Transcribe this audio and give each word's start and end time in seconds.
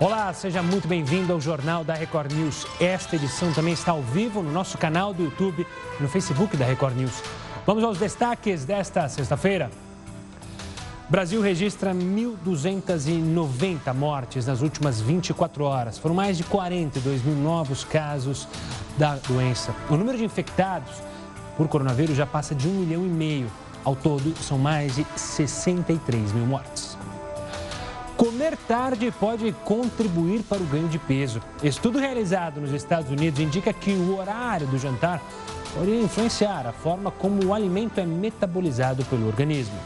Olá, 0.00 0.32
seja 0.32 0.60
muito 0.60 0.88
bem-vindo 0.88 1.32
ao 1.32 1.40
Jornal 1.40 1.84
da 1.84 1.94
Record 1.94 2.32
News. 2.32 2.66
Esta 2.80 3.14
edição 3.14 3.52
também 3.52 3.74
está 3.74 3.92
ao 3.92 4.02
vivo 4.02 4.42
no 4.42 4.50
nosso 4.50 4.76
canal 4.76 5.14
do 5.14 5.22
YouTube 5.22 5.64
e 5.64 6.02
no 6.02 6.08
Facebook 6.08 6.56
da 6.56 6.64
Record 6.64 6.96
News. 6.96 7.22
Vamos 7.64 7.84
aos 7.84 7.96
destaques 7.96 8.64
desta 8.64 9.08
sexta-feira. 9.08 9.70
Brasil 11.08 11.40
registra 11.40 11.94
1.290 11.94 13.94
mortes 13.94 14.46
nas 14.46 14.62
últimas 14.62 15.00
24 15.00 15.62
horas. 15.62 15.96
Foram 15.96 16.16
mais 16.16 16.36
de 16.36 16.42
42 16.42 17.22
mil 17.22 17.36
novos 17.36 17.84
casos 17.84 18.48
da 18.98 19.14
doença. 19.28 19.72
O 19.88 19.96
número 19.96 20.18
de 20.18 20.24
infectados 20.24 20.90
por 21.56 21.68
coronavírus 21.68 22.16
já 22.16 22.26
passa 22.26 22.52
de 22.52 22.66
um 22.66 22.72
milhão 22.72 23.06
e 23.06 23.08
meio. 23.08 23.48
Ao 23.84 23.94
todo, 23.94 24.34
são 24.42 24.58
mais 24.58 24.96
de 24.96 25.06
63 25.14 26.32
mil 26.32 26.46
mortes. 26.46 26.93
Comer 28.44 28.58
tarde 28.68 29.10
pode 29.18 29.52
contribuir 29.64 30.42
para 30.42 30.62
o 30.62 30.66
ganho 30.66 30.86
de 30.86 30.98
peso. 30.98 31.40
Estudo 31.62 31.98
realizado 31.98 32.60
nos 32.60 32.72
Estados 32.72 33.10
Unidos 33.10 33.40
indica 33.40 33.72
que 33.72 33.90
o 33.92 34.18
horário 34.18 34.66
do 34.66 34.76
jantar 34.76 35.22
pode 35.74 35.90
influenciar 35.90 36.66
a 36.66 36.72
forma 36.72 37.10
como 37.10 37.42
o 37.42 37.54
alimento 37.54 37.98
é 38.00 38.04
metabolizado 38.04 39.02
pelo 39.06 39.28
organismo. 39.28 39.78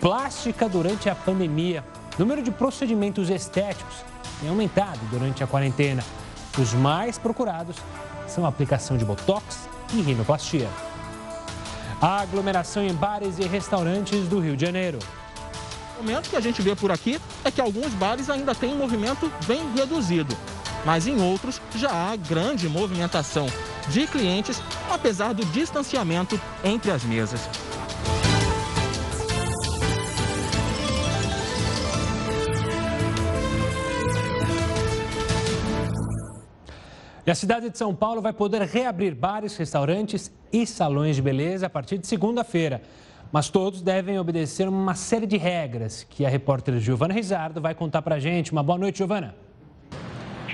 Plástica 0.00 0.68
durante 0.68 1.10
a 1.10 1.14
pandemia. 1.16 1.82
Número 2.16 2.40
de 2.40 2.52
procedimentos 2.52 3.28
estéticos 3.28 3.96
tem 4.38 4.48
aumentado 4.48 5.00
durante 5.10 5.42
a 5.42 5.46
quarentena. 5.48 6.04
Os 6.56 6.72
mais 6.72 7.18
procurados 7.18 7.74
são 8.28 8.46
a 8.46 8.48
aplicação 8.48 8.96
de 8.96 9.04
botox 9.04 9.68
e 9.92 10.00
rinoplastia. 10.00 10.68
A 12.00 12.20
aglomeração 12.20 12.84
em 12.84 12.94
bares 12.94 13.40
e 13.40 13.42
restaurantes 13.42 14.28
do 14.28 14.38
Rio 14.38 14.56
de 14.56 14.64
Janeiro. 14.64 15.00
O 16.00 16.02
momento 16.02 16.30
que 16.30 16.36
a 16.36 16.40
gente 16.40 16.62
vê 16.62 16.74
por 16.74 16.90
aqui 16.90 17.20
é 17.44 17.50
que 17.50 17.60
alguns 17.60 17.92
bares 17.92 18.30
ainda 18.30 18.54
têm 18.54 18.72
um 18.72 18.78
movimento 18.78 19.30
bem 19.46 19.70
reduzido, 19.74 20.34
mas 20.82 21.06
em 21.06 21.20
outros 21.20 21.60
já 21.76 21.90
há 21.92 22.16
grande 22.16 22.70
movimentação 22.70 23.46
de 23.86 24.06
clientes, 24.06 24.62
apesar 24.90 25.34
do 25.34 25.44
distanciamento 25.44 26.40
entre 26.64 26.90
as 26.90 27.04
mesas. 27.04 27.42
E 37.26 37.30
a 37.30 37.34
cidade 37.34 37.68
de 37.68 37.76
São 37.76 37.94
Paulo 37.94 38.22
vai 38.22 38.32
poder 38.32 38.62
reabrir 38.62 39.14
bares, 39.14 39.54
restaurantes 39.54 40.32
e 40.50 40.66
salões 40.66 41.16
de 41.16 41.20
beleza 41.20 41.66
a 41.66 41.70
partir 41.70 41.98
de 41.98 42.06
segunda-feira. 42.06 42.80
Mas 43.32 43.48
todos 43.48 43.80
devem 43.80 44.18
obedecer 44.18 44.68
uma 44.68 44.94
série 44.94 45.26
de 45.26 45.36
regras 45.36 46.04
que 46.08 46.26
a 46.26 46.28
repórter 46.28 46.78
Giovana 46.80 47.14
Rizardo 47.14 47.60
vai 47.60 47.74
contar 47.74 48.02
para 48.02 48.18
gente. 48.18 48.50
Uma 48.50 48.62
boa 48.62 48.78
noite, 48.78 48.98
Giovana. 48.98 49.34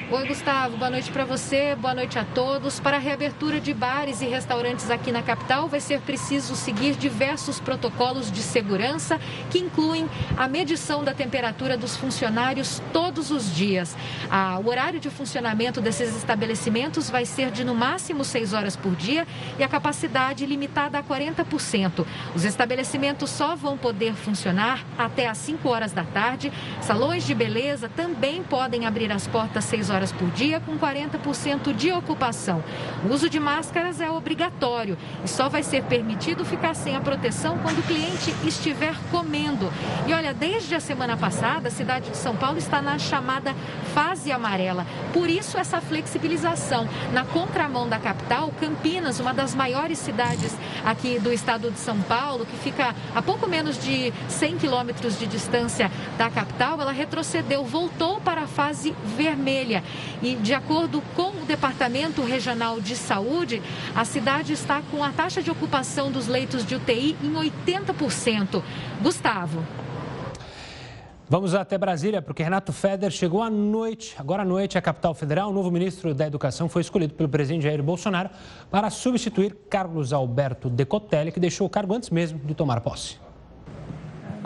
Oi, 0.08 0.24
Gustavo. 0.28 0.76
Boa 0.76 0.88
noite 0.88 1.10
para 1.10 1.24
você, 1.24 1.74
boa 1.74 1.92
noite 1.92 2.16
a 2.16 2.24
todos. 2.24 2.78
Para 2.78 2.96
a 2.96 3.00
reabertura 3.00 3.58
de 3.60 3.74
bares 3.74 4.20
e 4.22 4.26
restaurantes 4.26 4.88
aqui 4.88 5.10
na 5.10 5.20
capital, 5.20 5.66
vai 5.66 5.80
ser 5.80 6.00
preciso 6.00 6.54
seguir 6.54 6.94
diversos 6.94 7.58
protocolos 7.58 8.30
de 8.30 8.40
segurança 8.40 9.18
que 9.50 9.58
incluem 9.58 10.08
a 10.36 10.46
medição 10.46 11.02
da 11.02 11.12
temperatura 11.12 11.76
dos 11.76 11.96
funcionários 11.96 12.80
todos 12.92 13.32
os 13.32 13.52
dias. 13.52 13.96
Ah, 14.30 14.60
o 14.64 14.68
horário 14.68 15.00
de 15.00 15.10
funcionamento 15.10 15.80
desses 15.80 16.16
estabelecimentos 16.16 17.10
vai 17.10 17.24
ser 17.24 17.50
de 17.50 17.64
no 17.64 17.74
máximo 17.74 18.22
6 18.22 18.52
horas 18.52 18.76
por 18.76 18.94
dia 18.94 19.26
e 19.58 19.64
a 19.64 19.68
capacidade 19.68 20.46
limitada 20.46 21.00
a 21.00 21.02
40%. 21.02 22.06
Os 22.32 22.44
estabelecimentos 22.44 23.28
só 23.28 23.56
vão 23.56 23.76
poder 23.76 24.14
funcionar 24.14 24.84
até 24.96 25.26
às 25.26 25.38
5 25.38 25.68
horas 25.68 25.92
da 25.92 26.04
tarde. 26.04 26.52
Salões 26.80 27.26
de 27.26 27.34
beleza 27.34 27.88
também 27.88 28.44
podem 28.44 28.86
abrir 28.86 29.10
as 29.10 29.26
portas 29.26 29.64
6 29.64 29.91
horas 29.91 29.95
horas 29.97 30.12
por 30.12 30.30
dia, 30.30 30.61
com 30.61 30.78
40% 30.78 31.75
de 31.75 31.91
ocupação. 31.91 32.62
O 33.05 33.12
uso 33.12 33.28
de 33.28 33.41
máscaras 33.41 34.00
é 34.00 34.11
obrigatório 34.11 34.97
e 35.25 35.28
só 35.28 35.48
vai 35.48 35.62
ser 35.62 35.83
permitido 35.84 36.44
ficar 36.44 36.75
sem 36.75 36.94
a 36.94 37.00
proteção 37.00 37.59
quando 37.59 37.78
o 37.78 37.82
cliente 37.82 38.34
estiver 38.44 38.94
comendo. 39.10 39.72
E 40.06 40.12
olha, 40.12 40.32
desde 40.32 40.75
a 40.75 40.81
semana 40.81 41.16
passada, 41.16 41.69
a 41.69 41.70
cidade 41.70 42.10
de 42.10 42.16
São 42.16 42.37
Paulo 42.37 42.59
está 42.59 42.81
na 42.82 42.98
chamada 42.98 43.54
fase 43.94 44.31
amarela. 44.31 44.87
Por 45.12 45.28
isso, 45.28 45.56
essa 45.59 45.81
flexibilização. 45.81 46.87
Na 47.12 47.25
contramão 47.25 47.88
da 47.88 47.99
capital, 47.99 48.53
Campinas, 48.60 49.19
uma 49.19 49.32
das 49.32 49.54
maiores 49.54 49.99
cidades 49.99 50.54
aqui 50.84 51.19
do 51.19 51.32
estado 51.32 51.70
de 51.70 51.78
São 51.78 52.00
Paulo, 52.03 52.44
que 52.44 52.56
fica 52.59 52.94
a 53.15 53.22
pouco 53.22 53.49
menos 53.49 53.82
de 53.82 54.12
100 54.28 54.59
quilômetros 54.59 55.19
de 55.19 55.26
distância 55.26 55.91
da 56.19 56.28
capital, 56.28 56.81
ela 56.81 56.93
retrocedeu, 56.93 57.65
voltou 57.65 58.20
para 58.20 58.43
a 58.43 58.47
fase 58.47 58.94
vermelha. 59.16 59.82
E, 60.22 60.34
de 60.34 60.54
acordo 60.54 61.02
com 61.14 61.30
o 61.30 61.47
Departamento 61.47 62.22
Regional 62.22 62.80
de 62.80 62.97
Saúde, 62.97 63.62
a 63.94 64.04
cidade 64.04 64.52
está 64.52 64.82
com 64.91 65.02
a 65.02 65.10
taxa 65.10 65.42
de 65.42 65.50
ocupação 65.50 66.10
dos 66.10 66.26
leitos 66.26 66.64
de 66.64 66.74
UTI 66.74 67.16
em 67.22 67.32
80%. 67.32 68.62
Gustavo. 69.02 69.62
Vamos 71.28 71.56
até 71.56 71.76
Brasília, 71.76 72.22
porque 72.22 72.41
Renato 72.41 72.72
Feder 72.72 73.10
chegou 73.10 73.42
à 73.42 73.50
noite, 73.50 74.14
agora 74.16 74.42
à 74.42 74.44
noite, 74.44 74.78
à 74.78 74.80
capital 74.80 75.12
federal. 75.12 75.50
O 75.50 75.52
novo 75.52 75.72
ministro 75.72 76.14
da 76.14 76.25
Educação 76.25 76.69
foi 76.69 76.82
escolhido 76.82 77.14
pelo 77.14 77.28
presidente 77.28 77.64
Jair 77.64 77.82
Bolsonaro 77.82 78.30
para 78.70 78.91
substituir 78.91 79.56
Carlos 79.69 80.12
Alberto 80.12 80.70
Decotelli, 80.70 81.32
que 81.32 81.41
deixou 81.41 81.66
o 81.66 81.70
cargo 81.70 81.94
antes 81.94 82.10
mesmo 82.10 82.38
de 82.38 82.54
tomar 82.54 82.80
posse. 82.80 83.25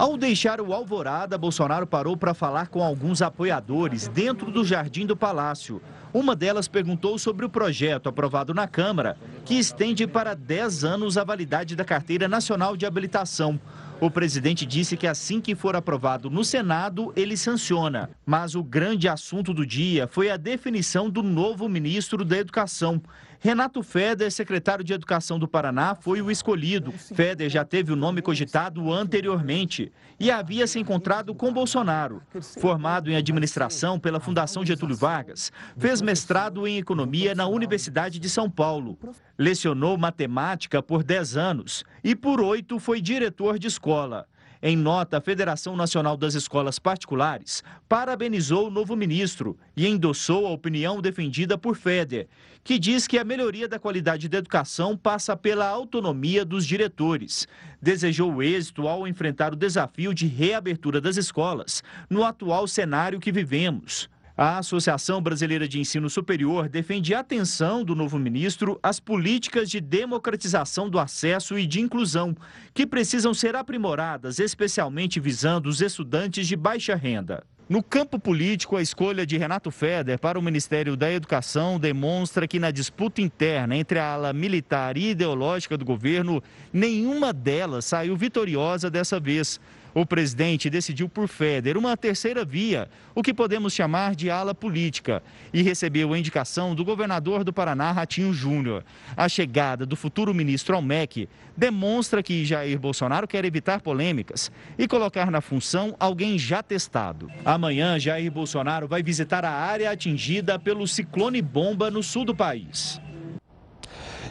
Ao 0.01 0.17
deixar 0.17 0.63
o 0.63 0.73
Alvorada, 0.73 1.37
Bolsonaro 1.37 1.87
parou 1.87 2.17
para 2.17 2.33
falar 2.33 2.69
com 2.69 2.83
alguns 2.83 3.21
apoiadores 3.21 4.09
dentro 4.09 4.51
do 4.51 4.65
jardim 4.65 5.05
do 5.05 5.15
palácio. 5.15 5.79
Uma 6.11 6.35
delas 6.35 6.67
perguntou 6.67 7.19
sobre 7.19 7.45
o 7.45 7.51
projeto 7.51 8.09
aprovado 8.09 8.55
na 8.55 8.67
Câmara, 8.67 9.19
que 9.45 9.57
estende 9.57 10.07
para 10.07 10.33
10 10.33 10.85
anos 10.85 11.19
a 11.19 11.23
validade 11.23 11.77
da 11.77 11.85
Carteira 11.85 12.27
Nacional 12.27 12.79
de 12.79 12.87
Habilitação. 12.87 13.61
O 14.01 14.11
presidente 14.11 14.65
disse 14.65 14.97
que 14.97 15.07
assim 15.07 15.39
que 15.39 15.55
for 15.55 15.77
aprovado 15.77 16.31
no 16.31 16.43
Senado, 16.43 17.13
ele 17.15 17.37
sanciona. 17.37 18.09
Mas 18.25 18.55
o 18.55 18.63
grande 18.63 19.07
assunto 19.07 19.53
do 19.53 19.67
dia 19.67 20.07
foi 20.07 20.31
a 20.31 20.39
definição 20.39 21.11
do 21.11 21.23
novo 21.23 21.69
ministro 21.69 22.25
da 22.25 22.39
Educação. 22.39 23.03
Renato 23.43 23.83
Feder, 23.83 24.31
secretário 24.31 24.85
de 24.85 24.93
Educação 24.93 25.39
do 25.39 25.49
Paraná, 25.49 25.95
foi 25.95 26.21
o 26.21 26.31
escolhido. 26.31 26.93
Feder 26.93 27.49
já 27.49 27.65
teve 27.65 27.91
o 27.91 27.97
nome 27.97 28.21
cogitado 28.21 28.93
anteriormente 28.93 29.91
e 30.19 30.31
havia 30.31 30.67
se 30.67 30.79
encontrado 30.79 31.35
com 31.35 31.51
Bolsonaro. 31.51 32.21
Formado 32.61 33.11
em 33.11 33.17
administração 33.17 33.99
pela 33.99 34.21
Fundação 34.21 34.63
Getúlio 34.63 34.95
Vargas, 34.95 35.51
fez 35.79 36.03
mestrado 36.03 36.67
em 36.67 36.77
economia 36.77 37.35
na 37.35 37.47
Universidade 37.47 38.19
de 38.19 38.29
São 38.29 38.51
Paulo. 38.51 38.99
Lecionou 39.39 39.97
matemática 39.97 40.83
por 40.83 41.03
10 41.03 41.39
anos 41.39 41.83
e 42.05 42.15
por 42.15 42.43
oito 42.43 42.79
foi 42.79 43.01
diretor 43.01 43.59
de 43.59 43.69
escola. 43.69 44.29
Em 44.63 44.77
nota, 44.77 45.17
a 45.17 45.21
Federação 45.23 45.75
Nacional 45.75 46.19
das 46.19 46.35
Escolas 46.35 46.79
Particulares 46.79 47.65
parabenizou 47.89 48.67
o 48.67 48.71
novo 48.71 48.95
ministro 48.95 49.57
e 49.75 49.87
endossou 49.87 50.47
a 50.47 50.51
opinião 50.51 51.01
defendida 51.01 51.57
por 51.57 51.75
Feder, 51.75 52.29
que 52.63 52.79
diz 52.79 53.07
que 53.07 53.19
a 53.19 53.25
melhoria 53.25 53.67
da 53.67 53.79
qualidade 53.79 54.29
da 54.29 54.37
educação 54.37 54.99
passa 54.99 55.35
pela 55.35 55.67
autonomia 55.67 56.45
dos 56.45 56.67
diretores. 56.67 57.49
Desejou 57.81 58.43
êxito 58.43 58.87
ao 58.87 59.09
enfrentar 59.09 59.55
o 59.55 59.57
desafio 59.57 60.13
de 60.13 60.27
reabertura 60.27 61.01
das 61.01 61.17
escolas 61.17 61.83
no 62.11 62.23
atual 62.23 62.69
cenário 62.69 63.19
que 63.19 63.33
vivemos. 63.33 64.11
A 64.43 64.57
Associação 64.57 65.21
Brasileira 65.21 65.69
de 65.69 65.79
Ensino 65.79 66.09
Superior 66.09 66.67
defende 66.67 67.13
a 67.13 67.21
atenção 67.21 67.85
do 67.85 67.95
novo 67.95 68.19
ministro 68.19 68.81
às 68.83 68.99
políticas 68.99 69.69
de 69.69 69.83
democratização 69.83 70.89
do 70.89 70.99
acesso 70.99 71.59
e 71.59 71.67
de 71.67 71.79
inclusão, 71.79 72.35
que 72.73 72.87
precisam 72.87 73.35
ser 73.35 73.55
aprimoradas, 73.55 74.39
especialmente 74.39 75.21
visando 75.21 75.69
os 75.69 75.83
estudantes 75.83 76.49
de 76.49 76.57
baixa 76.57 76.95
renda. 76.95 77.45
No 77.69 77.83
campo 77.83 78.19
político, 78.19 78.77
a 78.77 78.83
escolha 78.83 79.27
de 79.27 79.37
Renato 79.37 79.71
Feder 79.71 80.19
para 80.19 80.39
o 80.39 80.43
Ministério 80.43 80.97
da 80.97 81.13
Educação 81.13 81.79
demonstra 81.79 82.49
que 82.49 82.59
na 82.59 82.71
disputa 82.71 83.21
interna 83.21 83.77
entre 83.77 83.99
a 83.99 84.15
ala 84.15 84.33
militar 84.33 84.97
e 84.97 85.11
ideológica 85.11 85.77
do 85.77 85.85
governo, 85.85 86.43
nenhuma 86.73 87.31
delas 87.31 87.85
saiu 87.85 88.17
vitoriosa 88.17 88.91
dessa 88.91 89.21
vez. 89.21 89.61
O 89.95 90.07
presidente 90.07 90.71
decidiu 90.71 91.09
por 91.09 91.27
Feder 91.27 91.77
uma 91.77 91.97
terceira 91.97 92.45
via, 92.45 92.89
o 93.15 93.23
que 93.23 93.35
podemos 93.35 93.73
chamar 93.73 94.15
de 94.15 94.31
ala 94.31 94.55
política, 94.55 95.23
e 95.53 95.63
recebeu 95.63 96.13
a 96.13 96.19
indicação 96.19 96.75
do 96.75 96.85
governador 96.85 97.43
do 97.43 97.53
Paraná, 97.53 97.91
Ratinho 97.91 98.33
Júnior. 98.33 98.85
A 99.17 99.29
chegada 99.29 99.85
do 99.85 99.97
futuro 99.97 100.33
ministro 100.33 100.77
ao 100.77 100.83
MEC 100.83 101.29
demonstra 101.57 102.23
que 102.23 102.45
Jair 102.45 102.79
Bolsonaro 102.79 103.27
quer 103.27 103.45
evitar 103.45 103.81
polêmicas 103.81 104.51
e 104.79 104.87
colocar 104.87 105.31
na 105.31 105.41
função 105.41 105.97
alguém 105.99 106.39
já 106.39 106.63
testado. 106.63 107.31
Amanhã, 107.45 107.99
Jair 107.99 108.31
Bolsonaro 108.31 108.87
vai 108.87 109.03
visitar 109.03 109.45
a 109.45 109.51
área 109.51 109.91
atingida 109.91 110.59
pelo 110.59 110.87
ciclone 110.87 111.43
bomba 111.43 111.91
no 111.91 112.03
sul 112.03 112.25
do 112.25 112.35
país. 112.35 113.01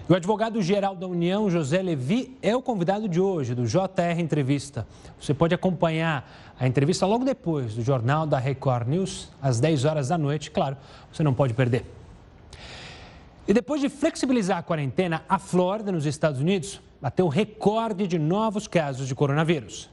O 0.09 0.15
advogado-geral 0.15 0.95
da 0.95 1.05
União, 1.05 1.51
José 1.51 1.83
Levi, 1.83 2.35
é 2.41 2.55
o 2.55 2.63
convidado 2.63 3.07
de 3.07 3.21
hoje 3.21 3.53
do 3.53 3.67
JR 3.67 4.19
Entrevista. 4.19 4.87
Você 5.21 5.35
pode 5.35 5.53
acompanhar 5.53 6.55
a 6.59 6.67
entrevista 6.67 7.05
logo 7.05 7.23
depois 7.23 7.75
do 7.75 7.83
Jornal 7.83 8.25
da 8.25 8.39
Record 8.39 8.87
News, 8.87 9.29
às 9.39 9.59
10 9.59 9.85
horas 9.85 10.07
da 10.07 10.17
noite. 10.17 10.49
Claro, 10.49 10.75
você 11.13 11.21
não 11.21 11.31
pode 11.31 11.53
perder. 11.53 11.85
E 13.47 13.53
depois 13.53 13.81
de 13.81 13.87
flexibilizar 13.87 14.57
a 14.57 14.63
quarentena, 14.63 15.23
a 15.29 15.37
Flórida, 15.37 15.91
nos 15.91 16.07
Estados 16.07 16.41
Unidos, 16.41 16.81
bateu 16.99 17.27
recorde 17.27 18.07
de 18.07 18.17
novos 18.17 18.67
casos 18.67 19.07
de 19.07 19.13
coronavírus. 19.13 19.91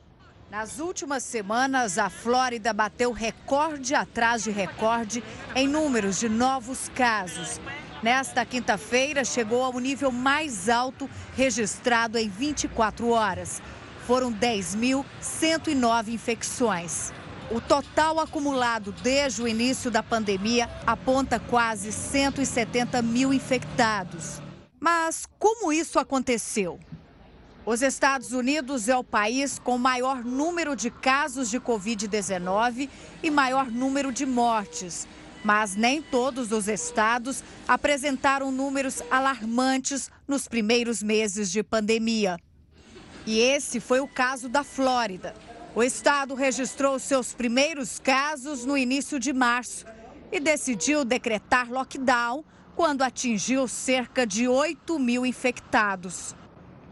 Nas 0.51 0.79
últimas 0.79 1.25
semanas, 1.25 1.99
a 1.99 2.09
Flórida 2.09 2.73
bateu 2.73 3.13
recorde 3.13 3.95
atrás 3.95 4.45
de 4.45 4.51
recorde 4.51 5.23
em 5.55 5.69
números 5.69 6.19
de 6.19 6.29
novos 6.31 6.89
casos. 6.95 7.61
Nesta 8.03 8.45
quinta-feira, 8.45 9.25
chegou 9.25 9.65
ao 9.65 9.79
nível 9.79 10.13
mais 10.13 10.69
alto 10.69 11.09
registrado 11.35 12.19
em 12.19 12.29
24 12.29 13.09
horas. 13.09 13.63
Foram 14.07 14.33
10.109 14.33 16.09
infecções. 16.09 17.13
O 17.51 17.61
total 17.61 18.21
acumulado 18.21 18.93
desde 19.03 19.43
o 19.43 19.49
início 19.49 19.91
da 19.91 20.03
pandemia 20.03 20.69
aponta 20.87 21.39
quase 21.39 21.91
170 21.93 23.01
mil 23.03 23.33
infectados. 23.33 24.43
Mas 24.79 25.27
como 25.39 25.73
isso 25.73 25.99
aconteceu? 25.99 26.79
Os 27.65 27.83
Estados 27.83 28.33
Unidos 28.33 28.89
é 28.89 28.97
o 28.97 29.03
país 29.03 29.59
com 29.59 29.77
maior 29.79 30.25
número 30.25 30.77
de 30.77 30.91
casos 30.91 31.51
de 31.51 31.59
Covid-19 31.59 32.89
e 33.23 33.31
maior 33.31 33.71
número 33.71 34.13
de 34.13 34.25
mortes. 34.25 35.09
Mas 35.47 35.77
nem 35.77 36.03
todos 36.03 36.51
os 36.51 36.67
estados 36.67 37.41
apresentaram 37.69 38.51
números 38.51 39.01
alarmantes 39.09 40.11
nos 40.27 40.49
primeiros 40.49 41.05
meses 41.05 41.53
de 41.53 41.63
pandemia. 41.63 42.37
E 43.25 43.39
esse 43.39 43.79
foi 43.79 44.01
o 44.01 44.09
caso 44.09 44.49
da 44.49 44.65
Flórida. 44.65 45.37
O 45.73 45.85
estado 45.85 46.35
registrou 46.35 46.99
seus 46.99 47.33
primeiros 47.33 48.01
casos 48.01 48.65
no 48.65 48.77
início 48.77 49.21
de 49.21 49.33
março 49.33 49.87
e 50.33 50.41
decidiu 50.41 51.05
decretar 51.05 51.71
lockdown 51.71 52.45
quando 52.75 53.03
atingiu 53.03 53.69
cerca 53.69 54.27
de 54.27 54.49
8 54.49 54.99
mil 54.99 55.25
infectados. 55.25 56.35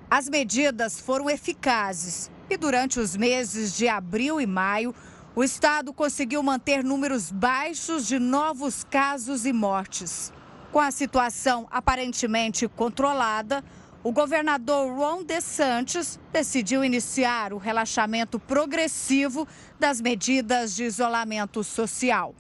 As 0.09 0.29
medidas 0.29 1.01
foram 1.01 1.29
eficazes 1.29 2.31
e 2.49 2.57
durante 2.57 3.01
os 3.01 3.17
meses 3.17 3.77
de 3.77 3.89
abril 3.89 4.41
e 4.41 4.47
maio, 4.47 4.95
o 5.37 5.43
estado 5.43 5.93
conseguiu 5.93 6.43
manter 6.43 6.85
números 6.85 7.31
baixos 7.31 8.07
de 8.07 8.21
novos 8.21 8.85
casos 8.85 9.45
e 9.45 9.53
mortes. 9.53 10.33
Com 10.71 10.79
a 10.79 10.93
situação 10.93 11.67
aparentemente 11.71 12.69
controlada, 12.69 13.65
o 14.05 14.13
governador 14.13 14.97
Ron 14.97 15.25
DeSantis 15.25 16.21
decidiu 16.33 16.85
iniciar 16.85 17.53
o 17.53 17.59
relaxamento 17.59 18.39
progressivo 18.39 19.49
das 19.79 20.01
medidas 20.01 20.77
de 20.77 20.85
isolamento 20.85 21.65
social. 21.65 22.35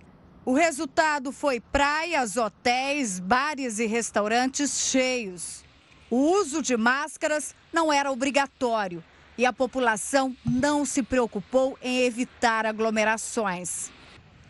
O 0.44 0.54
resultado 0.54 1.32
foi 1.32 1.58
praias, 1.58 2.36
hotéis, 2.36 3.18
bares 3.18 3.78
e 3.78 3.86
restaurantes 3.86 4.78
cheios. 4.78 5.64
O 6.10 6.16
uso 6.16 6.62
de 6.62 6.76
máscaras 6.76 7.56
não 7.72 7.92
era 7.92 8.12
obrigatório 8.12 9.02
e 9.36 9.44
a 9.44 9.52
população 9.52 10.36
não 10.44 10.84
se 10.84 11.02
preocupou 11.02 11.78
em 11.82 12.02
evitar 12.02 12.66
aglomerações. 12.66 13.90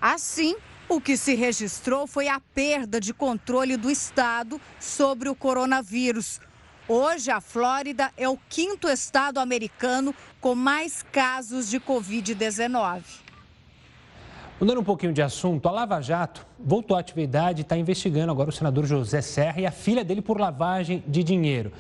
Assim, 0.01 0.57
o 0.89 1.01
que 1.01 1.17
se 1.17 1.35
registrou 1.35 2.07
foi 2.07 2.29
a 2.29 2.41
perda 2.55 3.01
de 3.01 3.15
controle 3.15 3.77
do 3.77 3.91
Estado 3.91 4.61
sobre 4.79 5.29
o 5.29 5.35
coronavírus 5.35 6.41
Hoje, 6.87 7.31
a 7.31 7.41
Flórida 7.41 8.11
é 8.15 8.29
o 8.29 8.37
quinto 8.47 8.89
estado 8.89 9.41
americano 9.41 10.15
com 10.39 10.55
mais 10.55 11.03
casos 11.03 11.71
de 11.71 11.81
Covid-19. 11.81 13.03
Mudando 14.61 14.83
um 14.83 14.85
pouquinho 14.85 15.13
de 15.13 15.23
assunto, 15.23 15.67
a 15.67 15.73
Lava 15.73 16.03
Jato 16.03 16.47
voltou 16.61 16.95
à 16.95 17.01
atividade 17.01 17.61
e 17.61 17.63
está 17.63 17.75
investigando 17.75 18.31
agora 18.31 18.51
o 18.51 18.53
senador 18.53 18.85
José 18.85 19.23
Serra 19.23 19.63
e 19.63 19.67
a 19.67 19.71
filha 19.71 20.05
dele 20.05 20.21
por 20.21 20.39
lavagem 20.39 21.03
de 21.09 21.25
dinheiro. 21.25 21.73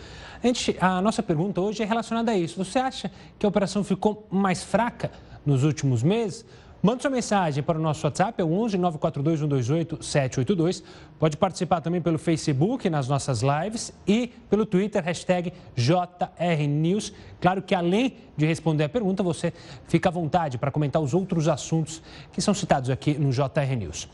Gente, 0.44 0.76
a 0.78 1.00
nossa 1.00 1.22
pergunta 1.22 1.58
hoje 1.58 1.82
é 1.82 1.86
relacionada 1.86 2.30
a 2.30 2.36
isso. 2.36 2.62
Você 2.62 2.78
acha 2.78 3.10
que 3.38 3.46
a 3.46 3.48
operação 3.48 3.82
ficou 3.82 4.28
mais 4.30 4.62
fraca 4.62 5.10
nos 5.46 5.64
últimos 5.64 6.02
meses? 6.02 6.44
Mande 6.82 7.00
sua 7.00 7.10
mensagem 7.10 7.62
para 7.62 7.78
o 7.78 7.80
nosso 7.80 8.06
WhatsApp, 8.06 8.42
é 8.42 8.44
o 8.44 8.52
11 8.52 8.76
942 8.76 9.40
128 9.40 10.04
782. 10.04 10.84
Pode 11.18 11.38
participar 11.38 11.80
também 11.80 12.02
pelo 12.02 12.18
Facebook, 12.18 12.90
nas 12.90 13.08
nossas 13.08 13.40
lives 13.40 13.90
e 14.06 14.26
pelo 14.50 14.66
Twitter, 14.66 15.02
hashtag 15.02 15.50
JRNews. 15.74 17.14
Claro 17.40 17.62
que 17.62 17.74
além 17.74 18.14
de 18.36 18.44
responder 18.44 18.84
a 18.84 18.88
pergunta, 18.90 19.22
você 19.22 19.50
fica 19.88 20.10
à 20.10 20.12
vontade 20.12 20.58
para 20.58 20.70
comentar 20.70 21.00
os 21.00 21.14
outros 21.14 21.48
assuntos 21.48 22.02
que 22.30 22.42
são 22.42 22.52
citados 22.52 22.90
aqui 22.90 23.14
no 23.14 23.30
JR 23.30 23.76
News. 23.78 24.10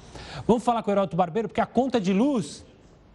Vamos 0.46 0.62
falar 0.62 0.84
com 0.84 0.92
o 0.92 0.94
Heroto 0.94 1.16
Barbeiro, 1.16 1.48
porque 1.48 1.60
a 1.60 1.66
conta 1.66 2.00
de 2.00 2.12
luz 2.12 2.64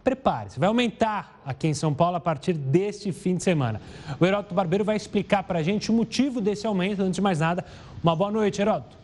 prepare-se, 0.06 0.60
vai 0.60 0.68
aumentar 0.68 1.40
aqui 1.44 1.66
em 1.66 1.74
São 1.74 1.92
Paulo 1.92 2.14
a 2.14 2.20
partir 2.20 2.52
deste 2.52 3.10
fim 3.10 3.34
de 3.34 3.42
semana. 3.42 3.80
O 4.20 4.24
Heródoto 4.24 4.54
Barbeiro 4.54 4.84
vai 4.84 4.94
explicar 4.94 5.42
para 5.42 5.58
a 5.58 5.62
gente 5.64 5.90
o 5.90 5.92
motivo 5.92 6.40
desse 6.40 6.64
aumento. 6.64 7.02
Antes 7.02 7.16
de 7.16 7.20
mais 7.20 7.40
nada, 7.40 7.64
uma 8.04 8.14
boa 8.14 8.30
noite, 8.30 8.60
Heródoto. 8.60 8.96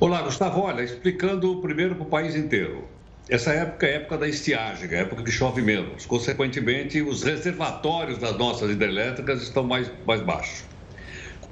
Olá, 0.00 0.22
Gustavo. 0.22 0.62
Olha, 0.62 0.82
explicando 0.82 1.60
primeiro 1.60 1.94
para 1.94 2.02
o 2.02 2.06
país 2.06 2.34
inteiro. 2.34 2.88
Essa 3.28 3.52
época 3.52 3.86
é 3.86 3.94
época 3.94 4.18
da 4.18 4.26
estiagem, 4.26 4.90
é 4.90 5.02
época 5.02 5.22
que 5.22 5.30
chove 5.30 5.62
menos. 5.62 6.04
Consequentemente, 6.04 7.00
os 7.00 7.22
reservatórios 7.22 8.18
das 8.18 8.36
nossas 8.36 8.72
hidrelétricas 8.72 9.40
estão 9.40 9.62
mais, 9.62 9.88
mais 10.04 10.20
baixos. 10.20 10.64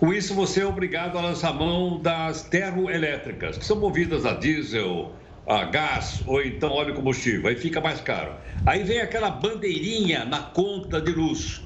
Com 0.00 0.12
isso, 0.12 0.34
você 0.34 0.62
é 0.62 0.66
obrigado 0.66 1.16
a 1.16 1.20
lançar 1.20 1.54
mão 1.54 2.00
das 2.00 2.42
termoelétricas, 2.42 3.56
que 3.56 3.64
são 3.64 3.78
movidas 3.78 4.26
a 4.26 4.32
diesel, 4.32 5.12
a 5.46 5.64
gás 5.64 6.22
ou 6.26 6.42
então 6.42 6.70
óleo 6.70 6.94
combustível. 6.94 7.48
Aí 7.48 7.56
fica 7.56 7.80
mais 7.80 8.00
caro. 8.00 8.32
Aí 8.64 8.82
vem 8.82 9.00
aquela 9.00 9.30
bandeirinha 9.30 10.24
na 10.24 10.40
conta 10.40 11.00
de 11.00 11.12
luz. 11.12 11.62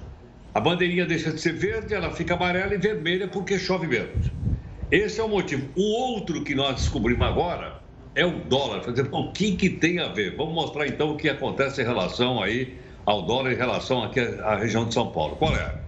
A 0.55 0.61
bandeirinha 0.61 1.07
deixa 1.07 1.33
de 1.33 1.41
ser 1.41 1.55
verde, 1.55 1.95
ela 1.95 2.11
fica 2.11 2.35
amarela 2.35 2.75
e 2.75 2.79
vermelha 2.79 3.29
porque 3.29 3.59
chove 3.59 3.87
menos. 3.87 4.31
Esse 4.91 5.21
é 5.21 5.25
o 5.25 5.29
motivo. 5.29 5.69
O 5.77 5.83
outro 5.83 6.43
que 6.43 6.55
nós 6.55 6.77
descobrimos 6.77 7.27
agora 7.27 7.81
é 8.15 8.27
o 8.27 8.41
dólar. 8.45 8.81
Quer 8.81 8.91
dizer, 8.91 9.09
o 9.13 9.33
que, 9.33 9.57
que 9.57 9.71
tem 9.71 10.01
a 10.01 10.09
ver? 10.09 10.37
Vamos 10.37 10.55
mostrar 10.55 10.87
então 10.87 11.13
o 11.13 11.17
que 11.17 11.29
acontece 11.29 11.81
em 11.81 11.85
relação 11.85 12.43
aí 12.43 12.77
ao 13.07 13.23
dólar 13.23 13.53
em 13.53 13.57
relação 13.57 14.03
aqui 14.03 14.21
à 14.21 14.57
região 14.57 14.87
de 14.87 14.93
São 14.93 15.11
Paulo. 15.11 15.37
Qual 15.37 15.55
é? 15.55 15.81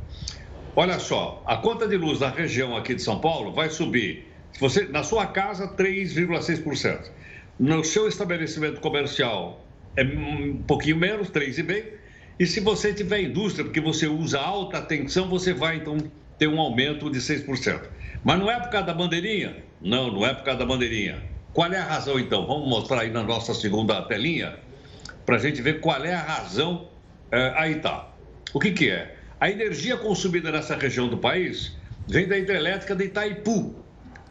Olha 0.74 0.98
só, 0.98 1.42
a 1.44 1.56
conta 1.56 1.86
de 1.86 1.96
luz 1.96 2.20
na 2.20 2.30
região 2.30 2.76
aqui 2.76 2.94
de 2.94 3.02
São 3.02 3.18
Paulo 3.20 3.52
vai 3.52 3.68
subir, 3.68 4.26
se 4.52 4.60
você, 4.60 4.84
na 4.86 5.02
sua 5.02 5.26
casa, 5.26 5.68
3,6%. 5.76 7.10
No 7.62 7.84
seu 7.84 8.08
estabelecimento 8.08 8.80
comercial 8.80 9.64
é 9.96 10.02
um 10.02 10.60
pouquinho 10.66 10.96
menos, 10.96 11.30
3,5%. 11.30 11.84
E 12.36 12.44
se 12.44 12.58
você 12.58 12.92
tiver 12.92 13.22
indústria, 13.22 13.64
porque 13.64 13.80
você 13.80 14.08
usa 14.08 14.40
alta 14.40 14.82
tensão, 14.82 15.28
você 15.28 15.54
vai 15.54 15.76
então 15.76 15.96
ter 16.36 16.48
um 16.48 16.58
aumento 16.58 17.08
de 17.08 17.20
6%. 17.20 17.82
Mas 18.24 18.40
não 18.40 18.50
é 18.50 18.58
por 18.58 18.68
causa 18.68 18.88
da 18.88 18.92
bandeirinha? 18.92 19.62
Não, 19.80 20.10
não 20.10 20.26
é 20.26 20.34
por 20.34 20.42
causa 20.42 20.58
da 20.58 20.66
bandeirinha. 20.66 21.22
Qual 21.52 21.72
é 21.72 21.78
a 21.78 21.84
razão, 21.84 22.18
então? 22.18 22.44
Vamos 22.48 22.68
mostrar 22.68 23.02
aí 23.02 23.12
na 23.12 23.22
nossa 23.22 23.54
segunda 23.54 24.02
telinha, 24.02 24.58
para 25.24 25.36
a 25.36 25.38
gente 25.38 25.62
ver 25.62 25.78
qual 25.78 26.04
é 26.04 26.14
a 26.14 26.20
razão. 26.20 26.88
É, 27.30 27.52
aí 27.54 27.76
tá. 27.76 28.12
O 28.52 28.58
que, 28.58 28.72
que 28.72 28.90
é? 28.90 29.14
A 29.38 29.48
energia 29.48 29.96
consumida 29.96 30.50
nessa 30.50 30.74
região 30.74 31.06
do 31.06 31.18
país 31.18 31.76
vem 32.08 32.26
da 32.26 32.36
hidrelétrica 32.36 32.96
de 32.96 33.04
Itaipu. 33.04 33.72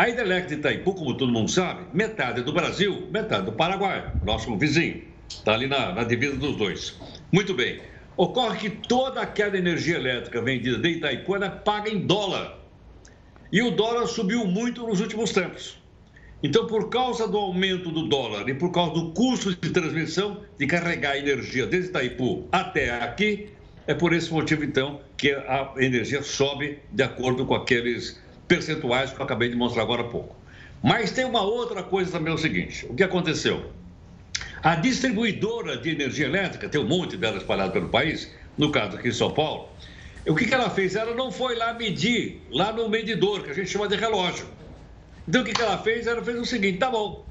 A 0.01 0.09
hidrelétrica 0.09 0.55
de 0.55 0.55
Itaipu, 0.55 0.95
como 0.95 1.15
todo 1.15 1.31
mundo 1.31 1.51
sabe, 1.51 1.83
metade 1.93 2.41
do 2.41 2.51
Brasil, 2.51 3.07
metade 3.11 3.45
do 3.45 3.51
Paraguai, 3.51 4.11
nosso 4.25 4.57
vizinho. 4.57 5.03
Está 5.29 5.53
ali 5.53 5.67
na, 5.67 5.93
na 5.93 6.03
divisa 6.03 6.37
dos 6.37 6.55
dois. 6.55 6.99
Muito 7.31 7.53
bem. 7.53 7.79
Ocorre 8.17 8.57
que 8.57 8.69
toda 8.71 9.21
aquela 9.21 9.55
energia 9.55 9.97
elétrica 9.97 10.41
vendida 10.41 10.79
de 10.79 10.89
Itaipu 10.89 11.35
é 11.35 11.47
paga 11.51 11.87
em 11.87 11.99
dólar. 11.99 12.57
E 13.51 13.61
o 13.61 13.69
dólar 13.69 14.07
subiu 14.07 14.43
muito 14.47 14.87
nos 14.87 14.99
últimos 15.01 15.33
tempos. 15.33 15.79
Então, 16.41 16.65
por 16.65 16.89
causa 16.89 17.27
do 17.27 17.37
aumento 17.37 17.91
do 17.91 18.09
dólar 18.09 18.49
e 18.49 18.55
por 18.55 18.71
causa 18.71 18.95
do 18.95 19.11
custo 19.11 19.53
de 19.53 19.69
transmissão, 19.69 20.41
de 20.57 20.65
carregar 20.65 21.15
energia 21.15 21.67
desde 21.67 21.89
Itaipu 21.89 22.47
até 22.51 22.89
aqui, 22.89 23.49
é 23.85 23.93
por 23.93 24.13
esse 24.13 24.33
motivo, 24.33 24.63
então, 24.63 24.99
que 25.15 25.31
a 25.31 25.75
energia 25.77 26.23
sobe 26.23 26.79
de 26.91 27.03
acordo 27.03 27.45
com 27.45 27.53
aqueles 27.53 28.19
percentuais 28.51 29.11
que 29.11 29.17
eu 29.17 29.23
acabei 29.23 29.47
de 29.47 29.55
mostrar 29.55 29.83
agora 29.83 30.01
há 30.01 30.07
pouco. 30.09 30.35
Mas 30.83 31.11
tem 31.11 31.23
uma 31.23 31.41
outra 31.41 31.81
coisa 31.81 32.11
também, 32.11 32.33
é 32.33 32.35
o 32.35 32.37
seguinte: 32.37 32.85
o 32.89 32.93
que 32.93 33.01
aconteceu? 33.01 33.71
A 34.61 34.75
distribuidora 34.75 35.77
de 35.77 35.89
energia 35.89 36.25
elétrica, 36.25 36.67
tem 36.67 36.81
um 36.81 36.87
monte 36.87 37.15
dela 37.15 37.37
espalhada 37.37 37.71
pelo 37.71 37.87
país, 37.87 38.29
no 38.57 38.69
caso 38.69 38.97
aqui 38.97 39.07
em 39.07 39.13
São 39.13 39.31
Paulo, 39.31 39.69
o 40.27 40.35
que, 40.35 40.53
ela 40.53 40.69
fez? 40.69 40.95
Ela 40.95 41.15
não 41.15 41.31
foi 41.31 41.55
lá 41.55 41.73
medir, 41.73 42.41
lá 42.51 42.73
no 42.73 42.89
medidor, 42.89 43.43
que 43.43 43.51
a 43.51 43.53
gente 43.53 43.69
chama 43.69 43.87
de 43.87 43.95
relógio. 43.95 44.45
Então, 45.27 45.41
o 45.41 45.45
que, 45.45 45.53
que 45.53 45.61
ela 45.61 45.77
fez? 45.77 46.05
Ela 46.05 46.21
fez 46.21 46.37
o 46.37 46.45
seguinte: 46.45 46.77
tá 46.77 46.89
bom, 46.89 47.25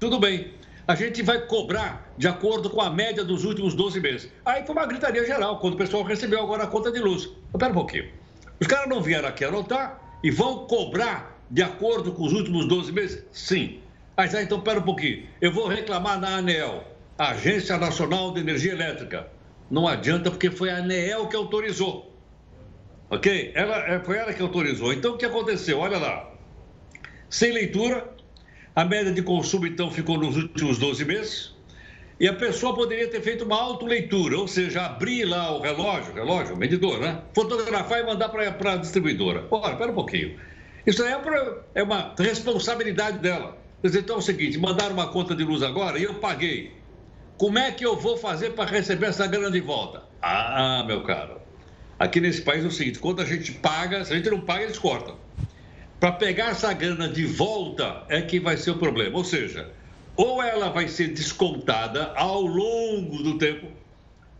tudo 0.00 0.18
bem. 0.18 0.52
a 0.88 0.96
gente 0.96 1.22
vai 1.22 1.46
cobrar 1.46 2.12
de 2.18 2.26
acordo 2.26 2.68
com 2.68 2.80
a 2.80 2.90
média 2.90 3.22
dos 3.22 3.44
últimos 3.44 3.74
12 3.74 4.00
meses. 4.00 4.28
Aí 4.44 4.66
foi 4.66 4.74
uma 4.74 4.86
gritaria 4.86 5.24
geral, 5.24 5.60
quando 5.60 5.74
o 5.74 5.76
pessoal 5.76 6.02
recebeu 6.02 6.42
agora 6.42 6.64
a 6.64 6.66
conta 6.66 6.90
de 6.90 6.98
luz. 6.98 7.30
Espera 7.54 7.70
um 7.70 7.74
pouquinho. 7.74 8.08
Os 8.58 8.66
caras 8.66 8.88
não 8.88 9.00
vieram 9.00 9.28
aqui 9.28 9.44
anotar 9.44 10.09
e 10.22 10.30
vão 10.30 10.66
cobrar 10.66 11.40
de 11.50 11.62
acordo 11.62 12.12
com 12.12 12.24
os 12.24 12.32
últimos 12.32 12.66
12 12.66 12.92
meses? 12.92 13.24
Sim. 13.32 13.80
Mas 14.16 14.34
aí, 14.34 14.44
então, 14.44 14.58
espera 14.58 14.78
um 14.78 14.82
pouquinho. 14.82 15.26
Eu 15.40 15.52
vou 15.52 15.66
reclamar 15.66 16.20
na 16.20 16.36
ANEL, 16.36 16.84
Agência 17.16 17.78
Nacional 17.78 18.32
de 18.32 18.40
Energia 18.40 18.72
Elétrica. 18.72 19.28
Não 19.70 19.88
adianta, 19.88 20.30
porque 20.30 20.50
foi 20.50 20.70
a 20.70 20.76
ANEEL 20.76 21.28
que 21.28 21.36
autorizou. 21.36 22.14
Ok? 23.08 23.52
Ela, 23.54 23.76
é, 23.88 24.00
foi 24.00 24.18
ela 24.18 24.32
que 24.32 24.42
autorizou. 24.42 24.92
Então, 24.92 25.14
o 25.14 25.16
que 25.16 25.24
aconteceu? 25.24 25.78
Olha 25.78 25.98
lá. 25.98 26.30
Sem 27.28 27.52
leitura, 27.52 28.12
a 28.74 28.84
média 28.84 29.12
de 29.12 29.22
consumo, 29.22 29.66
então, 29.66 29.90
ficou 29.90 30.18
nos 30.18 30.36
últimos 30.36 30.78
12 30.78 31.04
meses. 31.04 31.54
E 32.20 32.28
a 32.28 32.34
pessoa 32.34 32.74
poderia 32.74 33.08
ter 33.08 33.22
feito 33.22 33.46
uma 33.46 33.58
autoleitura, 33.58 34.36
ou 34.36 34.46
seja, 34.46 34.84
abrir 34.84 35.24
lá 35.24 35.56
o 35.56 35.62
relógio, 35.62 36.12
relógio, 36.12 36.54
medidor, 36.54 37.00
né? 37.00 37.22
Fotografar 37.34 38.00
e 38.00 38.02
mandar 38.04 38.28
para 38.28 38.74
a 38.74 38.76
distribuidora. 38.76 39.46
Ora, 39.50 39.72
espera 39.72 39.90
um 39.90 39.94
pouquinho. 39.94 40.38
Isso 40.86 41.02
é, 41.02 41.18
pra, 41.18 41.62
é 41.74 41.82
uma 41.82 42.14
responsabilidade 42.18 43.20
dela. 43.20 43.56
Quer 43.80 43.86
dizer, 43.86 44.00
então 44.00 44.16
é 44.16 44.18
o 44.18 44.22
seguinte, 44.22 44.58
mandaram 44.58 44.92
uma 44.92 45.08
conta 45.08 45.34
de 45.34 45.42
luz 45.42 45.62
agora 45.62 45.98
e 45.98 46.02
eu 46.02 46.12
paguei. 46.16 46.76
Como 47.38 47.58
é 47.58 47.70
que 47.72 47.86
eu 47.86 47.96
vou 47.96 48.18
fazer 48.18 48.50
para 48.50 48.68
receber 48.68 49.06
essa 49.06 49.26
grana 49.26 49.50
de 49.50 49.60
volta? 49.60 50.02
Ah, 50.20 50.84
meu 50.86 51.02
caro, 51.02 51.40
aqui 51.98 52.20
nesse 52.20 52.42
país 52.42 52.62
é 52.62 52.68
o 52.68 52.70
seguinte, 52.70 52.98
quando 52.98 53.22
a 53.22 53.24
gente 53.24 53.52
paga, 53.52 54.04
se 54.04 54.12
a 54.12 54.16
gente 54.16 54.28
não 54.28 54.42
paga, 54.42 54.64
eles 54.64 54.78
cortam. 54.78 55.16
Para 55.98 56.12
pegar 56.12 56.50
essa 56.50 56.70
grana 56.74 57.08
de 57.08 57.24
volta 57.24 58.04
é 58.10 58.20
que 58.20 58.38
vai 58.38 58.58
ser 58.58 58.72
o 58.72 58.76
problema. 58.76 59.16
Ou 59.16 59.24
seja, 59.24 59.70
ou 60.20 60.42
ela 60.42 60.68
vai 60.68 60.86
ser 60.86 61.08
descontada 61.14 62.12
ao 62.14 62.42
longo 62.42 63.22
do 63.22 63.38
tempo, 63.38 63.68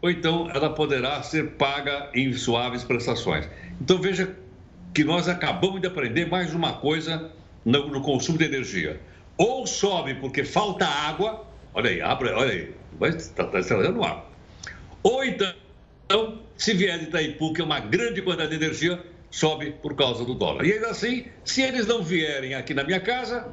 ou 0.02 0.10
então 0.10 0.50
ela 0.50 0.68
poderá 0.74 1.22
ser 1.22 1.52
paga 1.52 2.10
em 2.12 2.34
suaves 2.34 2.84
prestações. 2.84 3.48
Então 3.80 3.96
veja 3.96 4.36
que 4.92 5.02
nós 5.02 5.26
acabamos 5.26 5.80
de 5.80 5.86
aprender 5.86 6.28
mais 6.28 6.52
uma 6.52 6.74
coisa 6.74 7.32
no, 7.64 7.88
no 7.88 8.02
consumo 8.02 8.36
de 8.36 8.44
energia. 8.44 9.00
Ou 9.38 9.66
sobe 9.66 10.16
porque 10.16 10.44
falta 10.44 10.86
água, 10.86 11.46
olha 11.72 11.88
aí, 11.88 12.02
abre, 12.02 12.30
olha 12.30 12.52
aí, 12.52 12.74
está 13.16 13.44
tá 13.44 13.58
estragando 13.58 14.04
água. 14.04 14.26
Ou 15.02 15.24
então, 15.24 16.42
se 16.58 16.74
vier 16.74 16.98
de 16.98 17.06
Itaipu, 17.06 17.54
que 17.54 17.62
é 17.62 17.64
uma 17.64 17.80
grande 17.80 18.20
quantidade 18.20 18.50
de 18.50 18.62
energia, 18.62 19.02
sobe 19.30 19.70
por 19.80 19.96
causa 19.96 20.26
do 20.26 20.34
dólar. 20.34 20.66
E 20.66 20.74
ainda 20.74 20.90
assim, 20.90 21.24
se 21.42 21.62
eles 21.62 21.86
não 21.86 22.02
vierem 22.02 22.54
aqui 22.54 22.74
na 22.74 22.84
minha 22.84 23.00
casa, 23.00 23.50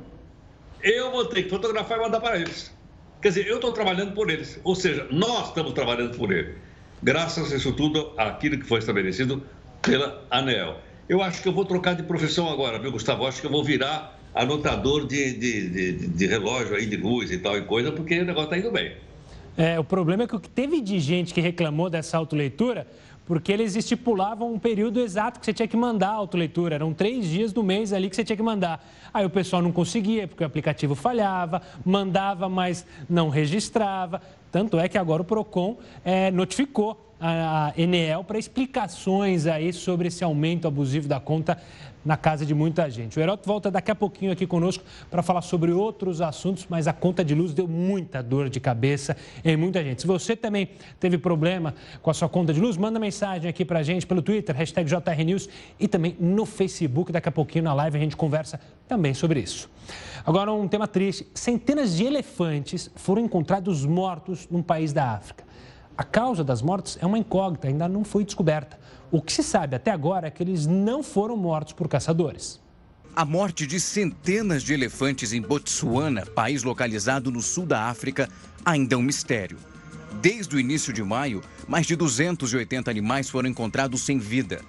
eu 0.82 1.12
vou 1.12 1.26
ter 1.26 1.44
que 1.44 1.50
fotografar 1.50 1.98
e 1.98 2.02
mandar 2.02 2.20
para 2.20 2.38
eles. 2.38 2.74
Quer 3.22 3.30
dizer, 3.30 3.48
eu 3.48 3.56
estou 3.56 3.72
trabalhando 3.72 4.14
por 4.14 4.30
eles. 4.30 4.60
Ou 4.64 4.76
seja, 4.76 5.08
nós 5.12 5.50
estamos 5.50 5.74
trabalhando 5.74 6.16
por 6.18 6.32
eles. 6.32 6.56
Graças 7.02 7.52
a 7.52 7.56
isso 7.56 7.74
tudo, 7.74 8.14
aquilo 8.18 8.58
que 8.58 8.66
foi 8.66 8.80
estabelecido 8.80 9.44
pela 9.82 10.24
ANEL. 10.30 10.78
Eu 11.08 11.22
acho 11.22 11.42
que 11.42 11.48
eu 11.48 11.54
vou 11.54 11.66
trocar 11.66 11.96
de 11.96 12.04
profissão 12.04 12.50
agora, 12.50 12.80
viu, 12.80 12.92
Gustavo? 12.92 13.24
Eu 13.24 13.28
acho 13.28 13.42
que 13.42 13.48
eu 13.48 13.52
vou 13.52 13.64
virar 13.64 14.20
anotador 14.36 15.08
de, 15.08 15.34
de, 15.34 15.70
de, 15.70 16.08
de 16.08 16.28
relógio 16.28 16.76
aí, 16.76 16.86
de 16.86 16.98
luz 16.98 17.32
e 17.32 17.38
tal 17.38 17.58
e 17.58 17.62
coisa, 17.62 17.92
porque 17.92 18.20
o 18.20 18.26
negócio 18.26 18.46
está 18.46 18.58
indo 18.58 18.72
bem. 18.72 18.96
É, 19.58 19.80
o 19.80 19.84
problema 19.84 20.24
é 20.24 20.28
que 20.28 20.36
o 20.36 20.40
que 20.40 20.50
teve 20.50 20.80
de 20.82 21.00
gente 21.00 21.34
que 21.34 21.42
reclamou 21.42 21.90
dessa 21.90 22.16
autoleitura 22.18 22.86
porque 23.28 23.52
eles 23.52 23.76
estipulavam 23.76 24.54
um 24.54 24.58
período 24.58 25.02
exato 25.02 25.40
que 25.40 25.46
você 25.46 25.54
tinha 25.54 25.68
que 25.68 25.76
mandar 25.76 26.10
a 26.10 26.14
autoleitura. 26.14 26.76
Eram 26.76 26.94
três 26.94 27.26
dias 27.26 27.52
do 27.52 27.62
mês 27.62 27.92
ali 27.92 28.10
que 28.10 28.16
você 28.16 28.24
tinha 28.24 28.38
que 28.38 28.44
mandar. 28.44 28.84
Aí 29.14 29.26
o 29.26 29.30
pessoal 29.30 29.62
não 29.62 29.72
conseguia, 29.72 30.28
porque 30.28 30.44
o 30.44 30.48
aplicativo 30.48 30.96
falhava, 30.96 31.62
mandava, 31.86 32.48
mas 32.48 32.86
não 33.10 33.28
registrava. 33.28 34.22
Tanto 34.50 34.80
é 34.80 34.88
que 34.88 34.98
agora 34.98 35.22
o 35.22 35.26
PROCON 35.26 35.78
é, 36.06 36.32
notificou 36.32 37.14
a 37.20 37.74
Enel 37.76 38.24
para 38.24 38.38
explicações 38.38 39.46
aí 39.46 39.74
sobre 39.74 40.08
esse 40.08 40.24
aumento 40.24 40.68
abusivo 40.68 41.08
da 41.08 41.20
conta 41.20 41.58
na 42.08 42.16
casa 42.16 42.46
de 42.46 42.56
muita 42.56 42.90
gente. 42.90 43.20
O 43.20 43.22
Heroto 43.22 43.46
volta 43.46 43.70
daqui 43.70 43.92
a 43.92 43.96
pouquinho 43.96 44.32
aqui 44.32 44.48
conosco 44.48 44.82
para 45.12 45.22
falar 45.22 45.42
sobre 45.42 45.74
outros 45.74 46.22
assuntos, 46.22 46.66
mas 46.70 46.88
a 46.88 46.94
conta 46.94 47.24
de 47.24 47.36
luz 47.36 47.54
deu 47.54 47.68
muita 47.68 48.24
dor 48.24 48.50
de 48.50 48.62
cabeça 48.62 49.18
em 49.44 49.58
muita 49.58 49.84
gente. 49.84 50.02
Se 50.02 50.08
você 50.08 50.34
também 50.34 50.70
teve 51.02 51.18
problema 51.18 51.76
com 52.02 52.10
a 52.10 52.14
sua 52.14 52.30
conta 52.30 52.54
de 52.54 52.62
luz, 52.62 52.78
manda 52.78 52.98
mensagem 52.98 53.50
aqui 53.50 53.66
para 53.66 53.80
a 53.80 53.84
gente 53.84 54.08
pelo 54.08 54.22
Twitter, 54.22 54.56
hashtag 54.56 54.90
JRNews 54.90 55.50
e 55.78 55.86
também 55.86 56.16
no 56.18 56.46
Facebook. 56.46 57.12
Daqui 57.12 57.28
a 57.28 57.32
pouquinho 57.32 57.66
na 57.66 57.74
live 57.74 57.98
a 57.98 58.00
gente 58.00 58.16
conversa 58.16 58.58
também 58.88 59.14
sobre 59.14 59.42
isso. 59.42 59.70
Agora 60.26 60.54
um 60.54 60.66
tema 60.66 60.88
triste. 60.88 61.28
Centenas 61.34 61.98
de 61.98 62.06
elefantes 62.06 62.90
foram 62.96 63.22
encontrados 63.22 63.86
mortos 63.86 64.48
num 64.50 64.64
país 64.64 64.94
da 64.94 65.12
África. 65.12 65.44
A 65.98 66.04
causa 66.04 66.44
das 66.44 66.62
mortes 66.62 66.96
é 67.02 67.06
uma 67.08 67.18
incógnita, 67.18 67.68
ainda 67.68 67.90
não 67.90 68.04
foi 68.04 68.24
descoberta. 68.24 68.80
O 69.10 69.20
que 69.20 69.34
se 69.34 69.42
sabe 69.42 69.76
até 69.76 69.90
agora 69.90 70.28
é 70.28 70.32
que 70.32 70.44
eles 70.44 70.68
não 70.68 71.02
foram 71.02 71.36
mortos 71.36 71.74
por 71.74 71.88
caçadores. 71.88 72.62
A 73.16 73.26
morte 73.26 73.66
de 73.66 73.80
centenas 73.80 74.62
de 74.62 74.76
elefantes 74.76 75.34
em 75.34 75.42
Botsuana, 75.42 76.24
país 76.24 76.62
localizado 76.62 77.32
no 77.32 77.42
sul 77.42 77.66
da 77.66 77.86
África, 77.86 78.30
ainda 78.64 78.94
é 78.94 78.98
um 78.98 79.02
mistério. 79.02 79.58
Desde 80.22 80.56
o 80.56 80.60
início 80.60 80.94
de 80.94 81.02
maio, 81.02 81.42
mais 81.68 81.88
de 81.88 81.96
280 81.96 82.92
animais 82.92 83.28
foram 83.28 83.50
encontrados 83.50 84.02
sem 84.02 84.20
vida. 84.20 84.62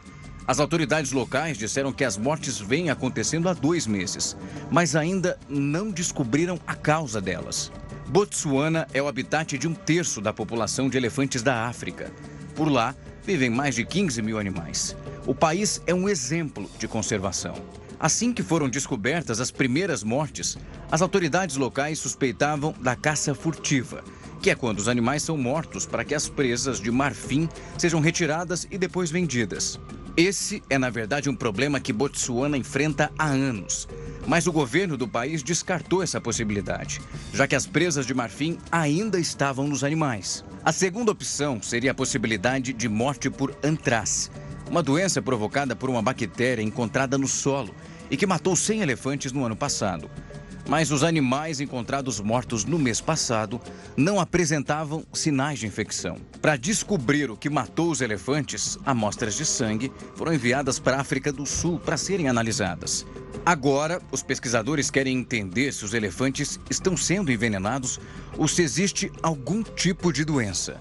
As 0.47 0.59
autoridades 0.59 1.13
locais 1.13 1.59
disseram 1.59 1.93
que 1.93 2.05
as 2.05 2.17
mortes 2.17 2.59
vêm 2.59 2.89
acontecendo 2.89 3.51
há 3.51 3.53
dois 3.53 3.87
meses, 3.87 4.35
mas 4.71 4.97
ainda 4.97 5.39
não 5.47 5.91
descobriram 5.91 6.59
a 6.67 6.75
causa 6.75 7.21
delas. 7.21 7.71
Botsuana 8.09 8.89
é 8.95 9.03
o 9.03 9.07
habitat 9.07 9.59
de 9.59 9.69
um 9.69 9.75
terço 9.75 10.23
da 10.23 10.33
população 10.33 10.89
de 10.89 10.97
elefantes 10.97 11.43
da 11.43 11.67
África. 11.67 12.11
Por 12.57 12.67
lá, 12.67 12.95
vivem 13.23 13.51
mais 13.51 13.75
de 13.75 13.85
15 13.85 14.23
mil 14.23 14.39
animais. 14.39 14.97
O 15.27 15.35
país 15.35 15.83
é 15.87 15.93
um 15.93 16.09
exemplo 16.09 16.71
de 16.79 16.89
conservação. 16.89 17.55
Assim 18.01 18.33
que 18.33 18.43
foram 18.43 18.67
descobertas 18.67 19.41
as 19.41 19.51
primeiras 19.51 20.03
mortes, 20.03 20.57
as 20.91 21.03
autoridades 21.03 21.57
locais 21.57 21.99
suspeitavam 21.99 22.75
da 22.81 22.97
caça 22.97 23.35
furtiva, 23.35 24.03
que 24.41 24.49
é 24.49 24.55
quando 24.55 24.79
os 24.79 24.89
animais 24.89 25.23
são 25.23 25.37
mortos 25.37 25.85
para 25.85 26.03
que 26.03 26.15
as 26.15 26.31
presas 26.31 26.81
de 26.81 26.91
marfim 26.91 27.47
sejam 27.77 28.01
retiradas 28.01 28.67
e 28.71 28.79
depois 28.79 29.11
vendidas. 29.11 29.79
Esse 30.17 30.63
é, 30.71 30.79
na 30.79 30.89
verdade, 30.89 31.29
um 31.29 31.37
problema 31.37 31.79
que 31.79 31.93
Botsuana 31.93 32.57
enfrenta 32.57 33.13
há 33.19 33.27
anos. 33.27 33.87
Mas 34.29 34.47
o 34.47 34.53
governo 34.53 34.95
do 34.95 35.09
país 35.09 35.43
descartou 35.43 36.03
essa 36.03 36.21
possibilidade, 36.21 37.01
já 37.33 37.47
que 37.47 37.57
as 37.57 37.67
presas 37.67 38.05
de 38.05 38.13
marfim 38.13 38.59
ainda 38.71 39.19
estavam 39.19 39.67
nos 39.67 39.83
animais. 39.83 40.45
A 40.63 40.71
segunda 40.71 41.11
opção 41.11 41.63
seria 41.63 41.93
a 41.93 41.95
possibilidade 41.95 42.75
de 42.75 42.91
morte 42.91 43.31
por 43.31 43.57
antraz, 43.65 44.31
uma 44.71 44.83
doença 44.83 45.23
provocada 45.23 45.75
por 45.75 45.89
uma 45.89 46.03
bactéria 46.03 46.63
encontrada 46.63 47.17
no 47.17 47.27
solo 47.27 47.75
e 48.11 48.19
que 48.19 48.27
matou 48.27 48.55
100 48.55 48.83
elefantes 48.83 49.33
no 49.33 49.47
ano 49.47 49.57
passado. 49.57 50.11
Mas 50.69 50.91
os 50.91 51.03
animais 51.03 51.61
encontrados 51.61 52.21
mortos 52.21 52.67
no 52.67 52.79
mês 52.79 53.01
passado 53.01 53.59
não 53.97 54.21
apresentavam 54.21 55.03
sinais 55.15 55.59
de 55.59 55.67
infecção. 55.67 56.19
Para 56.43 56.57
descobrir 56.57 57.31
o 57.31 57.37
que 57.37 57.49
matou 57.49 57.91
os 57.91 58.03
elefantes, 58.03 58.79
amostras 58.85 59.35
de 59.35 59.47
sangue 59.47 59.91
foram 60.15 60.35
enviadas 60.35 60.79
para 60.79 60.99
a 60.99 61.01
África 61.01 61.33
do 61.33 61.47
Sul 61.47 61.81
para 61.81 61.97
serem 61.97 62.29
analisadas. 62.29 63.07
Agora, 63.47 64.03
os 64.13 64.23
pesquisadores 64.23 64.91
querem 64.91 65.17
entender 65.17 65.73
se 65.73 65.87
os 65.87 65.95
elefantes 65.95 66.61
estão 66.69 66.99
sendo 66.99 67.33
envenenados 67.33 67.99
ou 68.37 68.47
se 68.47 68.61
existe 68.61 69.11
algum 69.23 69.63
tipo 69.63 70.13
de 70.13 70.23
doença. 70.23 70.79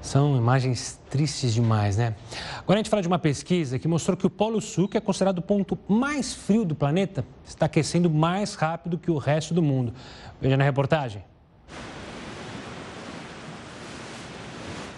São 0.00 0.36
imagens 0.36 0.98
tristes 1.10 1.52
demais, 1.52 1.96
né? 1.96 2.14
Agora 2.58 2.78
a 2.78 2.82
gente 2.82 2.88
fala 2.88 3.02
de 3.02 3.08
uma 3.08 3.18
pesquisa 3.18 3.78
que 3.78 3.86
mostrou 3.86 4.16
que 4.16 4.26
o 4.26 4.30
Polo 4.30 4.60
Sul, 4.60 4.88
que 4.88 4.96
é 4.96 5.00
considerado 5.00 5.38
o 5.38 5.42
ponto 5.42 5.78
mais 5.86 6.32
frio 6.32 6.64
do 6.64 6.74
planeta, 6.74 7.24
está 7.44 7.66
aquecendo 7.66 8.08
mais 8.08 8.54
rápido 8.54 8.98
que 8.98 9.10
o 9.10 9.18
resto 9.18 9.52
do 9.52 9.62
mundo. 9.62 9.92
Veja 10.40 10.56
na 10.56 10.64
reportagem. 10.64 11.22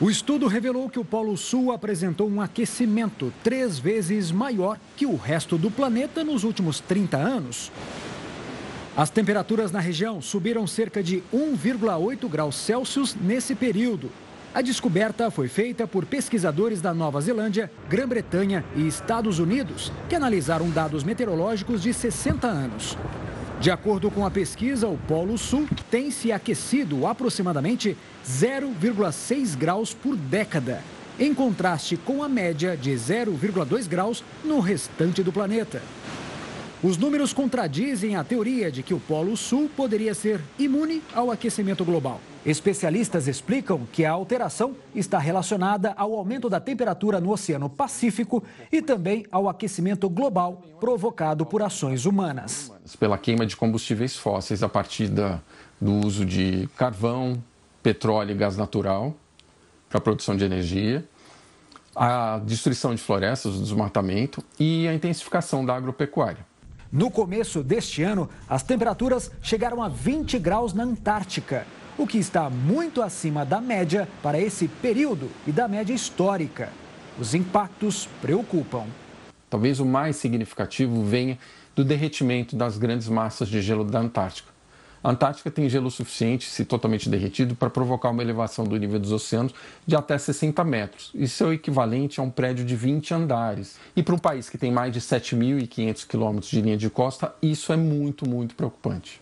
O 0.00 0.10
estudo 0.10 0.48
revelou 0.48 0.90
que 0.90 0.98
o 0.98 1.04
Polo 1.04 1.36
Sul 1.36 1.70
apresentou 1.70 2.28
um 2.28 2.40
aquecimento 2.40 3.32
três 3.42 3.78
vezes 3.78 4.32
maior 4.32 4.78
que 4.96 5.06
o 5.06 5.16
resto 5.16 5.56
do 5.56 5.70
planeta 5.70 6.24
nos 6.24 6.42
últimos 6.42 6.80
30 6.80 7.16
anos. 7.16 7.70
As 8.96 9.10
temperaturas 9.10 9.70
na 9.70 9.80
região 9.80 10.20
subiram 10.20 10.66
cerca 10.66 11.02
de 11.02 11.22
1,8 11.32 12.28
graus 12.28 12.56
Celsius 12.56 13.14
nesse 13.14 13.54
período. 13.54 14.10
A 14.54 14.60
descoberta 14.60 15.30
foi 15.30 15.48
feita 15.48 15.86
por 15.86 16.04
pesquisadores 16.04 16.82
da 16.82 16.92
Nova 16.92 17.18
Zelândia, 17.22 17.70
Grã-Bretanha 17.88 18.62
e 18.76 18.86
Estados 18.86 19.38
Unidos, 19.38 19.90
que 20.10 20.14
analisaram 20.14 20.68
dados 20.68 21.02
meteorológicos 21.02 21.80
de 21.80 21.94
60 21.94 22.46
anos. 22.46 22.98
De 23.62 23.70
acordo 23.70 24.10
com 24.10 24.26
a 24.26 24.30
pesquisa, 24.30 24.86
o 24.86 24.98
Polo 25.08 25.38
Sul 25.38 25.66
tem 25.90 26.10
se 26.10 26.30
aquecido 26.30 27.06
aproximadamente 27.06 27.96
0,6 28.26 29.56
graus 29.56 29.94
por 29.94 30.16
década, 30.16 30.82
em 31.18 31.32
contraste 31.32 31.96
com 31.96 32.22
a 32.22 32.28
média 32.28 32.76
de 32.76 32.90
0,2 32.90 33.88
graus 33.88 34.22
no 34.44 34.60
restante 34.60 35.22
do 35.22 35.32
planeta. 35.32 35.80
Os 36.82 36.98
números 36.98 37.32
contradizem 37.32 38.16
a 38.16 38.24
teoria 38.24 38.70
de 38.70 38.82
que 38.82 38.92
o 38.92 39.00
Polo 39.00 39.34
Sul 39.34 39.70
poderia 39.74 40.12
ser 40.12 40.42
imune 40.58 41.02
ao 41.14 41.30
aquecimento 41.30 41.86
global. 41.86 42.20
Especialistas 42.44 43.28
explicam 43.28 43.86
que 43.92 44.04
a 44.04 44.10
alteração 44.10 44.74
está 44.92 45.16
relacionada 45.16 45.94
ao 45.96 46.12
aumento 46.14 46.50
da 46.50 46.58
temperatura 46.58 47.20
no 47.20 47.30
Oceano 47.30 47.70
Pacífico 47.70 48.42
e 48.70 48.82
também 48.82 49.24
ao 49.30 49.48
aquecimento 49.48 50.08
global 50.08 50.60
provocado 50.80 51.46
por 51.46 51.62
ações 51.62 52.04
humanas. 52.04 52.72
Pela 52.98 53.16
queima 53.16 53.46
de 53.46 53.56
combustíveis 53.56 54.16
fósseis 54.16 54.60
a 54.64 54.68
partir 54.68 55.06
da, 55.06 55.40
do 55.80 56.04
uso 56.04 56.26
de 56.26 56.68
carvão, 56.76 57.40
petróleo 57.80 58.32
e 58.32 58.34
gás 58.34 58.56
natural 58.56 59.14
para 59.88 59.98
a 59.98 60.00
produção 60.00 60.36
de 60.36 60.44
energia, 60.44 61.04
a 61.94 62.40
destruição 62.44 62.92
de 62.92 63.00
florestas, 63.00 63.54
o 63.54 63.62
desmatamento 63.62 64.42
e 64.58 64.88
a 64.88 64.94
intensificação 64.94 65.64
da 65.64 65.76
agropecuária. 65.76 66.44
No 66.90 67.08
começo 67.08 67.62
deste 67.62 68.02
ano, 68.02 68.28
as 68.48 68.64
temperaturas 68.64 69.30
chegaram 69.40 69.80
a 69.80 69.88
20 69.88 70.38
graus 70.40 70.74
na 70.74 70.82
Antártica, 70.82 71.66
o 71.98 72.06
que 72.06 72.18
está 72.18 72.48
muito 72.48 73.02
acima 73.02 73.44
da 73.44 73.60
média 73.60 74.08
para 74.22 74.40
esse 74.40 74.66
período 74.68 75.28
e 75.46 75.52
da 75.52 75.68
média 75.68 75.92
histórica. 75.92 76.70
Os 77.18 77.34
impactos 77.34 78.08
preocupam. 78.20 78.84
Talvez 79.50 79.80
o 79.80 79.84
mais 79.84 80.16
significativo 80.16 81.04
venha 81.04 81.38
do 81.76 81.84
derretimento 81.84 82.56
das 82.56 82.78
grandes 82.78 83.08
massas 83.08 83.48
de 83.48 83.60
gelo 83.60 83.84
da 83.84 83.98
Antártica. 83.98 84.50
A 85.04 85.10
Antártica 85.10 85.50
tem 85.50 85.68
gelo 85.68 85.90
suficiente, 85.90 86.48
se 86.48 86.64
totalmente 86.64 87.08
derretido, 87.08 87.56
para 87.56 87.68
provocar 87.68 88.10
uma 88.10 88.22
elevação 88.22 88.64
do 88.64 88.76
nível 88.76 89.00
dos 89.00 89.10
oceanos 89.10 89.52
de 89.84 89.96
até 89.96 90.16
60 90.16 90.62
metros. 90.62 91.10
Isso 91.12 91.42
é 91.42 91.46
o 91.48 91.52
equivalente 91.52 92.20
a 92.20 92.22
um 92.22 92.30
prédio 92.30 92.64
de 92.64 92.76
20 92.76 93.12
andares. 93.12 93.78
E 93.96 94.02
para 94.02 94.14
um 94.14 94.18
país 94.18 94.48
que 94.48 94.56
tem 94.56 94.70
mais 94.70 94.92
de 94.92 95.00
7.500 95.00 96.06
quilômetros 96.06 96.50
de 96.50 96.60
linha 96.60 96.76
de 96.76 96.88
costa, 96.88 97.34
isso 97.42 97.72
é 97.72 97.76
muito, 97.76 98.28
muito 98.28 98.54
preocupante. 98.54 99.20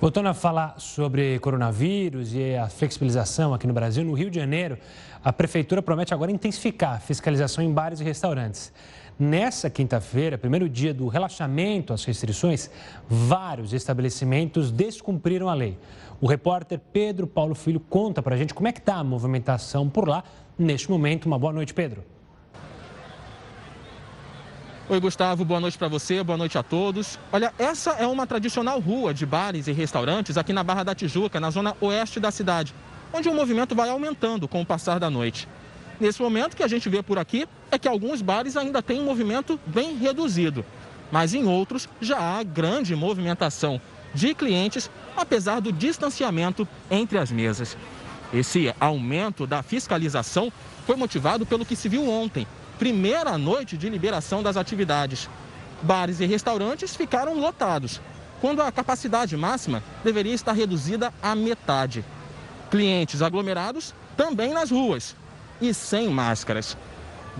Voltando 0.00 0.28
a 0.28 0.34
falar 0.34 0.76
sobre 0.78 1.40
coronavírus 1.40 2.32
e 2.32 2.54
a 2.54 2.68
flexibilização 2.68 3.52
aqui 3.52 3.66
no 3.66 3.72
Brasil, 3.72 4.04
no 4.04 4.12
Rio 4.12 4.30
de 4.30 4.38
Janeiro, 4.38 4.78
a 5.24 5.32
Prefeitura 5.32 5.82
promete 5.82 6.14
agora 6.14 6.30
intensificar 6.30 6.94
a 6.94 7.00
fiscalização 7.00 7.64
em 7.64 7.72
bares 7.72 7.98
e 7.98 8.04
restaurantes. 8.04 8.72
Nessa 9.18 9.68
quinta-feira, 9.68 10.38
primeiro 10.38 10.68
dia 10.68 10.94
do 10.94 11.08
relaxamento 11.08 11.92
às 11.92 12.04
restrições, 12.04 12.70
vários 13.08 13.72
estabelecimentos 13.72 14.70
descumpriram 14.70 15.48
a 15.48 15.54
lei. 15.54 15.76
O 16.20 16.28
repórter 16.28 16.80
Pedro 16.92 17.26
Paulo 17.26 17.56
Filho 17.56 17.80
conta 17.80 18.22
para 18.22 18.36
a 18.36 18.38
gente 18.38 18.54
como 18.54 18.68
é 18.68 18.72
que 18.72 18.78
está 18.78 18.94
a 18.94 19.04
movimentação 19.04 19.88
por 19.88 20.06
lá 20.06 20.22
neste 20.56 20.88
momento. 20.88 21.26
Uma 21.26 21.40
boa 21.40 21.52
noite, 21.52 21.74
Pedro. 21.74 22.04
Oi, 24.90 24.98
Gustavo, 25.00 25.44
boa 25.44 25.60
noite 25.60 25.76
para 25.76 25.86
você, 25.86 26.22
boa 26.22 26.38
noite 26.38 26.56
a 26.56 26.62
todos. 26.62 27.18
Olha, 27.30 27.52
essa 27.58 27.90
é 27.90 28.06
uma 28.06 28.26
tradicional 28.26 28.80
rua 28.80 29.12
de 29.12 29.26
bares 29.26 29.66
e 29.66 29.72
restaurantes 29.72 30.38
aqui 30.38 30.50
na 30.50 30.64
Barra 30.64 30.82
da 30.82 30.94
Tijuca, 30.94 31.38
na 31.38 31.50
zona 31.50 31.76
oeste 31.78 32.18
da 32.18 32.30
cidade, 32.30 32.74
onde 33.12 33.28
o 33.28 33.34
movimento 33.34 33.74
vai 33.74 33.90
aumentando 33.90 34.48
com 34.48 34.62
o 34.62 34.66
passar 34.66 34.98
da 34.98 35.10
noite. 35.10 35.46
Nesse 36.00 36.22
momento, 36.22 36.56
que 36.56 36.62
a 36.62 36.66
gente 36.66 36.88
vê 36.88 37.02
por 37.02 37.18
aqui 37.18 37.46
é 37.70 37.78
que 37.78 37.86
alguns 37.86 38.22
bares 38.22 38.56
ainda 38.56 38.80
têm 38.80 39.02
um 39.02 39.04
movimento 39.04 39.60
bem 39.66 39.94
reduzido, 39.94 40.64
mas 41.12 41.34
em 41.34 41.44
outros 41.44 41.86
já 42.00 42.18
há 42.18 42.42
grande 42.42 42.96
movimentação 42.96 43.78
de 44.14 44.34
clientes, 44.34 44.90
apesar 45.14 45.60
do 45.60 45.70
distanciamento 45.70 46.66
entre 46.90 47.18
as 47.18 47.30
mesas. 47.30 47.76
Esse 48.32 48.74
aumento 48.80 49.46
da 49.46 49.62
fiscalização 49.62 50.50
foi 50.86 50.96
motivado 50.96 51.44
pelo 51.44 51.66
que 51.66 51.76
se 51.76 51.90
viu 51.90 52.08
ontem, 52.08 52.46
primeira 52.78 53.36
noite 53.36 53.76
de 53.76 53.88
liberação 53.88 54.42
das 54.42 54.56
atividades. 54.56 55.28
Bares 55.82 56.20
e 56.20 56.26
restaurantes 56.26 56.94
ficaram 56.94 57.38
lotados, 57.38 58.00
quando 58.40 58.62
a 58.62 58.70
capacidade 58.70 59.36
máxima 59.36 59.82
deveria 60.04 60.34
estar 60.34 60.52
reduzida 60.52 61.12
à 61.20 61.34
metade. 61.34 62.04
Clientes 62.70 63.20
aglomerados 63.20 63.94
também 64.16 64.52
nas 64.52 64.70
ruas, 64.70 65.16
e 65.60 65.74
sem 65.74 66.08
máscaras. 66.08 66.76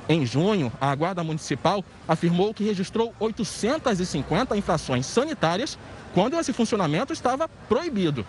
Em 0.08 0.24
junho, 0.26 0.72
a 0.80 0.94
Guarda 0.94 1.24
Municipal 1.24 1.84
afirmou 2.06 2.54
que 2.54 2.64
registrou 2.64 3.14
850 3.18 4.56
infrações 4.56 5.06
sanitárias 5.06 5.78
quando 6.14 6.38
esse 6.38 6.52
funcionamento 6.52 7.12
estava 7.12 7.48
proibido. 7.68 8.24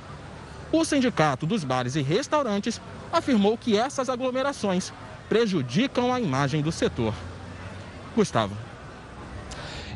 O 0.72 0.86
Sindicato 0.86 1.46
dos 1.46 1.64
Bares 1.64 1.96
e 1.96 2.02
Restaurantes 2.02 2.80
afirmou 3.12 3.58
que 3.58 3.78
essas 3.78 4.10
aglomerações 4.10 4.92
prejudicam 5.30 6.12
a 6.12 6.20
imagem 6.20 6.62
do 6.62 6.72
setor. 6.72 7.14
Gustavo. 8.16 8.56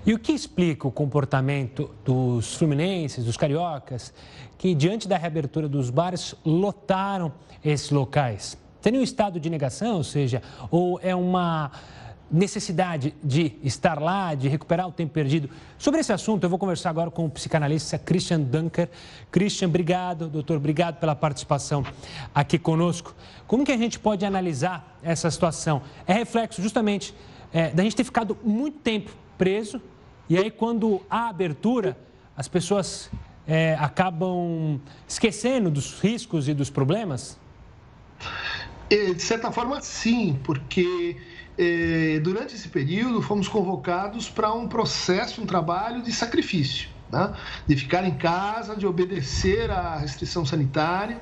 E 0.06 0.14
o 0.14 0.20
que 0.20 0.32
explica 0.32 0.88
o 0.88 0.92
comportamento 0.92 1.90
dos 2.06 2.56
fluminenses, 2.56 3.26
dos 3.26 3.36
cariocas, 3.36 4.14
que 4.58 4.76
diante 4.76 5.08
da 5.08 5.18
reabertura 5.18 5.68
dos 5.68 5.90
bares 5.90 6.36
lotaram 6.46 7.34
esses 7.64 7.90
locais? 7.90 8.58
Tem 8.82 8.98
um 8.98 9.02
estado 9.02 9.40
de 9.40 9.50
negação, 9.50 9.96
ou 9.96 10.04
seja, 10.04 10.42
ou 10.70 11.00
é 11.02 11.16
uma 11.16 11.72
necessidade 12.34 13.14
de 13.24 13.54
estar 13.64 14.02
lá, 14.02 14.34
de 14.34 14.48
recuperar 14.48 14.88
o 14.88 14.92
tempo 14.92 15.14
perdido. 15.14 15.48
Sobre 15.78 16.00
esse 16.00 16.12
assunto, 16.12 16.44
eu 16.44 16.50
vou 16.50 16.58
conversar 16.58 16.90
agora 16.90 17.12
com 17.12 17.28
o 17.28 17.30
psicanalista 17.30 18.00
Christian 18.00 18.42
Dunker. 18.42 18.90
Christian, 19.32 19.68
obrigado, 19.68 20.28
doutor, 20.28 20.58
obrigado 20.58 21.00
pela 21.00 21.16
participação 21.16 21.86
aqui 22.34 22.58
conosco. 22.58 23.16
Como 23.46 23.64
que 23.64 23.72
a 23.72 23.78
gente 23.78 24.00
pode 24.00 24.26
analisar 24.26 24.98
essa 25.04 25.30
situação? 25.30 25.84
É 26.08 26.14
reflexo 26.14 26.60
justamente 26.60 27.14
é, 27.54 27.70
da 27.70 27.84
gente 27.84 27.96
ter 27.96 28.04
ficado 28.04 28.36
muito 28.44 28.80
tempo 28.80 29.12
preso 29.38 29.80
e 30.28 30.36
aí 30.36 30.50
quando 30.50 31.02
há 31.08 31.30
abertura, 31.30 31.96
as 32.36 32.48
pessoas 32.48 33.12
é, 33.48 33.78
acabam 33.80 34.82
esquecendo 35.08 35.70
dos 35.70 36.00
riscos 36.00 36.50
e 36.50 36.54
dos 36.56 36.72
problemas? 36.72 37.38
De 38.90 39.22
certa 39.22 39.52
forma, 39.52 39.82
sim, 39.82 40.40
porque 40.44 41.18
eh, 41.58 42.20
durante 42.22 42.56
esse 42.56 42.70
período 42.70 43.22
fomos 43.22 43.48
convocados 43.48 44.30
para 44.30 44.54
um 44.54 44.68
processo, 44.68 45.42
um 45.42 45.46
trabalho 45.46 46.02
de 46.02 46.12
sacrifício, 46.12 46.90
né? 47.12 47.34
de 47.68 47.76
ficar 47.76 48.04
em 48.06 48.16
casa, 48.16 48.76
de 48.76 48.88
obedecer 48.88 49.70
à 49.70 49.98
restrição 49.98 50.46
sanitária 50.46 51.22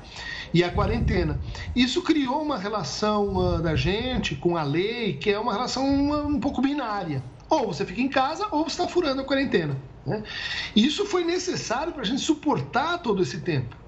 e 0.52 0.64
à 0.64 0.70
quarentena. 0.70 1.40
Isso 1.74 2.02
criou 2.02 2.42
uma 2.42 2.58
relação 2.58 3.36
uh, 3.36 3.62
da 3.62 3.74
gente 3.74 4.34
com 4.34 4.56
a 4.56 4.62
lei 4.62 5.14
que 5.14 5.30
é 5.30 5.38
uma 5.38 5.52
relação 5.52 5.86
um, 5.86 6.40
pouco 6.40 6.60
binária. 6.60 7.22
Ou 7.48 7.66
você 7.66 7.84
fica 7.84 8.00
em 8.00 8.08
casa 8.08 8.48
ou 8.50 8.64
você 8.64 8.70
está 8.80 8.88
furando 8.88 9.20
a 9.20 9.24
quarentena. 9.24 9.76
Né? 10.06 10.22
Isso 10.74 11.04
foi 11.04 11.24
necessário 11.24 11.92
para 11.92 12.02
a 12.02 12.06
gente 12.06 12.22
suportar 12.22 12.98
todo 12.98 13.22
esse 13.22 13.40
tempo. 13.40 13.81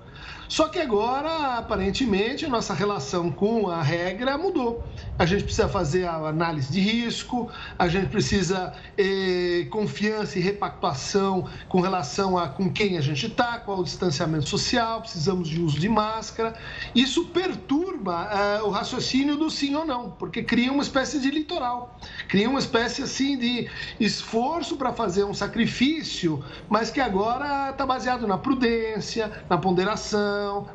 Só 0.49 0.69
que 0.69 0.79
agora, 0.79 1.59
aparentemente, 1.59 2.45
a 2.45 2.49
nossa 2.49 2.75
relação 2.75 3.31
com 3.31 3.69
a 3.69 3.83
regra 3.83 4.39
mudou. 4.39 4.85
A 5.19 5.27
gente 5.27 5.45
precisa 5.45 5.69
fazer 5.69 6.05
a 6.05 6.15
análise 6.15 6.73
de 6.73 6.81
risco, 6.81 7.51
a 7.79 7.89
gente 7.89 8.09
precisa 8.09 8.73
eh, 8.97 9.67
confiança 9.71 10.39
e 10.39 10.43
repactuação 10.43 11.49
com 11.69 11.81
relação 11.81 12.39
a 12.39 12.49
com 12.49 12.71
quem 12.71 12.97
a 12.97 13.01
gente 13.01 13.27
está, 13.27 13.59
qual 13.59 13.81
o 13.81 13.85
distanciamento 13.85 14.49
social, 14.49 15.01
precisamos 15.01 15.49
de 15.49 15.61
uso 15.61 15.81
de 15.81 15.89
máscara. 15.89 16.55
Isso 16.95 17.27
perturba 17.27 18.29
eh, 18.31 18.63
o 18.63 18.71
raciocínio 18.71 19.37
do 19.37 19.51
sim 19.51 19.75
ou 19.75 19.85
não, 19.85 20.11
porque 20.11 20.43
cria 20.43 20.71
uma 20.71 20.83
espécie 20.83 21.21
de 21.21 21.31
litoral, 21.31 21.99
cria 22.29 22.49
uma 22.49 22.59
espécie 22.59 23.03
assim 23.03 23.37
de 23.39 23.69
esforço 23.99 24.77
para 24.77 24.93
fazer 24.93 25.25
um 25.25 25.35
sacrifício, 25.35 26.45
mas 26.69 26.91
que 26.91 27.01
agora 27.01 27.71
está 27.71 27.87
baseado 27.87 28.27
na 28.27 28.39
prudência, 28.39 29.33
na 29.49 29.59
ponderação 29.59 30.14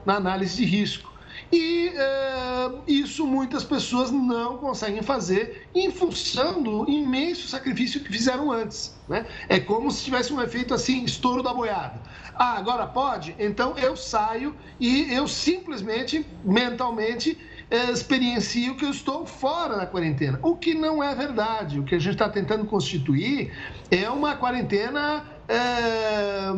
na 0.05 0.15
análise 0.15 0.57
de 0.57 0.65
risco. 0.65 1.09
E 1.51 1.91
é, 1.95 2.71
isso 2.87 3.25
muitas 3.25 3.63
pessoas 3.63 4.11
não 4.11 4.57
conseguem 4.57 5.01
fazer 5.01 5.67
em 5.73 5.89
função 5.89 6.61
do 6.61 6.87
imenso 6.89 7.47
sacrifício 7.47 8.01
que 8.01 8.11
fizeram 8.11 8.51
antes. 8.51 8.95
Né? 9.07 9.25
É 9.47 9.59
como 9.59 9.89
se 9.89 10.03
tivesse 10.03 10.31
um 10.31 10.41
efeito 10.41 10.73
assim, 10.73 11.03
estouro 11.03 11.41
da 11.41 11.53
boiada. 11.53 11.99
Ah, 12.35 12.57
agora 12.57 12.85
pode? 12.85 13.35
Então 13.39 13.75
eu 13.77 13.97
saio 13.97 14.55
e 14.79 15.11
eu 15.11 15.27
simplesmente, 15.27 16.25
mentalmente, 16.43 17.37
é, 17.71 17.91
experiencio 17.91 18.75
que 18.75 18.85
eu 18.85 18.91
estou 18.91 19.25
fora 19.25 19.75
da 19.75 19.85
quarentena. 19.85 20.39
O 20.41 20.55
que 20.55 20.73
não 20.73 21.03
é 21.03 21.13
verdade. 21.15 21.79
O 21.79 21.83
que 21.83 21.95
a 21.95 21.99
gente 21.99 22.13
está 22.13 22.29
tentando 22.29 22.65
constituir 22.65 23.51
é 23.91 24.09
uma 24.09 24.35
quarentena 24.35 25.23
é, 25.47 26.51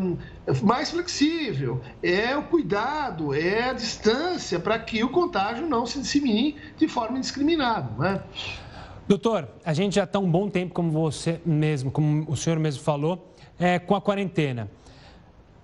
mais 0.63 0.91
flexível, 0.91 1.81
é 2.01 2.35
o 2.35 2.43
cuidado, 2.43 3.33
é 3.33 3.69
a 3.69 3.73
distância 3.73 4.59
para 4.59 4.77
que 4.79 5.03
o 5.03 5.09
contágio 5.09 5.67
não 5.67 5.85
se 5.85 5.99
dissemine 5.99 6.57
de 6.77 6.87
forma 6.87 7.17
indiscriminada. 7.17 7.89
Né? 7.97 8.23
Doutor, 9.07 9.47
a 9.63 9.73
gente 9.73 9.95
já 9.95 10.03
está 10.03 10.19
um 10.19 10.29
bom 10.29 10.49
tempo, 10.49 10.73
como 10.73 10.91
você 10.91 11.39
mesmo, 11.45 11.91
como 11.91 12.25
o 12.29 12.35
senhor 12.35 12.57
mesmo 12.57 12.83
falou, 12.83 13.33
é, 13.59 13.77
com 13.77 13.95
a 13.95 14.01
quarentena. 14.01 14.69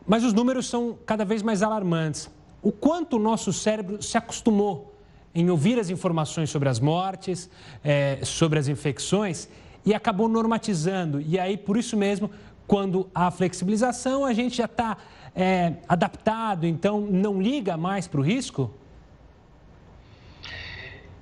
Mas 0.06 0.24
os 0.24 0.34
números 0.34 0.68
são 0.68 0.98
cada 1.06 1.26
vez 1.26 1.42
mais 1.42 1.64
alarmantes. 1.64 2.30
O 2.62 2.72
quanto 2.72 3.18
o 3.18 3.20
nosso 3.20 3.52
cérebro 3.52 4.02
se 4.02 4.18
acostumou 4.18 4.96
em 5.34 5.50
ouvir 5.50 5.80
as 5.80 5.90
informações 5.90 6.50
sobre 6.50 6.70
as 6.70 6.80
mortes, 6.80 7.50
é, 7.84 8.20
sobre 8.24 8.58
as 8.58 8.68
infecções 8.68 9.48
e 9.86 9.94
acabou 9.94 10.28
normatizando. 10.28 11.22
E 11.22 11.40
aí, 11.40 11.56
por 11.56 11.78
isso 11.78 11.96
mesmo, 11.96 12.30
quando 12.68 13.10
há 13.16 13.32
flexibilização, 13.32 14.26
a 14.26 14.34
gente 14.34 14.58
já 14.58 14.66
está 14.66 14.98
é, 15.34 15.74
adaptado, 15.88 16.66
então 16.66 17.00
não 17.02 17.42
liga 17.42 17.78
mais 17.78 18.08
para 18.08 18.20
o 18.20 18.24
risco? 18.24 18.72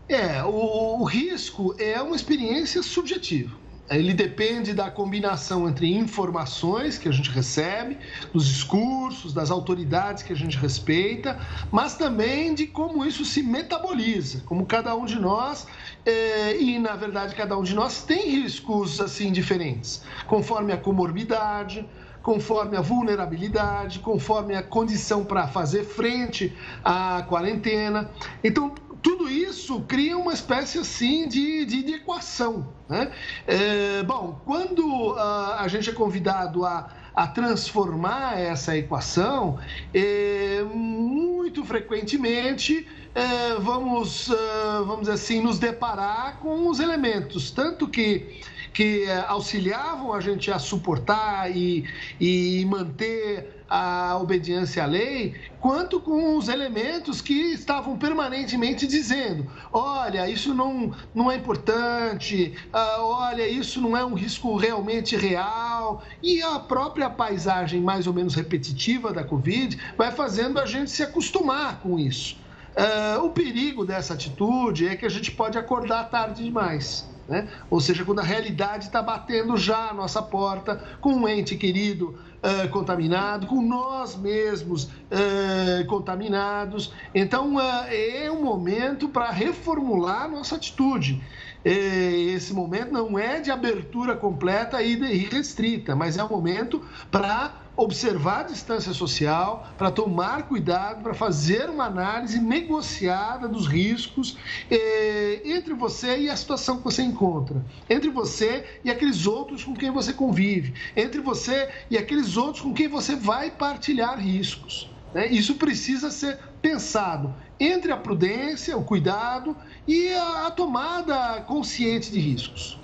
É, 0.09 0.43
o, 0.43 0.99
o 0.99 1.03
risco 1.03 1.75
é 1.79 2.01
uma 2.01 2.15
experiência 2.15 2.81
subjetiva. 2.81 3.65
Ele 3.89 4.15
depende 4.15 4.73
da 4.73 4.89
combinação 4.89 5.69
entre 5.69 5.93
informações 5.93 6.97
que 6.97 7.07
a 7.07 7.11
gente 7.11 7.29
recebe, 7.29 7.99
dos 8.33 8.47
discursos, 8.47 9.31
das 9.31 9.51
autoridades 9.51 10.23
que 10.23 10.33
a 10.33 10.35
gente 10.35 10.57
respeita, 10.57 11.39
mas 11.71 11.95
também 11.95 12.55
de 12.55 12.65
como 12.65 13.05
isso 13.05 13.23
se 13.23 13.43
metaboliza, 13.43 14.41
como 14.45 14.65
cada 14.65 14.95
um 14.95 15.05
de 15.05 15.19
nós, 15.19 15.67
é, 16.05 16.57
e 16.57 16.77
na 16.79 16.95
verdade 16.95 17.35
cada 17.35 17.57
um 17.57 17.63
de 17.63 17.73
nós 17.73 18.03
tem 18.03 18.29
riscos 18.29 19.01
assim 19.01 19.31
diferentes, 19.31 20.03
conforme 20.27 20.71
a 20.71 20.77
comorbidade, 20.77 21.87
conforme 22.21 22.75
a 22.75 22.81
vulnerabilidade, 22.81 23.99
conforme 23.99 24.55
a 24.55 24.63
condição 24.63 25.23
para 25.23 25.47
fazer 25.47 25.83
frente 25.83 26.55
à 26.83 27.23
quarentena. 27.29 28.09
Então, 28.43 28.73
tudo 29.03 29.29
isso 29.29 29.81
cria 29.81 30.17
uma 30.17 30.33
espécie 30.33 30.79
assim 30.79 31.27
de, 31.27 31.63
de, 31.65 31.83
de 31.83 31.93
equação. 31.93 32.73
Né? 32.89 33.11
É, 33.45 34.01
bom, 34.01 34.41
quando 34.43 35.13
uh, 35.13 35.19
a 35.59 35.67
gente 35.67 35.91
é 35.91 35.93
convidado 35.93 36.65
a, 36.65 36.89
a 37.15 37.27
transformar 37.27 38.39
essa 38.39 38.75
equação, 38.77 39.59
é, 39.93 40.61
muito 40.63 41.63
frequentemente 41.63 42.85
é, 43.15 43.55
vamos, 43.59 44.27
uh, 44.27 44.85
vamos 44.85 45.07
assim, 45.07 45.41
nos 45.41 45.57
deparar 45.57 46.37
com 46.39 46.67
os 46.67 46.81
elementos, 46.81 47.49
tanto 47.49 47.87
que 47.87 48.41
que 48.73 49.05
auxiliavam 49.29 50.11
a 50.11 50.19
gente 50.19 50.51
a 50.51 50.59
suportar 50.59 51.49
e, 51.49 51.85
e 52.19 52.65
manter 52.65 53.54
a 53.69 54.17
obediência 54.21 54.83
à 54.83 54.85
lei, 54.85 55.35
quanto 55.59 55.99
com 55.99 56.37
os 56.37 56.47
elementos 56.47 57.21
que 57.21 57.33
estavam 57.53 57.97
permanentemente 57.97 58.85
dizendo: 58.85 59.49
olha, 59.73 60.29
isso 60.29 60.53
não, 60.53 60.93
não 61.13 61.31
é 61.31 61.35
importante, 61.35 62.55
uh, 62.73 63.01
olha, 63.01 63.47
isso 63.47 63.81
não 63.81 63.97
é 63.97 64.05
um 64.05 64.13
risco 64.13 64.55
realmente 64.55 65.15
real. 65.15 66.03
E 66.21 66.41
a 66.41 66.59
própria 66.59 67.09
paisagem 67.09 67.81
mais 67.81 68.07
ou 68.07 68.13
menos 68.13 68.35
repetitiva 68.35 69.11
da 69.11 69.23
Covid 69.23 69.77
vai 69.97 70.11
fazendo 70.11 70.59
a 70.59 70.65
gente 70.65 70.91
se 70.91 71.03
acostumar 71.03 71.79
com 71.81 71.99
isso. 71.99 72.37
Uh, 72.75 73.23
o 73.23 73.29
perigo 73.29 73.85
dessa 73.85 74.13
atitude 74.13 74.87
é 74.87 74.95
que 74.95 75.05
a 75.05 75.09
gente 75.09 75.31
pode 75.31 75.57
acordar 75.57 76.09
tarde 76.09 76.43
demais. 76.43 77.07
Né? 77.27 77.47
Ou 77.69 77.79
seja, 77.79 78.05
quando 78.05 78.19
a 78.19 78.23
realidade 78.23 78.85
está 78.85 79.01
batendo 79.01 79.57
já 79.57 79.89
a 79.89 79.93
nossa 79.93 80.21
porta 80.21 80.83
com 81.01 81.13
um 81.13 81.27
ente 81.27 81.55
querido 81.55 82.19
uh, 82.45 82.69
contaminado, 82.69 83.47
com 83.47 83.61
nós 83.61 84.15
mesmos 84.15 84.85
uh, 84.85 85.85
contaminados. 85.87 86.93
Então, 87.13 87.55
uh, 87.55 87.87
é 87.89 88.29
um 88.31 88.43
momento 88.43 89.09
para 89.09 89.31
reformular 89.31 90.29
nossa 90.29 90.55
atitude. 90.55 91.21
Esse 91.63 92.53
momento 92.53 92.91
não 92.91 93.17
é 93.17 93.39
de 93.39 93.49
abertura 93.49 94.15
completa 94.15 94.83
e 94.83 94.95
restrita, 95.25 95.95
mas 95.95 96.15
é 96.15 96.23
um 96.23 96.29
momento 96.29 96.79
para 97.09 97.64
observar 97.77 98.41
a 98.41 98.43
distância 98.43 98.93
social, 98.93 99.67
para 99.77 99.91
tomar 99.91 100.43
cuidado, 100.43 101.01
para 101.03 101.13
fazer 101.13 101.69
uma 101.69 101.85
análise 101.85 102.39
negociada 102.39 103.47
dos 103.47 103.67
riscos 103.67 104.37
eh, 104.69 105.41
entre 105.45 105.73
você 105.73 106.17
e 106.19 106.29
a 106.29 106.35
situação 106.35 106.77
que 106.77 106.83
você 106.83 107.03
encontra, 107.03 107.63
entre 107.89 108.09
você 108.09 108.65
e 108.83 108.89
aqueles 108.89 109.27
outros 109.27 109.63
com 109.63 109.73
quem 109.73 109.91
você 109.91 110.13
convive, 110.13 110.73
entre 110.95 111.21
você 111.21 111.69
e 111.89 111.97
aqueles 111.97 112.37
outros 112.37 112.61
com 112.61 112.73
quem 112.73 112.87
você 112.87 113.15
vai 113.15 113.51
partilhar 113.51 114.19
riscos. 114.19 114.89
Né? 115.13 115.27
Isso 115.27 115.55
precisa 115.55 116.11
ser 116.11 116.37
pensado 116.65 117.31
entre 117.59 117.91
a 117.91 117.97
prudência, 117.97 118.75
o 118.75 118.83
cuidado 118.83 119.55
e 119.87 120.11
a, 120.11 120.47
a, 120.47 120.51
tomada 120.51 121.41
consciente 121.41 122.11
de 122.11 122.19
riscos. 122.19 122.79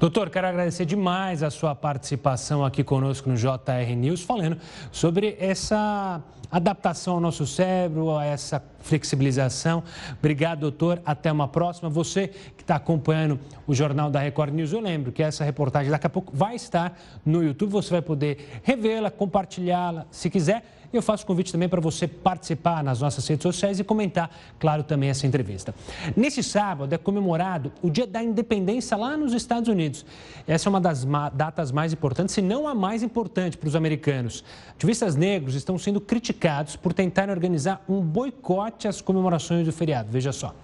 Doutor, 0.00 0.30
quero 0.30 0.48
agradecer 0.48 0.84
demais 0.84 1.44
a 1.44 1.48
sua 1.48 1.72
participação 1.72 2.64
aqui 2.64 2.82
conosco 2.82 3.30
no 3.30 3.36
JR 3.36 3.94
News, 3.96 4.20
falando 4.20 4.58
sobre 4.90 5.36
essa 5.38 6.20
adaptação 6.50 7.14
ao 7.14 7.20
nosso 7.20 7.46
cérebro, 7.46 8.16
a 8.16 8.24
essa 8.24 8.62
flexibilização. 8.80 9.82
Obrigado, 10.18 10.60
doutor. 10.60 11.00
Até 11.04 11.30
uma 11.30 11.48
próxima. 11.48 11.88
Você 11.88 12.28
que 12.56 12.62
está 12.62 12.76
acompanhando 12.76 13.38
o 13.66 13.74
Jornal 13.74 14.10
da 14.10 14.20
Record 14.20 14.52
News, 14.52 14.72
eu 14.72 14.80
lembro 14.80 15.12
que 15.12 15.22
essa 15.22 15.44
reportagem 15.44 15.90
daqui 15.90 16.06
a 16.06 16.10
pouco 16.10 16.32
vai 16.34 16.56
estar 16.56 16.98
no 17.24 17.42
YouTube. 17.42 17.70
Você 17.70 17.90
vai 17.90 18.02
poder 18.02 18.60
revê-la, 18.62 19.10
compartilhá-la, 19.10 20.06
se 20.10 20.28
quiser 20.28 20.64
eu 20.92 21.00
faço 21.00 21.24
convite 21.24 21.52
também 21.52 21.68
para 21.68 21.80
você 21.80 22.08
participar 22.08 22.82
nas 22.82 23.00
nossas 23.00 23.26
redes 23.26 23.44
sociais 23.44 23.78
e 23.78 23.84
comentar, 23.84 24.28
claro, 24.58 24.82
também 24.82 25.08
essa 25.08 25.24
entrevista. 25.24 25.72
Nesse 26.16 26.42
sábado 26.42 26.92
é 26.92 26.98
comemorado 26.98 27.72
o 27.80 27.88
Dia 27.88 28.08
da 28.08 28.20
Independência 28.20 28.96
lá 28.96 29.16
nos 29.16 29.32
Estados 29.32 29.68
Unidos. 29.68 30.04
Essa 30.48 30.68
é 30.68 30.70
uma 30.70 30.80
das 30.80 31.06
datas 31.32 31.70
mais 31.70 31.92
importantes, 31.92 32.34
se 32.34 32.42
não 32.42 32.66
a 32.66 32.74
mais 32.74 33.04
importante 33.04 33.56
para 33.56 33.68
os 33.68 33.76
americanos. 33.76 34.42
Ativistas 34.70 35.14
negros 35.14 35.54
estão 35.54 35.78
sendo 35.78 36.00
criticados 36.00 36.39
por 36.80 36.92
tentarem 36.92 37.34
organizar 37.34 37.82
um 37.88 38.00
boicote 38.00 38.88
às 38.88 39.00
comemorações 39.00 39.66
do 39.66 39.72
feriado. 39.72 40.10
Veja 40.10 40.32
só. 40.32 40.54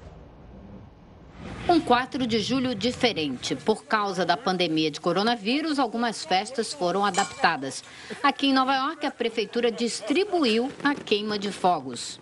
Um 1.69 1.81
4 1.81 2.27
de 2.27 2.39
julho 2.39 2.75
diferente. 2.75 3.57
Por 3.57 3.85
causa 3.85 4.25
da 4.25 4.37
pandemia 4.37 4.91
de 4.91 5.01
coronavírus, 5.01 5.79
algumas 5.81 6.25
festas 6.25 6.73
foram 6.73 7.05
adaptadas. 7.05 7.83
Aqui 8.23 8.47
em 8.47 8.53
Nova 8.53 8.75
York, 8.75 9.05
a 9.05 9.11
prefeitura 9.11 9.71
distribuiu 9.71 10.71
a 10.85 10.95
queima 10.95 11.37
de 11.39 11.51
fogos. 11.51 12.21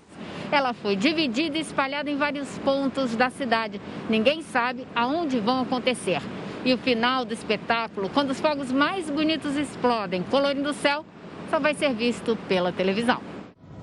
Ela 0.51 0.73
foi 0.73 0.97
dividida 0.97 1.59
e 1.59 1.61
espalhada 1.61 2.11
em 2.11 2.17
vários 2.17 2.59
pontos 2.59 3.15
da 3.17 3.29
cidade. 3.29 3.81
Ninguém 4.09 4.41
sabe 4.41 4.87
aonde 4.95 5.39
vão 5.41 5.61
acontecer. 5.61 6.23
E 6.65 6.73
o 6.73 6.79
final 6.79 7.25
do 7.25 7.35
espetáculo, 7.35 8.09
quando 8.09 8.31
os 8.31 8.41
fogos 8.41 8.73
mais 8.73 9.11
bonitos 9.11 9.57
explodem, 9.57 10.23
colorindo 10.23 10.71
o 10.71 10.75
céu, 10.75 11.05
só 11.51 11.61
vai 11.61 11.75
ser 11.75 11.93
visto 11.93 12.35
pela 12.49 12.73
televisão. 12.73 13.34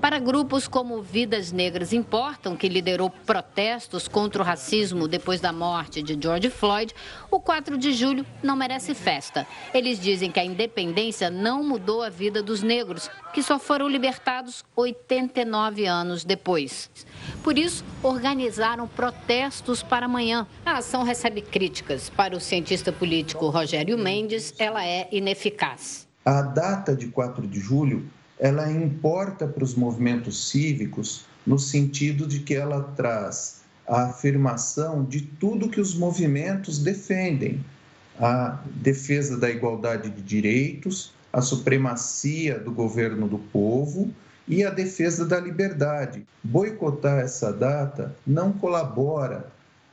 Para 0.02 0.18
grupos 0.18 0.66
como 0.66 1.00
Vidas 1.00 1.52
Negras 1.52 1.92
Importam, 1.92 2.56
que 2.56 2.68
liderou 2.68 3.08
protestos 3.08 4.08
contra 4.08 4.42
o 4.42 4.44
racismo 4.44 5.06
depois 5.06 5.40
da 5.40 5.52
morte 5.52 6.02
de 6.02 6.20
George 6.20 6.50
Floyd, 6.50 6.92
o 7.30 7.38
4 7.38 7.78
de 7.78 7.92
julho 7.92 8.26
não 8.42 8.56
merece 8.56 8.94
festa. 8.94 9.46
Eles 9.72 10.00
dizem 10.00 10.28
que 10.28 10.40
a 10.40 10.44
independência 10.44 11.30
não 11.30 11.62
mudou 11.62 12.02
a 12.02 12.08
vida 12.08 12.42
dos 12.42 12.64
negros, 12.64 13.08
que 13.32 13.44
só 13.44 13.60
foram 13.60 13.86
libertados 13.88 14.64
89 14.74 15.86
anos 15.86 16.24
depois. 16.24 16.90
Por 17.44 17.56
isso, 17.56 17.84
organizaram 18.02 18.88
protestos 18.88 19.84
para 19.84 20.06
amanhã. 20.06 20.48
A 20.66 20.78
ação 20.78 21.04
recebe 21.04 21.40
críticas. 21.42 22.10
Para 22.10 22.36
o 22.36 22.40
cientista 22.40 22.90
político 22.90 23.48
Rogério 23.50 23.96
Mendes, 23.96 24.52
ela 24.58 24.84
é 24.84 25.06
ineficaz. 25.12 26.08
A 26.24 26.42
data 26.42 26.96
de 26.96 27.06
4 27.06 27.46
de 27.46 27.60
julho 27.60 28.10
ela 28.42 28.68
importa 28.68 29.46
para 29.46 29.62
os 29.62 29.76
movimentos 29.76 30.50
cívicos 30.50 31.24
no 31.46 31.60
sentido 31.60 32.26
de 32.26 32.40
que 32.40 32.56
ela 32.56 32.82
traz 32.96 33.60
a 33.86 34.06
afirmação 34.06 35.04
de 35.04 35.20
tudo 35.20 35.68
que 35.68 35.80
os 35.80 35.94
movimentos 35.94 36.80
defendem: 36.80 37.64
a 38.18 38.60
defesa 38.74 39.38
da 39.38 39.48
igualdade 39.48 40.10
de 40.10 40.20
direitos, 40.20 41.14
a 41.32 41.40
supremacia 41.40 42.58
do 42.58 42.72
governo 42.72 43.28
do 43.28 43.38
povo 43.38 44.12
e 44.48 44.64
a 44.64 44.70
defesa 44.70 45.24
da 45.24 45.38
liberdade. 45.38 46.26
Boicotar 46.42 47.20
essa 47.20 47.52
data 47.52 48.12
não 48.26 48.52
colabora 48.52 49.46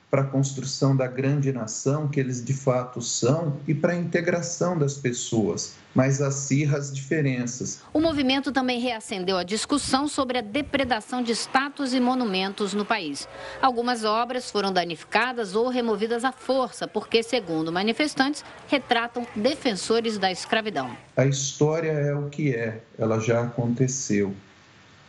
para 0.10 0.22
a 0.24 0.26
construção 0.26 0.96
da 0.96 1.06
grande 1.06 1.52
nação 1.52 2.08
que 2.08 2.20
eles 2.20 2.44
de 2.44 2.54
fato 2.54 3.02
são 3.02 3.58
e 3.68 3.76
para 3.76 3.94
a 3.94 3.96
integração 3.96 4.78
das 4.78 4.96
pessoas, 4.96 5.76
mas 5.94 6.20
acirra 6.20 6.78
as 6.78 6.92
diferenças. 6.92 7.82
O 7.94 8.00
movimento 8.00 8.52
também 8.52 8.80
reacendeu 8.80 9.38
a 9.38 9.44
discussão 9.44 10.08
sobre 10.08 10.40
a 10.40 10.42
depredação 10.42 11.22
de 11.22 11.32
estátuas 11.32 11.94
e 11.94 12.00
monumentos 12.00 12.74
no 12.74 12.84
país. 12.84 13.28
Algumas 13.62 14.04
obras 14.04 14.50
foram 14.50 14.74
danificadas 14.74 15.56
ou 15.56 15.68
removidas 15.70 16.26
à 16.26 16.32
força, 16.32 16.88
porque, 16.88 17.22
segundo 17.22 17.72
manifestantes, 17.72 18.44
retratam 18.68 19.28
defensores 19.36 20.18
da 20.18 20.32
escravidão. 20.32 20.96
A 21.16 21.26
história 21.26 21.92
é 21.92 22.16
o 22.16 22.30
que 22.30 22.56
é, 22.56 22.82
ela 22.98 23.20
já 23.20 23.44
aconteceu. 23.44 24.34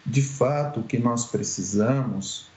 De 0.05 0.23
fato, 0.23 0.81
o 0.81 0.83
que 0.83 0.99
nós 0.99 1.27
precisamos 1.27 2.49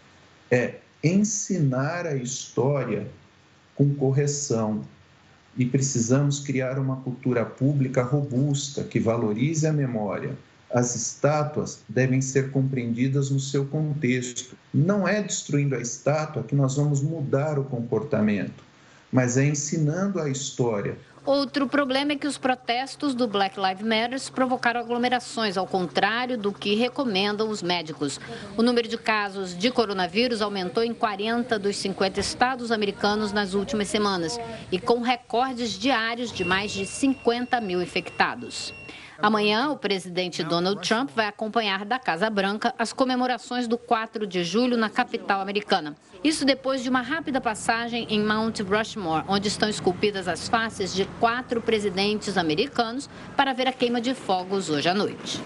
é 0.50 0.76
ensinar 1.04 2.08
a 2.08 2.16
história 2.16 3.08
com 3.76 3.94
correção. 3.94 4.82
E 5.56 5.66
precisamos 5.66 6.40
criar 6.40 6.80
uma 6.80 6.98
cultura 6.98 7.46
pública 7.46 8.02
robusta 8.02 8.84
que 8.84 9.00
valorize 9.00 9.68
a 9.68 9.74
memória. 9.74 10.36
As 10.74 10.96
estátuas 10.96 11.82
devem 11.88 12.22
ser 12.22 12.50
compreendidas 12.50 13.30
no 13.30 13.40
seu 13.40 13.66
contexto. 13.66 14.56
Não 14.74 15.08
é 15.08 15.22
destruindo 15.22 15.76
a 15.76 15.80
estátua 15.80 16.44
que 16.44 16.56
nós 16.56 16.76
vamos 16.76 17.02
mudar 17.02 17.60
o 17.60 17.66
comportamento, 17.66 18.64
mas 19.12 19.38
é 19.38 19.46
ensinando 19.46 20.20
a 20.20 20.28
história 20.28 20.98
Outro 21.26 21.70
problema 21.70 22.12
é 22.12 22.16
que 22.18 22.28
os 22.28 22.38
protestos 22.38 23.16
do 23.16 23.30
Black 23.30 23.58
Lives 23.58 23.82
Matter 23.82 24.32
provocaram 24.34 24.82
aglomerações, 24.82 25.56
ao 25.56 25.66
contrário 25.66 26.38
do 26.38 26.52
que 26.52 26.76
recomendam 26.76 27.50
os 27.50 27.64
médicos. 27.64 28.20
O 28.58 28.62
número 28.62 28.90
de 28.90 28.98
casos 28.98 29.58
de 29.58 29.72
coronavírus 29.72 30.42
aumentou 30.42 30.84
em 30.84 30.94
40 30.94 31.58
dos 31.58 31.78
50 31.78 32.20
estados 32.20 32.74
americanos 32.74 33.32
nas 33.32 33.54
últimas 33.54 33.88
semanas 33.88 34.38
e 34.70 34.78
com 34.78 35.00
recordes 35.00 35.80
diários 35.80 36.30
de 36.30 36.44
mais 36.44 36.74
de 36.74 36.86
50 36.86 37.62
mil 37.62 37.82
infectados. 37.82 38.74
Amanhã, 39.20 39.70
o 39.70 39.78
presidente 39.78 40.44
Donald 40.44 40.88
Trump 40.88 41.12
vai 41.16 41.28
acompanhar 41.28 41.86
da 41.86 42.00
Casa 42.00 42.30
Branca 42.30 42.74
as 42.78 42.92
comemorações 42.92 43.68
do 43.68 43.78
4 43.78 44.26
de 44.26 44.44
julho 44.44 44.76
na 44.76 44.90
capital 44.90 45.42
americana. 45.42 45.96
Isso 46.24 46.46
depois 46.46 46.82
de 46.82 46.90
uma 46.90 47.02
rápida 47.02 47.40
passagem 47.40 48.08
em 48.10 48.24
Mount 48.24 48.60
Rushmore, 48.62 49.26
onde 49.28 49.48
estão 49.48 49.70
esculpidas 49.70 50.28
as 50.28 50.48
faces 50.48 50.94
de 50.94 51.06
quatro 51.20 51.62
presidentes 51.62 52.38
americanos 52.38 53.10
para 53.36 53.54
ver 53.54 53.68
a 53.68 53.74
queima 53.74 54.02
de 54.02 54.14
fogos 54.14 54.70
hoje 54.70 54.90
à 54.90 54.94
noite. 54.94 55.42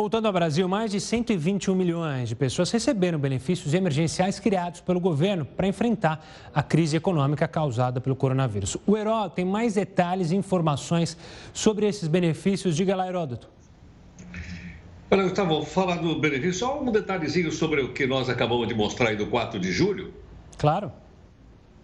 Voltando 0.00 0.26
ao 0.26 0.32
Brasil, 0.32 0.68
mais 0.68 0.92
de 0.92 1.00
121 1.00 1.74
milhões 1.74 2.28
de 2.28 2.36
pessoas 2.36 2.70
receberam 2.70 3.18
benefícios 3.18 3.74
emergenciais 3.74 4.38
criados 4.38 4.80
pelo 4.80 5.00
governo 5.00 5.44
para 5.44 5.66
enfrentar 5.66 6.24
a 6.54 6.62
crise 6.62 6.96
econômica 6.96 7.48
causada 7.48 8.00
pelo 8.00 8.14
coronavírus. 8.14 8.76
O 8.86 8.96
Heródoto 8.96 9.34
tem 9.34 9.44
mais 9.44 9.74
detalhes 9.74 10.30
e 10.30 10.36
informações 10.36 11.16
sobre 11.52 11.84
esses 11.88 12.06
benefícios. 12.06 12.76
Diga 12.76 12.94
lá, 12.94 13.08
Heródoto. 13.08 13.48
Olha, 15.10 15.24
Gustavo, 15.24 15.64
falar 15.64 15.96
do 15.96 16.20
benefício, 16.20 16.60
só 16.60 16.80
um 16.80 16.92
detalhezinho 16.92 17.50
sobre 17.50 17.80
o 17.80 17.92
que 17.92 18.06
nós 18.06 18.28
acabamos 18.28 18.68
de 18.68 18.74
mostrar 18.74 19.08
aí 19.08 19.16
do 19.16 19.26
4 19.26 19.58
de 19.58 19.72
julho. 19.72 20.14
Claro. 20.58 20.92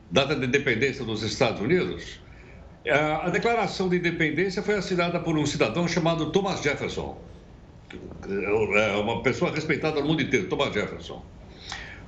Data 0.09 0.37
de 0.37 0.46
independência 0.46 1.05
dos 1.05 1.24
Estados 1.24 1.61
Unidos. 1.61 2.20
A 2.88 3.29
declaração 3.31 3.88
de 3.88 3.96
independência 3.96 4.62
foi 4.62 4.77
assinada 4.77 5.18
por 5.18 5.37
um 5.37 5.44
cidadão 5.44 5.88
chamado 5.88 6.31
Thomas 6.31 6.62
Jefferson 6.62 7.18
é 8.29 8.97
uma 8.97 9.23
pessoa 9.23 9.51
respeitada 9.51 10.01
no 10.01 10.09
mundo 10.09 10.23
inteiro, 10.23 10.49
Thomas 10.49 10.73
Jefferson. 10.73 11.25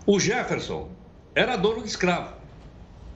O 0.06 0.18
Jefferson 0.18 0.90
era 1.34 1.56
dono 1.56 1.82
de 1.82 1.88
escravo 1.88 2.34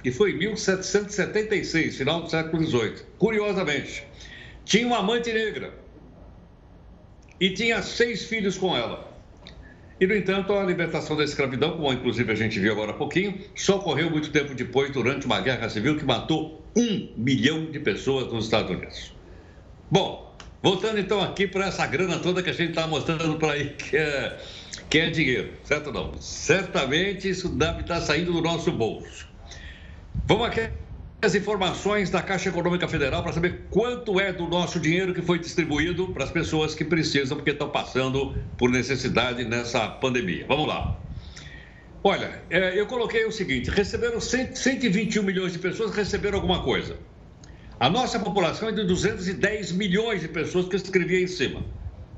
e 0.05 0.11
foi 0.11 0.33
em 0.33 0.39
1776, 0.39 1.97
final 1.97 2.23
do 2.23 2.31
século 2.31 2.65
XVIII. 2.65 3.03
Curiosamente, 3.19 4.05
tinha 4.65 4.87
uma 4.87 4.99
amante 4.99 5.33
negra 5.33 5.75
e 7.39 7.51
tinha 7.51 7.83
seis 7.83 8.25
filhos 8.25 8.57
com 8.59 8.77
ela. 8.77 9.11
E, 10.01 10.07
no 10.07 10.17
entanto, 10.17 10.55
a 10.55 10.65
libertação 10.65 11.15
da 11.15 11.25
escravidão, 11.25 11.77
como 11.77 11.93
inclusive 11.93 12.33
a 12.33 12.35
gente 12.35 12.59
viu 12.59 12.73
agora 12.73 12.93
há 12.93 12.95
pouquinho, 12.95 13.39
só 13.55 13.77
ocorreu 13.77 14.11
muito 14.11 14.31
tempo 14.31 14.55
depois, 14.55 14.91
durante 14.91 15.27
uma 15.27 15.41
guerra 15.41 15.69
civil 15.69 15.99
que 15.99 16.05
matou 16.05 16.65
um 16.75 17.13
milhão 17.17 17.71
de 17.71 17.79
pessoas 17.81 18.33
nos 18.33 18.47
Estados 18.47 18.71
Unidos. 18.71 19.15
Bom, 19.91 20.30
Voltando 20.63 21.01
então 21.01 21.23
aqui 21.23 21.47
para 21.47 21.67
essa 21.67 21.87
grana 21.87 22.19
toda 22.19 22.43
que 22.43 22.51
a 22.51 22.53
gente 22.53 22.71
está 22.71 22.87
mostrando 22.87 23.39
por 23.39 23.51
aí, 23.51 23.71
que 23.71 23.97
é, 23.97 24.39
que 24.91 24.99
é 24.99 25.11
dinheiro, 25.11 25.53
certo 25.65 25.91
não? 25.91 26.13
Certamente 26.21 27.29
isso 27.29 27.49
deve 27.49 27.81
estar 27.81 27.95
tá 27.95 28.01
saindo 28.01 28.33
do 28.33 28.43
nosso 28.43 28.71
bolso. 28.71 29.27
Vamos 30.27 30.47
aqui 30.47 30.69
as 31.23 31.35
informações 31.35 32.09
da 32.09 32.23
Caixa 32.23 32.49
Econômica 32.49 32.89
Federal 32.89 33.23
para 33.23 33.33
saber 33.33 33.67
quanto 33.71 34.19
é 34.19 34.33
do 34.33 34.47
nosso 34.49 34.81
dinheiro 34.81 35.13
que 35.13 35.21
foi 35.21 35.39
distribuído 35.39 36.09
para 36.09 36.25
as 36.25 36.31
pessoas 36.31 36.75
que 36.75 36.85
precisam, 36.85 37.37
porque 37.37 37.51
estão 37.51 37.69
passando 37.69 38.35
por 38.57 38.71
necessidade 38.71 39.45
nessa 39.45 39.87
pandemia. 39.87 40.47
Vamos 40.47 40.67
lá. 40.67 40.99
Olha, 42.03 42.43
é, 42.49 42.79
eu 42.79 42.87
coloquei 42.87 43.25
o 43.27 43.33
seguinte: 43.33 43.71
receberam 43.71 44.21
121 44.21 45.23
milhões 45.23 45.53
de 45.53 45.59
pessoas 45.59 45.95
receberam 45.95 46.37
alguma 46.37 46.63
coisa. 46.63 46.97
A 47.81 47.89
nossa 47.89 48.19
população 48.19 48.69
é 48.69 48.73
de 48.73 48.85
210 48.85 49.73
milhões 49.73 50.21
de 50.21 50.29
pessoas 50.29 50.69
que 50.69 50.75
eu 50.75 50.77
escrevi 50.77 51.17
aí 51.17 51.25
em 51.25 51.27
cima. 51.27 51.65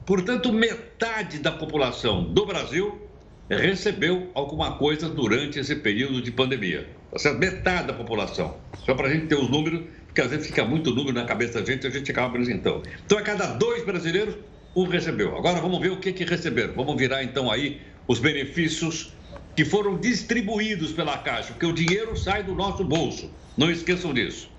Portanto, 0.04 0.52
metade 0.52 1.38
da 1.38 1.52
população 1.52 2.24
do 2.24 2.44
Brasil 2.44 3.00
recebeu 3.48 4.28
alguma 4.34 4.72
coisa 4.72 5.08
durante 5.08 5.60
esse 5.60 5.76
período 5.76 6.20
de 6.20 6.32
pandemia. 6.32 6.88
Tá? 7.12 7.32
Metade 7.34 7.86
da 7.86 7.92
população. 7.92 8.56
Só 8.84 8.92
para 8.96 9.06
a 9.06 9.12
gente 9.12 9.26
ter 9.26 9.36
os 9.36 9.48
números, 9.48 9.84
porque 10.06 10.20
às 10.20 10.30
vezes 10.30 10.48
fica 10.48 10.64
muito 10.64 10.92
número 10.92 11.12
na 11.12 11.26
cabeça 11.26 11.60
da 11.60 11.64
gente 11.64 11.84
e 11.84 11.86
a 11.86 11.90
gente 11.90 12.10
acaba 12.10 12.26
apresentando. 12.26 12.82
Então, 13.06 13.16
a 13.16 13.22
cada 13.22 13.46
dois 13.54 13.84
brasileiros, 13.84 14.34
um 14.74 14.88
recebeu. 14.88 15.36
Agora 15.36 15.60
vamos 15.60 15.80
ver 15.80 15.92
o 15.92 15.98
que, 15.98 16.12
que 16.12 16.24
receberam. 16.24 16.74
Vamos 16.74 16.96
virar 16.96 17.22
então 17.22 17.48
aí 17.48 17.80
os 18.08 18.18
benefícios 18.18 19.12
que 19.54 19.64
foram 19.64 19.96
distribuídos 19.96 20.90
pela 20.90 21.18
Caixa, 21.18 21.52
porque 21.52 21.66
o 21.66 21.72
dinheiro 21.72 22.16
sai 22.16 22.42
do 22.42 22.52
nosso 22.52 22.82
bolso. 22.82 23.30
Não 23.56 23.70
esqueçam 23.70 24.12
disso. 24.12 24.50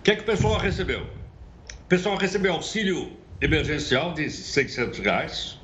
O 0.00 0.02
que 0.02 0.12
é 0.12 0.16
que 0.16 0.22
o 0.22 0.24
pessoal 0.24 0.58
recebeu? 0.58 1.02
O 1.02 1.86
pessoal 1.86 2.16
recebeu 2.16 2.54
auxílio 2.54 3.18
emergencial 3.38 4.14
de 4.14 4.30
600 4.30 4.98
reais 4.98 5.58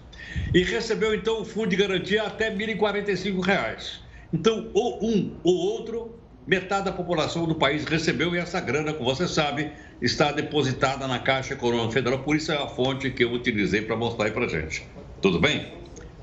e 0.53 0.63
recebeu 0.63 1.15
então 1.15 1.41
o 1.41 1.45
fundo 1.47 1.69
de 1.69 1.77
garantia 1.77 2.23
até 2.23 2.55
1.045 2.55 3.43
reais. 3.43 4.03
Então, 4.31 4.71
ou 4.75 5.03
um 5.03 5.35
ou 5.43 5.55
outro, 5.55 6.21
metade 6.47 6.85
da 6.85 6.93
população 6.93 7.47
do 7.47 7.55
país 7.55 7.87
recebeu 7.87 8.35
e 8.35 8.39
essa 8.39 8.61
grana, 8.61 8.93
como 8.93 9.09
você 9.09 9.27
sabe, 9.27 9.73
está 10.03 10.31
depositada 10.33 11.09
na 11.09 11.19
Caixa 11.19 11.55
Econômica 11.55 11.95
Federal, 11.95 12.19
por 12.19 12.37
isso 12.37 12.53
é 12.53 12.63
a 12.63 12.67
fonte 12.69 13.11
que 13.11 13.25
eu 13.25 13.33
utilizei 13.33 13.81
para 13.81 13.97
mostrar 13.97 14.27
aí 14.27 14.33
para 14.33 14.47
gente. 14.47 14.87
Tudo 15.23 15.41
bem? 15.41 15.73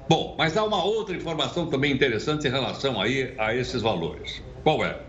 Bom, 0.08 0.36
mas 0.38 0.56
há 0.56 0.64
uma 0.64 0.84
outra 0.84 1.16
informação 1.16 1.66
também 1.66 1.92
interessante 1.92 2.48
em 2.48 2.52
relação 2.52 3.02
aí 3.02 3.34
a 3.40 3.56
esses 3.56 3.82
valores. 3.82 4.44
Qual 4.62 4.86
é? 4.86 5.02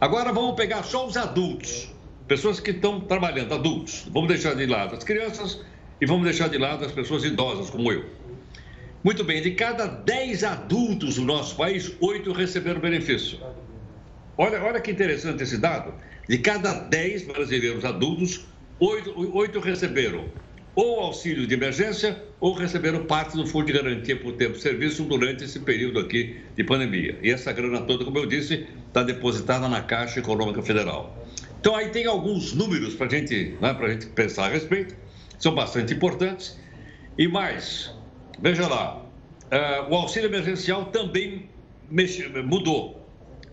Agora 0.00 0.32
vamos 0.32 0.54
pegar 0.54 0.84
só 0.84 1.04
os 1.08 1.16
adultos 1.16 1.90
pessoas 2.30 2.60
que 2.60 2.70
estão 2.70 3.00
trabalhando, 3.00 3.52
adultos. 3.52 4.06
Vamos 4.12 4.28
deixar 4.28 4.54
de 4.54 4.64
lado 4.64 4.94
as 4.94 5.02
crianças 5.02 5.62
e 6.00 6.06
vamos 6.06 6.22
deixar 6.22 6.48
de 6.48 6.58
lado 6.58 6.84
as 6.84 6.92
pessoas 6.92 7.24
idosas, 7.24 7.68
como 7.68 7.90
eu. 7.90 8.04
Muito 9.02 9.24
bem, 9.24 9.42
de 9.42 9.50
cada 9.50 9.88
10 9.88 10.44
adultos 10.44 11.16
do 11.16 11.24
nosso 11.24 11.56
país, 11.56 11.92
8 11.98 12.30
receberam 12.30 12.80
benefício. 12.80 13.40
Olha, 14.38 14.62
olha 14.62 14.80
que 14.80 14.92
interessante 14.92 15.42
esse 15.42 15.58
dado. 15.58 15.92
De 16.28 16.38
cada 16.38 16.72
10 16.72 17.26
brasileiros 17.26 17.84
adultos, 17.84 18.46
8, 18.78 19.36
8 19.36 19.58
receberam 19.58 20.26
ou 20.76 21.00
auxílio 21.00 21.48
de 21.48 21.54
emergência 21.54 22.22
ou 22.38 22.52
receberam 22.52 23.06
parte 23.06 23.36
do 23.36 23.44
fundo 23.44 23.66
de 23.66 23.72
garantia 23.72 24.16
por 24.16 24.34
tempo 24.34 24.52
de 24.52 24.62
serviço 24.62 25.02
durante 25.02 25.42
esse 25.42 25.58
período 25.58 25.98
aqui 25.98 26.36
de 26.56 26.62
pandemia. 26.62 27.18
E 27.24 27.30
essa 27.30 27.52
grana 27.52 27.80
toda, 27.80 28.04
como 28.04 28.18
eu 28.18 28.26
disse, 28.26 28.68
está 28.86 29.02
depositada 29.02 29.68
na 29.68 29.82
Caixa 29.82 30.20
Econômica 30.20 30.62
Federal. 30.62 31.26
Então 31.60 31.76
aí 31.76 31.90
tem 31.90 32.06
alguns 32.06 32.54
números 32.54 32.94
para 32.94 33.06
gente, 33.08 33.54
né, 33.60 33.76
a 33.78 33.88
gente 33.88 34.06
pensar 34.06 34.46
a 34.46 34.48
respeito, 34.48 34.96
são 35.38 35.54
bastante 35.54 35.92
importantes. 35.92 36.58
E 37.18 37.28
mais, 37.28 37.94
veja 38.40 38.66
lá, 38.66 38.96
uh, 38.96 39.90
o 39.90 39.94
auxílio 39.94 40.28
emergencial 40.28 40.86
também 40.86 41.50
mudou, 42.46 43.06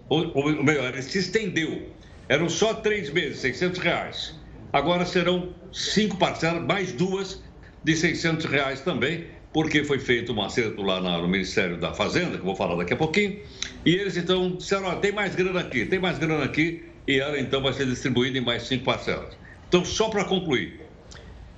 ou, 0.08 0.32
ou 0.34 0.64
melhor, 0.64 0.94
ele 0.94 1.02
se 1.02 1.18
estendeu. 1.18 1.90
Eram 2.30 2.48
só 2.48 2.76
três 2.76 3.10
meses, 3.10 3.40
600 3.40 3.80
reais. 3.80 4.36
Agora 4.72 5.06
serão 5.06 5.54
cinco 5.74 6.18
parcelas, 6.18 6.64
mais 6.64 6.94
duas 6.94 7.44
de 7.84 7.96
600 7.96 8.46
reais 8.46 8.82
também, 8.82 9.26
porque 9.52 9.84
foi 9.84 10.00
feito 10.00 10.32
um 10.32 10.42
acerto 10.42 10.82
lá 10.82 11.02
no 11.02 11.28
Ministério 11.28 11.78
da 11.78 11.94
Fazenda, 11.94 12.32
que 12.32 12.38
eu 12.38 12.46
vou 12.46 12.56
falar 12.56 12.76
daqui 12.76 12.94
a 12.94 12.98
pouquinho, 12.98 13.40
e 13.86 13.96
eles 13.96 14.16
então 14.16 14.52
disseram, 14.52 14.88
ó, 14.88 14.96
tem 14.96 15.12
mais 15.12 15.36
grana 15.36 15.60
aqui, 15.60 15.86
tem 15.86 16.00
mais 16.00 16.18
grana 16.20 16.46
aqui, 16.46 16.84
e 17.08 17.20
ela 17.20 17.40
então 17.40 17.62
vai 17.62 17.74
ser 17.74 17.86
distribuída 17.86 18.38
em 18.38 18.42
mais 18.42 18.64
cinco 18.64 18.84
parcelas. 18.84 19.38
Então, 19.68 19.84
só 19.86 20.10
para 20.10 20.26
concluir, 20.26 20.82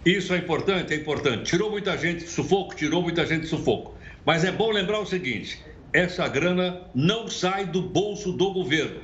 isso 0.05 0.33
é 0.33 0.37
importante? 0.37 0.93
É 0.93 0.97
importante. 0.97 1.43
Tirou 1.43 1.69
muita 1.71 1.97
gente 1.97 2.23
de 2.23 2.29
sufoco? 2.29 2.75
Tirou 2.75 3.01
muita 3.01 3.25
gente 3.25 3.41
de 3.41 3.47
sufoco. 3.47 3.95
Mas 4.25 4.43
é 4.43 4.51
bom 4.51 4.71
lembrar 4.71 4.99
o 4.99 5.05
seguinte: 5.05 5.61
essa 5.91 6.27
grana 6.27 6.81
não 6.93 7.27
sai 7.27 7.65
do 7.65 7.81
bolso 7.81 8.31
do 8.31 8.53
governo. 8.53 9.01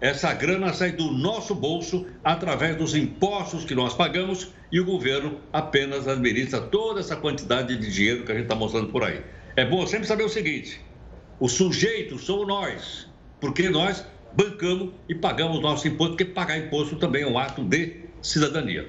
Essa 0.00 0.34
grana 0.34 0.72
sai 0.72 0.90
do 0.90 1.12
nosso 1.12 1.54
bolso 1.54 2.06
através 2.24 2.76
dos 2.76 2.96
impostos 2.96 3.64
que 3.64 3.72
nós 3.72 3.94
pagamos 3.94 4.48
e 4.72 4.80
o 4.80 4.84
governo 4.84 5.38
apenas 5.52 6.08
administra 6.08 6.60
toda 6.60 6.98
essa 6.98 7.14
quantidade 7.14 7.76
de 7.76 7.88
dinheiro 7.88 8.24
que 8.24 8.32
a 8.32 8.34
gente 8.34 8.44
está 8.44 8.56
mostrando 8.56 8.88
por 8.88 9.04
aí. 9.04 9.22
É 9.54 9.64
bom 9.64 9.86
sempre 9.86 10.08
saber 10.08 10.24
o 10.24 10.28
seguinte: 10.28 10.80
o 11.38 11.48
sujeito 11.48 12.18
somos 12.18 12.48
nós, 12.48 13.08
porque 13.40 13.70
nós 13.70 14.04
bancamos 14.36 14.90
e 15.08 15.14
pagamos 15.14 15.60
nosso 15.60 15.86
imposto, 15.86 16.16
porque 16.16 16.24
pagar 16.24 16.58
imposto 16.58 16.96
também 16.96 17.22
é 17.22 17.26
um 17.26 17.38
ato 17.38 17.62
de 17.62 17.96
cidadania. 18.20 18.88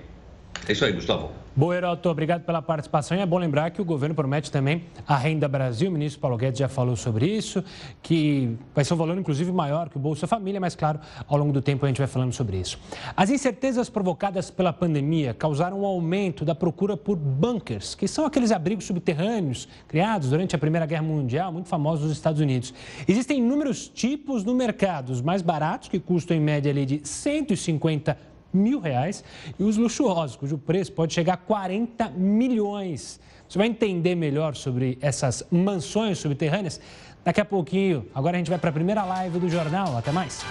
É 0.67 0.71
isso 0.71 0.85
aí, 0.85 0.93
Gustavo. 0.93 1.42
Boa, 1.55 1.75
Heroto, 1.75 2.09
obrigado 2.09 2.41
pela 2.41 2.63
participação. 2.63 3.15
E 3.15 3.21
é 3.21 3.25
bom 3.27 3.37
lembrar 3.37 3.69
que 3.69 3.79
o 3.79 3.85
governo 3.85 4.15
promete 4.15 4.49
também 4.49 4.85
a 5.07 5.15
Renda 5.15 5.47
Brasil. 5.47 5.87
O 5.87 5.93
ministro 5.93 6.19
Paulo 6.19 6.35
Guedes 6.35 6.57
já 6.57 6.67
falou 6.67 6.95
sobre 6.95 7.27
isso, 7.27 7.63
que 8.01 8.57
vai 8.73 8.83
ser 8.83 8.95
um 8.95 8.97
valor, 8.97 9.15
inclusive, 9.19 9.51
maior 9.51 9.87
que 9.87 9.97
o 9.97 9.99
Bolsa 9.99 10.25
Família, 10.25 10.59
mas, 10.59 10.73
claro, 10.75 10.99
ao 11.27 11.37
longo 11.37 11.53
do 11.53 11.61
tempo 11.61 11.85
a 11.85 11.87
gente 11.87 11.99
vai 11.99 12.07
falando 12.07 12.33
sobre 12.33 12.57
isso. 12.57 12.79
As 13.15 13.29
incertezas 13.29 13.87
provocadas 13.87 14.49
pela 14.49 14.73
pandemia 14.73 15.31
causaram 15.35 15.81
um 15.81 15.85
aumento 15.85 16.43
da 16.43 16.55
procura 16.55 16.97
por 16.97 17.15
bunkers, 17.15 17.93
que 17.93 18.07
são 18.07 18.25
aqueles 18.25 18.51
abrigos 18.51 18.85
subterrâneos 18.85 19.67
criados 19.87 20.31
durante 20.31 20.55
a 20.55 20.57
Primeira 20.57 20.87
Guerra 20.87 21.03
Mundial, 21.03 21.51
muito 21.53 21.69
famosos 21.69 22.05
nos 22.05 22.13
Estados 22.13 22.41
Unidos. 22.41 22.73
Existem 23.07 23.37
inúmeros 23.37 23.87
tipos 23.87 24.43
no 24.43 24.55
mercado, 24.55 25.11
os 25.11 25.21
mais 25.21 25.43
baratos, 25.43 25.87
que 25.87 25.99
custam 25.99 26.35
em 26.35 26.39
média 26.39 26.71
ali 26.71 26.83
de 26.83 27.07
150 27.07 28.32
mil 28.53 28.79
reais 28.79 29.23
e 29.59 29.63
os 29.63 29.77
luxuosos, 29.77 30.35
cujo 30.35 30.57
preço 30.57 30.91
pode 30.91 31.13
chegar 31.13 31.33
a 31.33 31.37
40 31.37 32.09
milhões. 32.11 33.19
Você 33.47 33.57
vai 33.57 33.67
entender 33.67 34.15
melhor 34.15 34.55
sobre 34.55 34.97
essas 35.01 35.45
mansões 35.51 36.17
subterrâneas 36.19 36.79
daqui 37.23 37.41
a 37.41 37.45
pouquinho. 37.45 38.05
Agora 38.13 38.35
a 38.35 38.39
gente 38.39 38.49
vai 38.49 38.59
para 38.59 38.69
a 38.69 38.73
primeira 38.73 39.03
live 39.03 39.39
do 39.39 39.49
jornal. 39.49 39.97
Até 39.97 40.11
mais. 40.11 40.43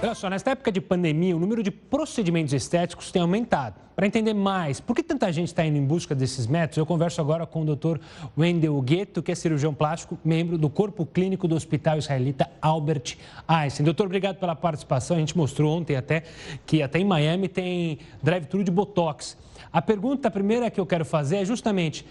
Olha 0.00 0.14
só, 0.14 0.30
nesta 0.30 0.52
época 0.52 0.70
de 0.70 0.80
pandemia, 0.80 1.36
o 1.36 1.40
número 1.40 1.60
de 1.60 1.72
procedimentos 1.72 2.54
estéticos 2.54 3.10
tem 3.10 3.20
aumentado. 3.20 3.74
Para 3.96 4.06
entender 4.06 4.32
mais 4.32 4.78
por 4.78 4.94
que 4.94 5.02
tanta 5.02 5.32
gente 5.32 5.48
está 5.48 5.66
indo 5.66 5.76
em 5.76 5.84
busca 5.84 6.14
desses 6.14 6.46
métodos, 6.46 6.78
eu 6.78 6.86
converso 6.86 7.20
agora 7.20 7.44
com 7.44 7.62
o 7.62 7.74
Dr. 7.74 7.98
Wendel 8.38 8.80
Gueto, 8.80 9.20
que 9.20 9.32
é 9.32 9.34
cirurgião 9.34 9.74
plástico, 9.74 10.16
membro 10.24 10.56
do 10.56 10.70
Corpo 10.70 11.04
Clínico 11.04 11.48
do 11.48 11.56
Hospital 11.56 11.98
Israelita 11.98 12.48
Albert 12.62 13.16
Einstein. 13.48 13.84
Doutor, 13.84 14.06
obrigado 14.06 14.36
pela 14.36 14.54
participação. 14.54 15.16
A 15.16 15.20
gente 15.20 15.36
mostrou 15.36 15.76
ontem 15.76 15.96
até 15.96 16.22
que 16.64 16.80
até 16.80 17.00
em 17.00 17.04
Miami 17.04 17.48
tem 17.48 17.98
drive-thru 18.22 18.62
de 18.62 18.70
Botox. 18.70 19.36
A 19.72 19.82
pergunta 19.82 20.30
primeira 20.30 20.70
que 20.70 20.78
eu 20.78 20.86
quero 20.86 21.04
fazer 21.04 21.38
é 21.38 21.44
justamente 21.44 22.06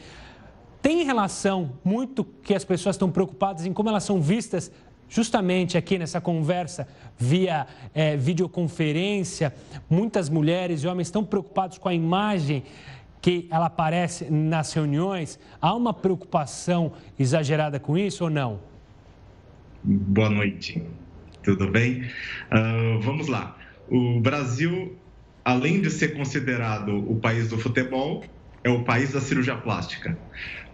tem 0.81 1.03
relação 1.03 1.71
muito 1.83 2.23
que 2.23 2.53
as 2.53 2.63
pessoas 2.63 2.95
estão 2.95 3.09
preocupadas 3.09 3.65
em 3.65 3.73
como 3.73 3.89
elas 3.89 4.03
são 4.03 4.21
vistas 4.21 4.71
justamente 5.09 5.77
aqui 5.77 5.97
nessa 5.97 6.19
conversa 6.19 6.87
via 7.17 7.67
é, 7.93 8.15
videoconferência, 8.17 9.53
muitas 9.89 10.29
mulheres 10.29 10.83
e 10.83 10.87
homens 10.87 11.07
estão 11.07 11.23
preocupados 11.23 11.77
com 11.77 11.89
a 11.89 11.93
imagem 11.93 12.63
que 13.21 13.47
ela 13.49 13.65
aparece 13.65 14.31
nas 14.31 14.71
reuniões. 14.73 15.39
Há 15.61 15.73
uma 15.73 15.93
preocupação 15.93 16.93
exagerada 17.17 17.79
com 17.79 17.97
isso 17.97 18.23
ou 18.23 18.29
não? 18.29 18.59
Boa 19.83 20.29
noite, 20.29 20.83
tudo 21.43 21.69
bem? 21.69 22.03
Uh, 22.51 22.99
vamos 23.01 23.27
lá. 23.27 23.57
O 23.89 24.19
Brasil, 24.19 24.95
além 25.43 25.81
de 25.81 25.89
ser 25.89 26.15
considerado 26.15 26.97
o 27.09 27.15
país 27.15 27.49
do 27.49 27.57
futebol, 27.57 28.23
é 28.63 28.69
o 28.69 28.83
país 28.83 29.13
da 29.13 29.21
cirurgia 29.21 29.55
plástica 29.55 30.17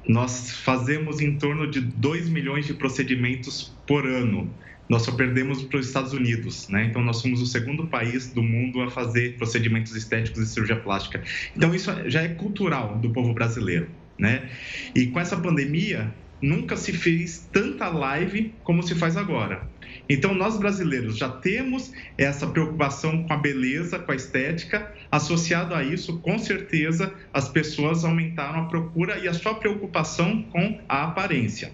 nós 0.08 0.52
fazemos 0.52 1.22
em 1.22 1.38
torno 1.38 1.70
de 1.70 1.82
2 1.82 2.30
milhões 2.30 2.66
de 2.66 2.74
procedimentos 2.74 3.74
por 3.88 4.06
ano. 4.06 4.50
Nós 4.90 5.04
só 5.04 5.14
perdemos 5.14 5.64
para 5.64 5.80
os 5.80 5.88
Estados 5.88 6.12
Unidos, 6.12 6.68
né? 6.68 6.86
Então, 6.86 7.02
nós 7.02 7.18
somos 7.18 7.42
o 7.42 7.46
segundo 7.46 7.88
país 7.88 8.32
do 8.34 8.44
mundo 8.44 8.82
a 8.82 8.92
fazer 8.92 9.38
procedimentos 9.38 9.96
estéticos 9.96 10.42
e 10.42 10.46
cirurgia 10.46 10.76
plástica. 10.76 11.24
Então, 11.56 11.74
isso 11.74 11.90
já 12.10 12.22
é 12.22 12.28
cultural 12.28 12.98
do 12.98 13.10
povo 13.10 13.34
brasileiro, 13.34 13.88
né? 14.20 14.50
E 14.94 15.08
com 15.08 15.20
essa 15.20 15.38
pandemia, 15.38 16.14
nunca 16.42 16.76
se 16.76 16.92
fez 16.92 17.48
tanta 17.52 17.88
live 17.88 18.54
como 18.64 18.84
se 18.84 18.94
faz 18.94 19.16
agora. 19.16 19.66
Então, 20.10 20.34
nós 20.34 20.58
brasileiros 20.58 21.18
já 21.18 21.30
temos 21.30 21.92
essa 22.18 22.46
preocupação 22.46 23.24
com 23.24 23.34
a 23.34 23.38
beleza, 23.38 23.98
com 23.98 24.12
a 24.12 24.16
estética. 24.16 24.92
Associado 25.10 25.74
a 25.74 25.84
isso, 25.84 26.20
com 26.20 26.38
certeza, 26.38 27.14
as 27.34 27.48
pessoas 27.48 28.04
aumentaram 28.04 28.62
a 28.62 28.66
procura 28.66 29.18
e 29.18 29.28
a 29.28 29.34
sua 29.34 29.56
preocupação 29.56 30.44
com 30.52 30.80
a 30.90 31.04
aparência. 31.04 31.72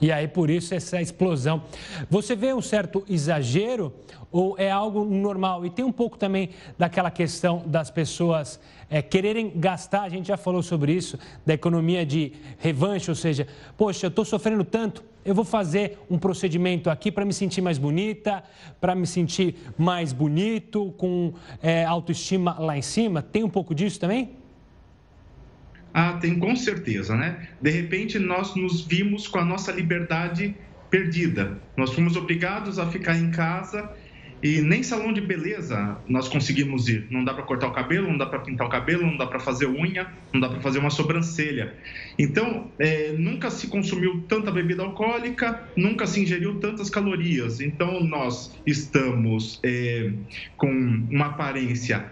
E 0.00 0.10
aí, 0.10 0.26
por 0.26 0.50
isso, 0.50 0.74
essa 0.74 1.00
explosão. 1.00 1.62
Você 2.10 2.34
vê 2.34 2.52
um 2.52 2.60
certo 2.60 3.04
exagero 3.08 3.92
ou 4.30 4.58
é 4.58 4.70
algo 4.70 5.04
normal? 5.04 5.64
E 5.64 5.70
tem 5.70 5.84
um 5.84 5.92
pouco 5.92 6.18
também 6.18 6.50
daquela 6.76 7.10
questão 7.10 7.62
das 7.66 7.90
pessoas 7.90 8.58
é, 8.90 9.00
quererem 9.00 9.52
gastar, 9.54 10.02
a 10.02 10.08
gente 10.08 10.28
já 10.28 10.36
falou 10.36 10.62
sobre 10.62 10.92
isso, 10.92 11.18
da 11.46 11.54
economia 11.54 12.04
de 12.04 12.32
revanche, 12.58 13.10
ou 13.10 13.14
seja, 13.14 13.46
poxa, 13.76 14.06
eu 14.06 14.08
estou 14.08 14.24
sofrendo 14.24 14.64
tanto, 14.64 15.04
eu 15.24 15.34
vou 15.34 15.44
fazer 15.44 15.98
um 16.10 16.18
procedimento 16.18 16.90
aqui 16.90 17.10
para 17.10 17.24
me 17.24 17.32
sentir 17.32 17.60
mais 17.62 17.78
bonita, 17.78 18.42
para 18.80 18.94
me 18.94 19.06
sentir 19.06 19.56
mais 19.78 20.12
bonito, 20.12 20.92
com 20.92 21.32
é, 21.62 21.84
autoestima 21.84 22.58
lá 22.58 22.76
em 22.76 22.82
cima. 22.82 23.22
Tem 23.22 23.42
um 23.42 23.48
pouco 23.48 23.74
disso 23.74 23.98
também? 23.98 24.36
Ah, 25.92 26.14
tem 26.14 26.38
com 26.38 26.54
certeza, 26.56 27.16
né? 27.16 27.48
De 27.62 27.70
repente 27.70 28.18
nós 28.18 28.54
nos 28.56 28.80
vimos 28.80 29.28
com 29.28 29.38
a 29.38 29.44
nossa 29.44 29.70
liberdade 29.70 30.54
perdida. 30.90 31.58
Nós 31.76 31.92
fomos 31.92 32.16
obrigados 32.16 32.78
a 32.78 32.86
ficar 32.86 33.16
em 33.16 33.30
casa 33.30 33.92
e 34.44 34.60
nem 34.60 34.82
salão 34.82 35.10
de 35.10 35.22
beleza 35.22 35.96
nós 36.06 36.28
conseguimos 36.28 36.86
ir. 36.86 37.06
Não 37.10 37.24
dá 37.24 37.32
para 37.32 37.44
cortar 37.44 37.66
o 37.66 37.72
cabelo, 37.72 38.06
não 38.06 38.18
dá 38.18 38.26
para 38.26 38.40
pintar 38.40 38.66
o 38.66 38.70
cabelo, 38.70 39.06
não 39.06 39.16
dá 39.16 39.26
para 39.26 39.40
fazer 39.40 39.66
unha, 39.66 40.06
não 40.34 40.40
dá 40.40 40.50
para 40.50 40.60
fazer 40.60 40.80
uma 40.80 40.90
sobrancelha. 40.90 41.72
Então, 42.18 42.70
é, 42.78 43.12
nunca 43.12 43.50
se 43.50 43.68
consumiu 43.68 44.22
tanta 44.28 44.50
bebida 44.50 44.82
alcoólica, 44.82 45.66
nunca 45.74 46.06
se 46.06 46.20
ingeriu 46.20 46.60
tantas 46.60 46.90
calorias. 46.90 47.62
Então, 47.62 48.04
nós 48.04 48.54
estamos 48.66 49.58
é, 49.62 50.12
com 50.58 50.68
uma 50.68 51.28
aparência 51.28 52.04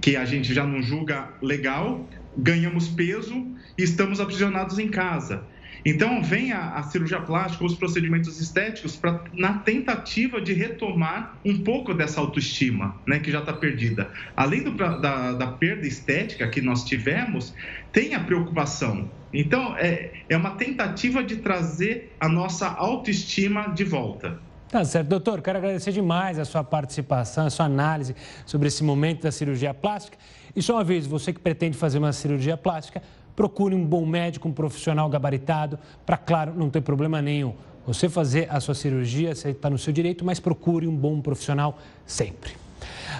que 0.00 0.16
a 0.16 0.24
gente 0.24 0.52
já 0.52 0.66
não 0.66 0.82
julga 0.82 1.28
legal, 1.40 2.04
ganhamos 2.36 2.88
peso 2.88 3.46
e 3.78 3.84
estamos 3.84 4.18
aprisionados 4.18 4.80
em 4.80 4.88
casa. 4.88 5.44
Então, 5.88 6.20
vem 6.20 6.50
a, 6.50 6.70
a 6.70 6.82
cirurgia 6.82 7.20
plástica, 7.20 7.64
os 7.64 7.76
procedimentos 7.76 8.40
estéticos, 8.40 8.96
pra, 8.96 9.20
na 9.32 9.58
tentativa 9.58 10.40
de 10.40 10.52
retomar 10.52 11.38
um 11.44 11.62
pouco 11.62 11.94
dessa 11.94 12.20
autoestima, 12.20 12.96
né, 13.06 13.20
que 13.20 13.30
já 13.30 13.38
está 13.38 13.52
perdida. 13.52 14.10
Além 14.36 14.64
do, 14.64 14.72
da, 14.72 15.32
da 15.32 15.46
perda 15.46 15.86
estética 15.86 16.48
que 16.48 16.60
nós 16.60 16.82
tivemos, 16.82 17.54
tem 17.92 18.16
a 18.16 18.20
preocupação. 18.20 19.08
Então, 19.32 19.76
é, 19.78 20.10
é 20.28 20.36
uma 20.36 20.56
tentativa 20.56 21.22
de 21.22 21.36
trazer 21.36 22.16
a 22.18 22.28
nossa 22.28 22.66
autoestima 22.66 23.68
de 23.68 23.84
volta. 23.84 24.40
Tá 24.68 24.84
certo, 24.84 25.06
doutor. 25.06 25.40
Quero 25.40 25.58
agradecer 25.58 25.92
demais 25.92 26.40
a 26.40 26.44
sua 26.44 26.64
participação, 26.64 27.46
a 27.46 27.50
sua 27.50 27.66
análise 27.66 28.16
sobre 28.44 28.66
esse 28.66 28.82
momento 28.82 29.22
da 29.22 29.30
cirurgia 29.30 29.72
plástica. 29.72 30.18
E 30.56 30.60
só 30.60 30.74
uma 30.74 30.82
vez, 30.82 31.06
você 31.06 31.32
que 31.32 31.38
pretende 31.38 31.78
fazer 31.78 31.98
uma 31.98 32.12
cirurgia 32.12 32.56
plástica, 32.56 33.00
procure 33.36 33.74
um 33.74 33.84
bom 33.84 34.04
médico, 34.06 34.48
um 34.48 34.52
profissional 34.52 35.08
gabaritado, 35.10 35.78
para, 36.06 36.16
claro, 36.16 36.54
não 36.56 36.70
ter 36.70 36.80
problema 36.80 37.20
nenhum. 37.20 37.54
Você 37.86 38.08
fazer 38.08 38.48
a 38.50 38.58
sua 38.58 38.74
cirurgia, 38.74 39.34
você 39.34 39.50
está 39.50 39.70
no 39.70 39.78
seu 39.78 39.92
direito, 39.92 40.24
mas 40.24 40.40
procure 40.40 40.88
um 40.88 40.96
bom 40.96 41.20
profissional 41.20 41.78
sempre. 42.04 42.54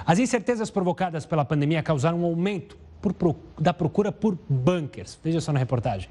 As 0.04 0.18
incertezas 0.18 0.70
provocadas 0.70 1.24
pela 1.26 1.44
pandemia 1.44 1.82
causaram 1.82 2.20
um 2.22 2.24
aumento 2.24 2.76
por, 3.00 3.36
da 3.60 3.72
procura 3.72 4.10
por 4.10 4.36
bunkers. 4.48 5.18
Veja 5.22 5.40
só 5.40 5.52
na 5.52 5.58
reportagem. 5.58 6.08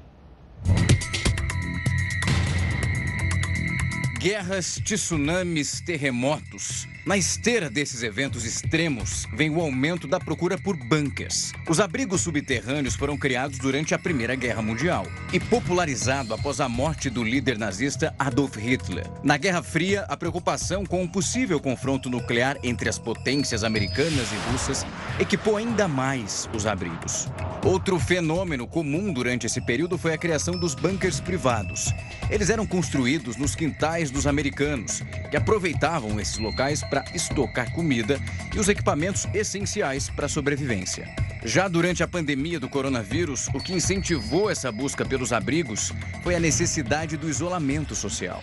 Guerras, 4.18 4.80
tsunamis, 4.84 5.80
terremotos. 5.82 6.88
Na 7.06 7.16
esteira 7.16 7.70
desses 7.70 8.02
eventos 8.02 8.44
extremos, 8.44 9.28
vem 9.32 9.48
o 9.48 9.60
aumento 9.60 10.08
da 10.08 10.18
procura 10.18 10.58
por 10.58 10.76
bunkers. 10.76 11.52
Os 11.68 11.78
abrigos 11.78 12.22
subterrâneos 12.22 12.96
foram 12.96 13.16
criados 13.16 13.60
durante 13.60 13.94
a 13.94 13.98
Primeira 13.98 14.34
Guerra 14.34 14.60
Mundial 14.60 15.06
e 15.32 15.38
popularizado 15.38 16.34
após 16.34 16.60
a 16.60 16.68
morte 16.68 17.08
do 17.08 17.22
líder 17.22 17.60
nazista 17.60 18.12
Adolf 18.18 18.56
Hitler. 18.56 19.08
Na 19.22 19.36
Guerra 19.36 19.62
Fria, 19.62 20.00
a 20.08 20.16
preocupação 20.16 20.84
com 20.84 21.00
um 21.00 21.06
possível 21.06 21.60
confronto 21.60 22.10
nuclear 22.10 22.58
entre 22.64 22.88
as 22.88 22.98
potências 22.98 23.62
americanas 23.62 24.32
e 24.32 24.50
russas 24.50 24.84
equipou 25.20 25.56
ainda 25.56 25.86
mais 25.86 26.50
os 26.52 26.66
abrigos. 26.66 27.28
Outro 27.64 28.00
fenômeno 28.00 28.66
comum 28.66 29.12
durante 29.12 29.46
esse 29.46 29.60
período 29.60 29.96
foi 29.96 30.12
a 30.12 30.18
criação 30.18 30.58
dos 30.58 30.74
bunkers 30.74 31.20
privados. 31.20 31.92
Eles 32.30 32.50
eram 32.50 32.66
construídos 32.66 33.36
nos 33.36 33.54
quintais 33.54 34.10
dos 34.10 34.26
americanos, 34.26 35.02
que 35.30 35.36
aproveitavam 35.36 36.18
esses 36.18 36.38
locais 36.38 36.82
para 36.82 36.95
estocar 37.14 37.72
comida 37.72 38.20
e 38.54 38.58
os 38.58 38.68
equipamentos 38.68 39.26
essenciais 39.34 40.08
para 40.08 40.26
a 40.26 40.28
sobrevivência. 40.28 41.08
Já 41.44 41.68
durante 41.68 42.02
a 42.02 42.08
pandemia 42.08 42.58
do 42.58 42.68
coronavírus, 42.68 43.48
o 43.54 43.60
que 43.60 43.72
incentivou 43.72 44.50
essa 44.50 44.72
busca 44.72 45.04
pelos 45.04 45.32
abrigos 45.32 45.92
foi 46.22 46.34
a 46.34 46.40
necessidade 46.40 47.16
do 47.16 47.28
isolamento 47.28 47.94
social. 47.94 48.42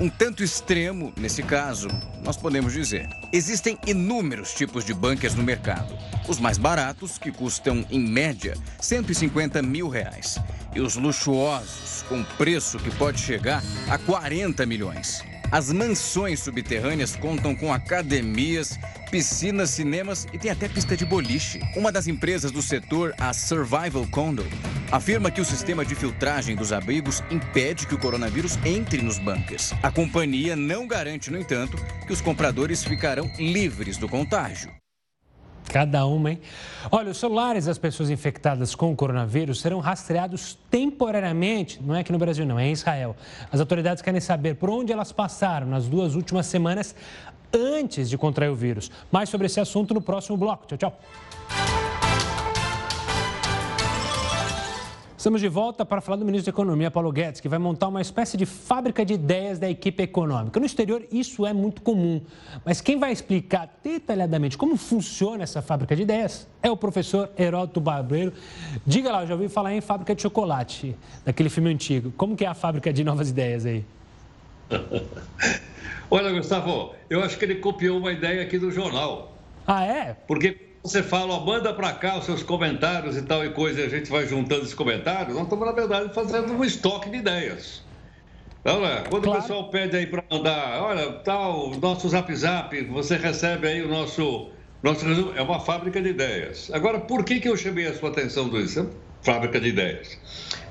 Um 0.00 0.08
tanto 0.08 0.42
extremo, 0.42 1.12
nesse 1.14 1.42
caso, 1.42 1.86
nós 2.24 2.36
podemos 2.36 2.72
dizer. 2.72 3.06
Existem 3.32 3.78
inúmeros 3.86 4.54
tipos 4.54 4.82
de 4.82 4.94
bunkers 4.94 5.34
no 5.34 5.42
mercado. 5.42 5.94
Os 6.26 6.40
mais 6.40 6.56
baratos, 6.56 7.18
que 7.18 7.30
custam, 7.30 7.84
em 7.90 8.00
média, 8.00 8.56
150 8.80 9.60
mil 9.60 9.90
reais. 9.90 10.38
E 10.74 10.80
os 10.80 10.96
luxuosos, 10.96 12.02
com 12.08 12.24
preço 12.38 12.78
que 12.78 12.90
pode 12.92 13.20
chegar 13.20 13.62
a 13.90 13.98
40 13.98 14.64
milhões. 14.64 15.22
As 15.50 15.72
mansões 15.72 16.38
subterrâneas 16.38 17.16
contam 17.16 17.56
com 17.56 17.72
academias, 17.72 18.78
piscinas, 19.10 19.70
cinemas 19.70 20.26
e 20.32 20.38
tem 20.38 20.50
até 20.50 20.68
pista 20.68 20.96
de 20.96 21.04
boliche. 21.04 21.60
Uma 21.74 21.90
das 21.90 22.06
empresas 22.06 22.52
do 22.52 22.62
setor, 22.62 23.12
a 23.18 23.32
Survival 23.32 24.06
Condo, 24.12 24.46
afirma 24.92 25.30
que 25.30 25.40
o 25.40 25.44
sistema 25.44 25.84
de 25.84 25.96
filtragem 25.96 26.54
dos 26.54 26.72
abrigos 26.72 27.20
impede 27.32 27.86
que 27.86 27.94
o 27.94 27.98
coronavírus 27.98 28.58
entre 28.64 29.02
nos 29.02 29.18
bunkers. 29.18 29.72
A 29.82 29.90
companhia 29.90 30.54
não 30.54 30.86
garante, 30.86 31.32
no 31.32 31.38
entanto, 31.38 31.76
que 32.06 32.12
os 32.12 32.20
compradores 32.20 32.84
ficarão 32.84 33.28
livres 33.36 33.96
do 33.96 34.08
contágio. 34.08 34.79
Cada 35.72 36.04
uma, 36.04 36.32
hein? 36.32 36.40
Olha, 36.90 37.12
os 37.12 37.18
celulares 37.18 37.66
das 37.66 37.78
pessoas 37.78 38.10
infectadas 38.10 38.74
com 38.74 38.90
o 38.90 38.96
coronavírus 38.96 39.60
serão 39.60 39.78
rastreados 39.78 40.58
temporariamente, 40.68 41.80
não 41.80 41.94
é 41.94 42.00
aqui 42.00 42.10
no 42.10 42.18
Brasil, 42.18 42.44
não, 42.44 42.58
é 42.58 42.66
em 42.66 42.72
Israel. 42.72 43.14
As 43.52 43.60
autoridades 43.60 44.02
querem 44.02 44.20
saber 44.20 44.56
por 44.56 44.68
onde 44.68 44.92
elas 44.92 45.12
passaram 45.12 45.68
nas 45.68 45.86
duas 45.86 46.16
últimas 46.16 46.46
semanas 46.46 46.92
antes 47.54 48.10
de 48.10 48.18
contrair 48.18 48.50
o 48.50 48.56
vírus. 48.56 48.90
Mais 49.12 49.28
sobre 49.28 49.46
esse 49.46 49.60
assunto 49.60 49.94
no 49.94 50.00
próximo 50.00 50.36
bloco. 50.36 50.66
Tchau, 50.66 50.76
tchau. 50.76 51.00
Estamos 55.20 55.42
de 55.42 55.48
volta 55.48 55.84
para 55.84 56.00
falar 56.00 56.16
do 56.16 56.24
ministro 56.24 56.50
da 56.50 56.56
Economia, 56.56 56.90
Paulo 56.90 57.12
Guedes, 57.12 57.42
que 57.42 57.48
vai 57.48 57.58
montar 57.58 57.88
uma 57.88 58.00
espécie 58.00 58.38
de 58.38 58.46
fábrica 58.46 59.04
de 59.04 59.12
ideias 59.12 59.58
da 59.58 59.68
equipe 59.68 60.02
econômica. 60.02 60.58
No 60.58 60.64
exterior, 60.64 61.04
isso 61.12 61.44
é 61.44 61.52
muito 61.52 61.82
comum. 61.82 62.22
Mas 62.64 62.80
quem 62.80 62.98
vai 62.98 63.12
explicar 63.12 63.68
detalhadamente 63.84 64.56
como 64.56 64.78
funciona 64.78 65.42
essa 65.42 65.60
fábrica 65.60 65.94
de 65.94 66.04
ideias 66.04 66.48
é 66.62 66.70
o 66.70 66.76
professor 66.76 67.28
Heródoto 67.38 67.82
Barbeiro. 67.82 68.32
Diga 68.86 69.12
lá, 69.12 69.20
eu 69.20 69.26
já 69.26 69.34
ouvi 69.34 69.50
falar 69.50 69.74
em 69.74 69.82
fábrica 69.82 70.14
de 70.14 70.22
chocolate, 70.22 70.96
daquele 71.22 71.50
filme 71.50 71.68
antigo. 71.68 72.10
Como 72.16 72.34
que 72.34 72.46
é 72.46 72.48
a 72.48 72.54
fábrica 72.54 72.90
de 72.90 73.04
novas 73.04 73.28
ideias 73.28 73.66
aí? 73.66 73.84
Olha, 76.10 76.32
Gustavo, 76.32 76.94
eu 77.10 77.22
acho 77.22 77.36
que 77.38 77.44
ele 77.44 77.56
copiou 77.56 77.98
uma 77.98 78.10
ideia 78.10 78.42
aqui 78.42 78.58
do 78.58 78.70
jornal. 78.70 79.36
Ah, 79.66 79.84
é? 79.84 80.16
Porque 80.26 80.69
você 80.82 81.02
fala, 81.02 81.34
ó, 81.34 81.44
manda 81.44 81.72
para 81.74 81.92
cá 81.92 82.18
os 82.18 82.24
seus 82.24 82.42
comentários 82.42 83.16
e 83.16 83.22
tal 83.22 83.44
e 83.44 83.50
coisa, 83.50 83.80
e 83.80 83.84
a 83.84 83.88
gente 83.88 84.10
vai 84.10 84.26
juntando 84.26 84.62
esses 84.62 84.74
comentários, 84.74 85.34
nós 85.34 85.44
estamos, 85.44 85.66
na 85.66 85.72
verdade, 85.72 86.14
fazendo 86.14 86.52
um 86.52 86.64
estoque 86.64 87.10
de 87.10 87.18
ideias. 87.18 87.82
Então, 88.60 88.80
né, 88.80 89.04
quando 89.08 89.24
claro. 89.24 89.38
o 89.38 89.42
pessoal 89.42 89.70
pede 89.70 89.96
aí 89.96 90.06
para 90.06 90.22
mandar, 90.30 90.82
olha, 90.82 91.12
tal, 91.24 91.70
nosso 91.76 92.08
zap 92.08 92.34
zap, 92.34 92.80
você 92.84 93.16
recebe 93.16 93.68
aí 93.68 93.82
o 93.82 93.88
nosso, 93.88 94.50
nosso 94.82 95.04
resumo, 95.06 95.32
é 95.34 95.42
uma 95.42 95.60
fábrica 95.60 96.00
de 96.00 96.10
ideias. 96.10 96.70
Agora, 96.72 97.00
por 97.00 97.24
que, 97.24 97.40
que 97.40 97.48
eu 97.48 97.56
chamei 97.56 97.86
a 97.86 97.94
sua 97.94 98.10
atenção 98.10 98.48
disso? 98.48 98.80
É 98.80 99.10
fábrica 99.22 99.60
de 99.60 99.68
ideias. 99.68 100.18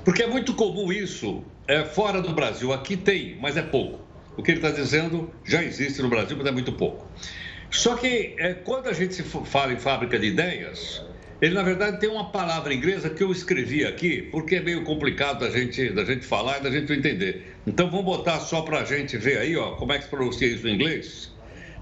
Porque 0.04 0.22
é 0.22 0.26
muito 0.26 0.54
comum 0.54 0.92
isso 0.92 1.44
é, 1.68 1.84
fora 1.84 2.20
do 2.20 2.32
Brasil. 2.32 2.72
Aqui 2.72 2.96
tem, 2.96 3.36
mas 3.40 3.56
é 3.56 3.62
pouco. 3.62 4.00
O 4.36 4.42
que 4.42 4.52
ele 4.52 4.58
está 4.58 4.70
dizendo 4.70 5.30
já 5.44 5.62
existe 5.62 6.00
no 6.02 6.08
Brasil, 6.08 6.36
mas 6.36 6.46
é 6.46 6.50
muito 6.50 6.72
pouco. 6.72 7.06
Só 7.70 7.94
que 7.94 8.34
é, 8.38 8.54
quando 8.54 8.88
a 8.88 8.92
gente 8.92 9.22
fala 9.22 9.72
em 9.72 9.78
fábrica 9.78 10.18
de 10.18 10.26
ideias, 10.26 11.02
ele 11.40 11.54
na 11.54 11.62
verdade 11.62 12.00
tem 12.00 12.10
uma 12.10 12.30
palavra 12.30 12.74
inglesa 12.74 13.08
que 13.08 13.22
eu 13.22 13.30
escrevi 13.30 13.84
aqui, 13.84 14.22
porque 14.30 14.56
é 14.56 14.60
meio 14.60 14.84
complicado 14.84 15.40
da 15.40 15.50
gente, 15.50 15.88
da 15.90 16.04
gente 16.04 16.26
falar 16.26 16.58
e 16.58 16.62
da 16.62 16.70
gente 16.70 16.92
entender. 16.92 17.54
Então 17.66 17.90
vamos 17.90 18.04
botar 18.04 18.40
só 18.40 18.62
para 18.62 18.80
a 18.80 18.84
gente 18.84 19.16
ver 19.16 19.38
aí, 19.38 19.56
ó, 19.56 19.76
como 19.76 19.92
é 19.92 19.98
que 19.98 20.04
se 20.04 20.10
pronuncia 20.10 20.46
isso 20.46 20.66
em 20.68 20.74
inglês. 20.74 21.32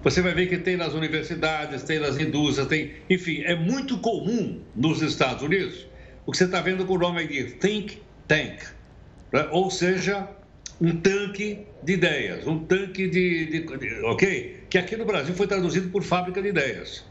Você 0.04 0.22
vai 0.22 0.32
ver 0.32 0.48
que 0.48 0.58
tem 0.58 0.76
nas 0.76 0.94
universidades, 0.94 1.82
tem 1.82 1.98
nas 1.98 2.18
indústrias, 2.18 2.68
tem, 2.68 2.92
enfim, 3.10 3.42
é 3.42 3.56
muito 3.56 3.98
comum 3.98 4.62
nos 4.76 5.02
Estados 5.02 5.42
Unidos 5.42 5.88
o 6.24 6.30
que 6.30 6.36
você 6.36 6.44
está 6.44 6.60
vendo 6.60 6.84
com 6.84 6.94
o 6.94 6.98
nome 6.98 7.26
de 7.26 7.44
think 7.54 8.02
tank, 8.28 8.60
né? 9.32 9.48
ou 9.50 9.70
seja, 9.70 10.28
um 10.80 10.96
tanque 10.96 11.66
de 11.82 11.92
ideias, 11.94 12.46
um 12.46 12.60
tanque 12.60 13.08
de, 13.08 13.46
de, 13.46 13.78
de, 13.78 14.04
ok? 14.04 14.64
Que 14.70 14.78
aqui 14.78 14.96
no 14.96 15.04
Brasil 15.04 15.34
foi 15.34 15.46
traduzido 15.46 15.88
por 15.88 16.02
fábrica 16.02 16.40
de 16.40 16.48
ideias. 16.48 17.04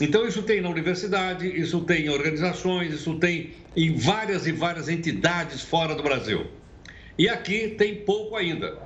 Então 0.00 0.26
isso 0.26 0.42
tem 0.42 0.60
na 0.60 0.68
universidade, 0.68 1.48
isso 1.48 1.80
tem 1.80 2.06
em 2.06 2.08
organizações, 2.08 2.92
isso 2.92 3.16
tem 3.16 3.54
em 3.76 3.96
várias 3.96 4.46
e 4.46 4.52
várias 4.52 4.88
entidades 4.88 5.62
fora 5.62 5.94
do 5.94 6.02
Brasil. 6.02 6.46
E 7.18 7.28
aqui 7.28 7.74
tem 7.76 7.96
pouco 7.96 8.36
ainda, 8.36 8.78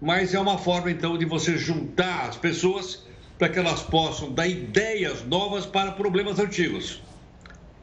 mas 0.00 0.32
é 0.32 0.38
uma 0.38 0.58
forma 0.58 0.90
então 0.90 1.18
de 1.18 1.24
você 1.24 1.58
juntar 1.58 2.28
as 2.28 2.36
pessoas 2.36 3.04
para 3.36 3.48
que 3.48 3.58
elas 3.58 3.82
possam 3.82 4.32
dar 4.32 4.46
ideias 4.46 5.24
novas 5.24 5.66
para 5.66 5.90
problemas 5.90 6.38
antigos. 6.38 7.02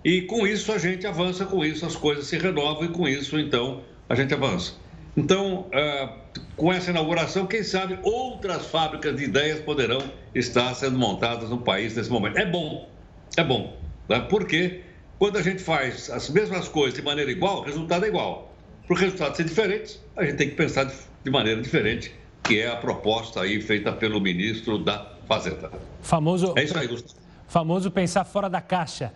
E 0.06 0.22
com 0.22 0.48
isso 0.48 0.72
a 0.72 0.78
gente 0.78 1.06
avança, 1.06 1.46
com 1.46 1.66
isso 1.66 1.86
as 1.86 1.96
coisas 1.96 2.28
se 2.28 2.38
renovam 2.38 2.86
e 2.86 2.90
com 2.90 3.06
isso 3.06 3.38
então 3.38 3.84
a 4.08 4.16
gente 4.16 4.34
avança. 4.34 4.87
Então, 5.18 5.62
uh, 5.62 6.10
com 6.56 6.72
essa 6.72 6.92
inauguração, 6.92 7.48
quem 7.48 7.64
sabe 7.64 7.98
outras 8.04 8.68
fábricas 8.68 9.16
de 9.16 9.24
ideias 9.24 9.60
poderão 9.60 10.00
estar 10.36 10.76
sendo 10.76 10.96
montadas 11.00 11.50
no 11.50 11.58
país 11.58 11.96
nesse 11.96 12.12
momento. 12.12 12.38
É 12.38 12.46
bom, 12.46 12.88
é 13.36 13.44
bom, 13.44 13.76
né? 14.08 14.20
porque 14.30 14.82
quando 15.18 15.38
a 15.38 15.42
gente 15.42 15.64
faz 15.64 16.12
as 16.12 16.30
mesmas 16.30 16.68
coisas 16.68 16.94
de 16.94 17.02
maneira 17.02 17.32
igual, 17.32 17.62
o 17.62 17.64
resultado 17.64 18.06
é 18.06 18.08
igual. 18.08 18.54
Para 18.86 18.96
o 18.96 18.98
resultado 18.98 19.36
ser 19.36 19.44
diferente, 19.44 20.00
a 20.16 20.24
gente 20.24 20.36
tem 20.36 20.50
que 20.52 20.56
pensar 20.56 20.86
de 20.86 21.32
maneira 21.32 21.60
diferente, 21.60 22.14
que 22.44 22.62
é 22.62 22.70
a 22.70 22.76
proposta 22.76 23.42
aí 23.42 23.60
feita 23.60 23.92
pelo 23.92 24.22
ministro 24.22 24.78
da 24.78 25.14
Fazenda. 25.28 25.72
Famoso, 26.02 26.54
é 26.56 26.64
isso 26.64 26.78
aí, 26.78 26.88
Gustavo. 26.88 27.20
Famoso 27.48 27.90
pensar 27.90 28.24
fora 28.24 28.50
da 28.50 28.62
caixa. 28.62 29.12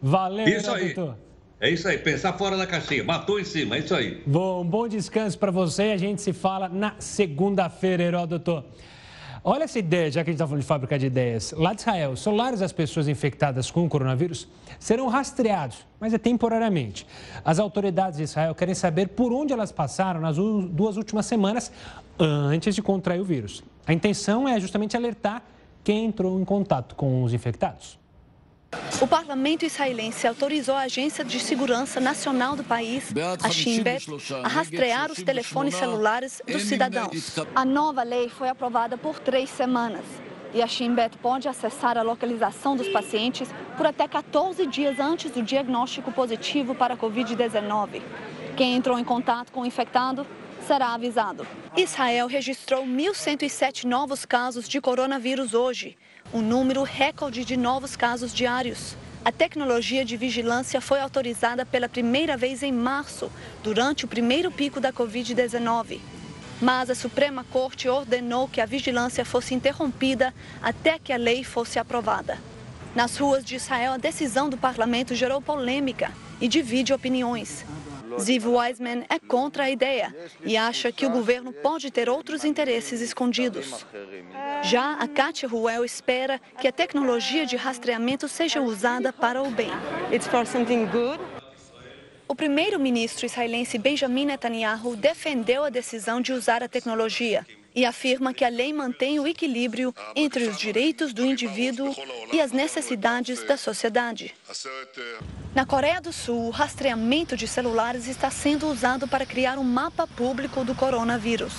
Valeu, 0.00 0.48
isso 0.48 0.70
aí. 0.72 0.94
Doutor. 0.94 1.16
É 1.62 1.70
isso 1.70 1.86
aí, 1.86 1.96
pensar 1.96 2.32
fora 2.32 2.56
da 2.56 2.66
caixinha. 2.66 3.04
Matou 3.04 3.38
em 3.38 3.44
cima, 3.44 3.76
é 3.76 3.78
isso 3.78 3.94
aí. 3.94 4.20
Bom, 4.26 4.64
bom 4.64 4.88
descanso 4.88 5.38
para 5.38 5.52
você 5.52 5.92
a 5.92 5.96
gente 5.96 6.20
se 6.20 6.32
fala 6.32 6.68
na 6.68 6.96
segunda-feira, 6.98 8.02
Heródoto. 8.02 8.64
Olha 9.44 9.62
essa 9.62 9.78
ideia, 9.78 10.10
já 10.10 10.24
que 10.24 10.30
a 10.30 10.32
gente 10.32 10.38
está 10.38 10.44
falando 10.44 10.60
de 10.60 10.66
fábrica 10.66 10.98
de 10.98 11.06
ideias. 11.06 11.54
Lá 11.56 11.72
de 11.72 11.82
Israel, 11.82 12.16
celulares 12.16 12.58
das 12.58 12.72
pessoas 12.72 13.06
infectadas 13.06 13.70
com 13.70 13.86
o 13.86 13.88
coronavírus 13.88 14.48
serão 14.80 15.06
rastreados, 15.06 15.86
mas 16.00 16.12
é 16.12 16.18
temporariamente. 16.18 17.06
As 17.44 17.60
autoridades 17.60 18.16
de 18.16 18.24
Israel 18.24 18.56
querem 18.56 18.74
saber 18.74 19.10
por 19.10 19.32
onde 19.32 19.52
elas 19.52 19.70
passaram 19.70 20.20
nas 20.20 20.34
duas 20.34 20.96
últimas 20.96 21.26
semanas 21.26 21.70
antes 22.18 22.74
de 22.74 22.82
contrair 22.82 23.20
o 23.20 23.24
vírus. 23.24 23.62
A 23.86 23.92
intenção 23.92 24.48
é 24.48 24.58
justamente 24.58 24.96
alertar 24.96 25.44
quem 25.84 26.06
entrou 26.06 26.40
em 26.40 26.44
contato 26.44 26.96
com 26.96 27.22
os 27.22 27.32
infectados. 27.32 28.01
O 29.00 29.06
parlamento 29.06 29.64
israelense 29.64 30.26
autorizou 30.26 30.74
a 30.74 30.82
Agência 30.82 31.24
de 31.24 31.40
Segurança 31.40 32.00
Nacional 32.00 32.54
do 32.54 32.62
país, 32.62 33.12
a 33.42 33.50
Shin 33.50 33.82
Bet, 33.82 34.06
a 34.44 34.48
rastrear 34.48 35.10
os 35.10 35.22
telefones 35.22 35.74
celulares 35.74 36.40
dos 36.46 36.62
cidadãos. 36.62 37.36
A 37.54 37.64
nova 37.64 38.02
lei 38.02 38.28
foi 38.28 38.48
aprovada 38.48 38.96
por 38.96 39.18
três 39.18 39.50
semanas. 39.50 40.04
E 40.54 40.62
a 40.62 40.66
Shin 40.66 40.94
Bet 40.94 41.16
pode 41.18 41.48
acessar 41.48 41.98
a 41.98 42.02
localização 42.02 42.76
dos 42.76 42.88
pacientes 42.88 43.48
por 43.76 43.86
até 43.86 44.06
14 44.06 44.66
dias 44.66 45.00
antes 45.00 45.30
do 45.30 45.42
diagnóstico 45.42 46.12
positivo 46.12 46.74
para 46.74 46.94
a 46.94 46.96
Covid-19. 46.96 48.02
Quem 48.56 48.76
entrou 48.76 48.98
em 48.98 49.04
contato 49.04 49.50
com 49.50 49.62
o 49.62 49.66
infectado 49.66 50.26
será 50.72 50.94
avisado. 50.94 51.46
Israel 51.76 52.26
registrou 52.26 52.86
1.107 52.86 53.84
novos 53.84 54.24
casos 54.24 54.66
de 54.66 54.80
coronavírus 54.80 55.52
hoje 55.52 55.98
um 56.32 56.40
número 56.40 56.82
recorde 56.82 57.44
de 57.44 57.58
novos 57.58 57.94
casos 57.94 58.32
diários. 58.32 58.96
A 59.22 59.30
tecnologia 59.30 60.02
de 60.02 60.16
vigilância 60.16 60.80
foi 60.80 60.98
autorizada 60.98 61.66
pela 61.66 61.90
primeira 61.90 62.38
vez 62.38 62.62
em 62.62 62.72
março, 62.72 63.30
durante 63.62 64.06
o 64.06 64.08
primeiro 64.08 64.50
pico 64.50 64.80
da 64.80 64.90
Covid-19. 64.90 66.00
Mas 66.58 66.88
a 66.88 66.94
Suprema 66.94 67.44
Corte 67.52 67.86
ordenou 67.86 68.48
que 68.48 68.62
a 68.62 68.64
vigilância 68.64 69.26
fosse 69.26 69.54
interrompida 69.54 70.32
até 70.62 70.98
que 70.98 71.12
a 71.12 71.18
lei 71.18 71.44
fosse 71.44 71.78
aprovada. 71.78 72.38
Nas 72.94 73.18
ruas 73.18 73.44
de 73.44 73.56
Israel, 73.56 73.92
a 73.92 73.98
decisão 73.98 74.48
do 74.48 74.56
parlamento 74.56 75.14
gerou 75.14 75.42
polêmica 75.42 76.10
e 76.40 76.48
divide 76.48 76.94
opiniões. 76.94 77.62
Ziv 78.18 78.46
Weizman 78.46 79.04
é 79.08 79.18
contra 79.18 79.64
a 79.64 79.70
ideia 79.70 80.14
e 80.44 80.56
acha 80.56 80.92
que 80.92 81.06
o 81.06 81.10
governo 81.10 81.52
pode 81.52 81.90
ter 81.90 82.08
outros 82.08 82.44
interesses 82.44 83.00
escondidos. 83.00 83.86
Já 84.62 84.94
a 84.94 85.08
Katia 85.08 85.48
Ruel 85.48 85.84
espera 85.84 86.40
que 86.60 86.68
a 86.68 86.72
tecnologia 86.72 87.46
de 87.46 87.56
rastreamento 87.56 88.28
seja 88.28 88.60
usada 88.60 89.12
para 89.12 89.42
o 89.42 89.50
bem. 89.50 89.70
O 92.28 92.34
primeiro-ministro 92.34 93.26
israelense 93.26 93.78
Benjamin 93.78 94.26
Netanyahu 94.26 94.96
defendeu 94.96 95.64
a 95.64 95.70
decisão 95.70 96.20
de 96.20 96.32
usar 96.32 96.62
a 96.62 96.68
tecnologia 96.68 97.46
e 97.74 97.84
afirma 97.84 98.34
que 98.34 98.44
a 98.44 98.48
lei 98.48 98.72
mantém 98.72 99.18
o 99.18 99.26
equilíbrio 99.26 99.94
entre 100.14 100.44
os 100.44 100.58
direitos 100.58 101.12
do 101.12 101.24
indivíduo 101.24 101.94
e 102.32 102.40
as 102.40 102.52
necessidades 102.52 103.46
da 103.46 103.56
sociedade. 103.56 104.34
Na 105.54 105.66
Coreia 105.66 106.00
do 106.00 106.12
Sul, 106.12 106.46
o 106.46 106.50
rastreamento 106.50 107.36
de 107.36 107.46
celulares 107.46 108.08
está 108.08 108.30
sendo 108.30 108.68
usado 108.68 109.06
para 109.08 109.26
criar 109.26 109.58
um 109.58 109.64
mapa 109.64 110.06
público 110.06 110.64
do 110.64 110.74
coronavírus. 110.74 111.54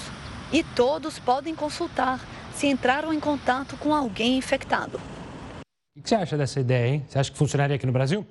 E 0.51 0.63
todos 0.63 1.17
podem 1.19 1.55
consultar 1.55 2.19
se 2.53 2.67
entraram 2.67 3.11
em 3.11 3.19
contato 3.19 3.75
com 3.77 3.93
alguém 3.93 4.37
infectado. 4.37 4.99
O 5.95 6.01
que 6.01 6.09
você 6.09 6.15
acha 6.15 6.37
dessa 6.37 6.59
ideia, 6.59 6.87
hein? 6.87 7.05
Você 7.07 7.19
acha 7.19 7.31
que 7.31 7.37
funcionaria 7.37 7.75
aqui 7.75 7.85
no 7.85 7.91
Brasil? 7.91 8.25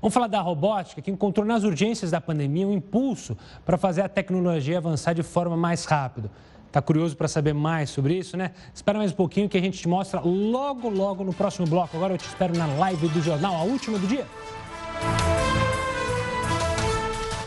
Vamos 0.00 0.12
falar 0.12 0.26
da 0.26 0.40
robótica, 0.40 1.00
que 1.00 1.10
encontrou 1.10 1.46
nas 1.46 1.64
urgências 1.64 2.10
da 2.10 2.20
pandemia 2.20 2.66
um 2.66 2.72
impulso 2.74 3.36
para 3.64 3.78
fazer 3.78 4.02
a 4.02 4.08
tecnologia 4.08 4.76
avançar 4.76 5.14
de 5.14 5.22
forma 5.22 5.56
mais 5.56 5.86
rápida. 5.86 6.30
Está 6.76 6.82
curioso 6.82 7.16
para 7.16 7.26
saber 7.26 7.54
mais 7.54 7.88
sobre 7.88 8.18
isso, 8.18 8.36
né? 8.36 8.50
Espera 8.74 8.98
mais 8.98 9.10
um 9.10 9.14
pouquinho 9.14 9.48
que 9.48 9.56
a 9.56 9.60
gente 9.62 9.78
te 9.78 9.88
mostra 9.88 10.20
logo, 10.20 10.90
logo 10.90 11.24
no 11.24 11.32
próximo 11.32 11.66
bloco. 11.66 11.96
Agora 11.96 12.12
eu 12.12 12.18
te 12.18 12.28
espero 12.28 12.54
na 12.54 12.66
live 12.66 13.08
do 13.08 13.22
jornal, 13.22 13.56
a 13.56 13.62
última 13.62 13.98
do 13.98 14.06
dia. 14.06 14.26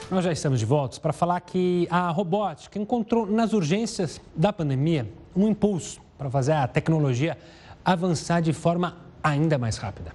Nós 0.10 0.26
já 0.26 0.32
estamos 0.32 0.58
de 0.58 0.66
volta 0.66 1.00
para 1.00 1.14
falar 1.14 1.40
que 1.42 1.88
a 1.92 2.10
robótica 2.10 2.80
encontrou 2.80 3.28
nas 3.28 3.54
urgências 3.54 4.20
da 4.36 4.52
pandemia 4.52 5.08
um 5.36 5.48
impulso 5.48 6.02
para 6.18 6.28
fazer 6.28 6.54
a 6.54 6.68
tecnologia 6.68 7.38
avançar 7.86 8.42
de 8.42 8.52
forma 8.52 8.98
ainda 9.24 9.60
mais 9.60 9.78
rápida. 9.78 10.12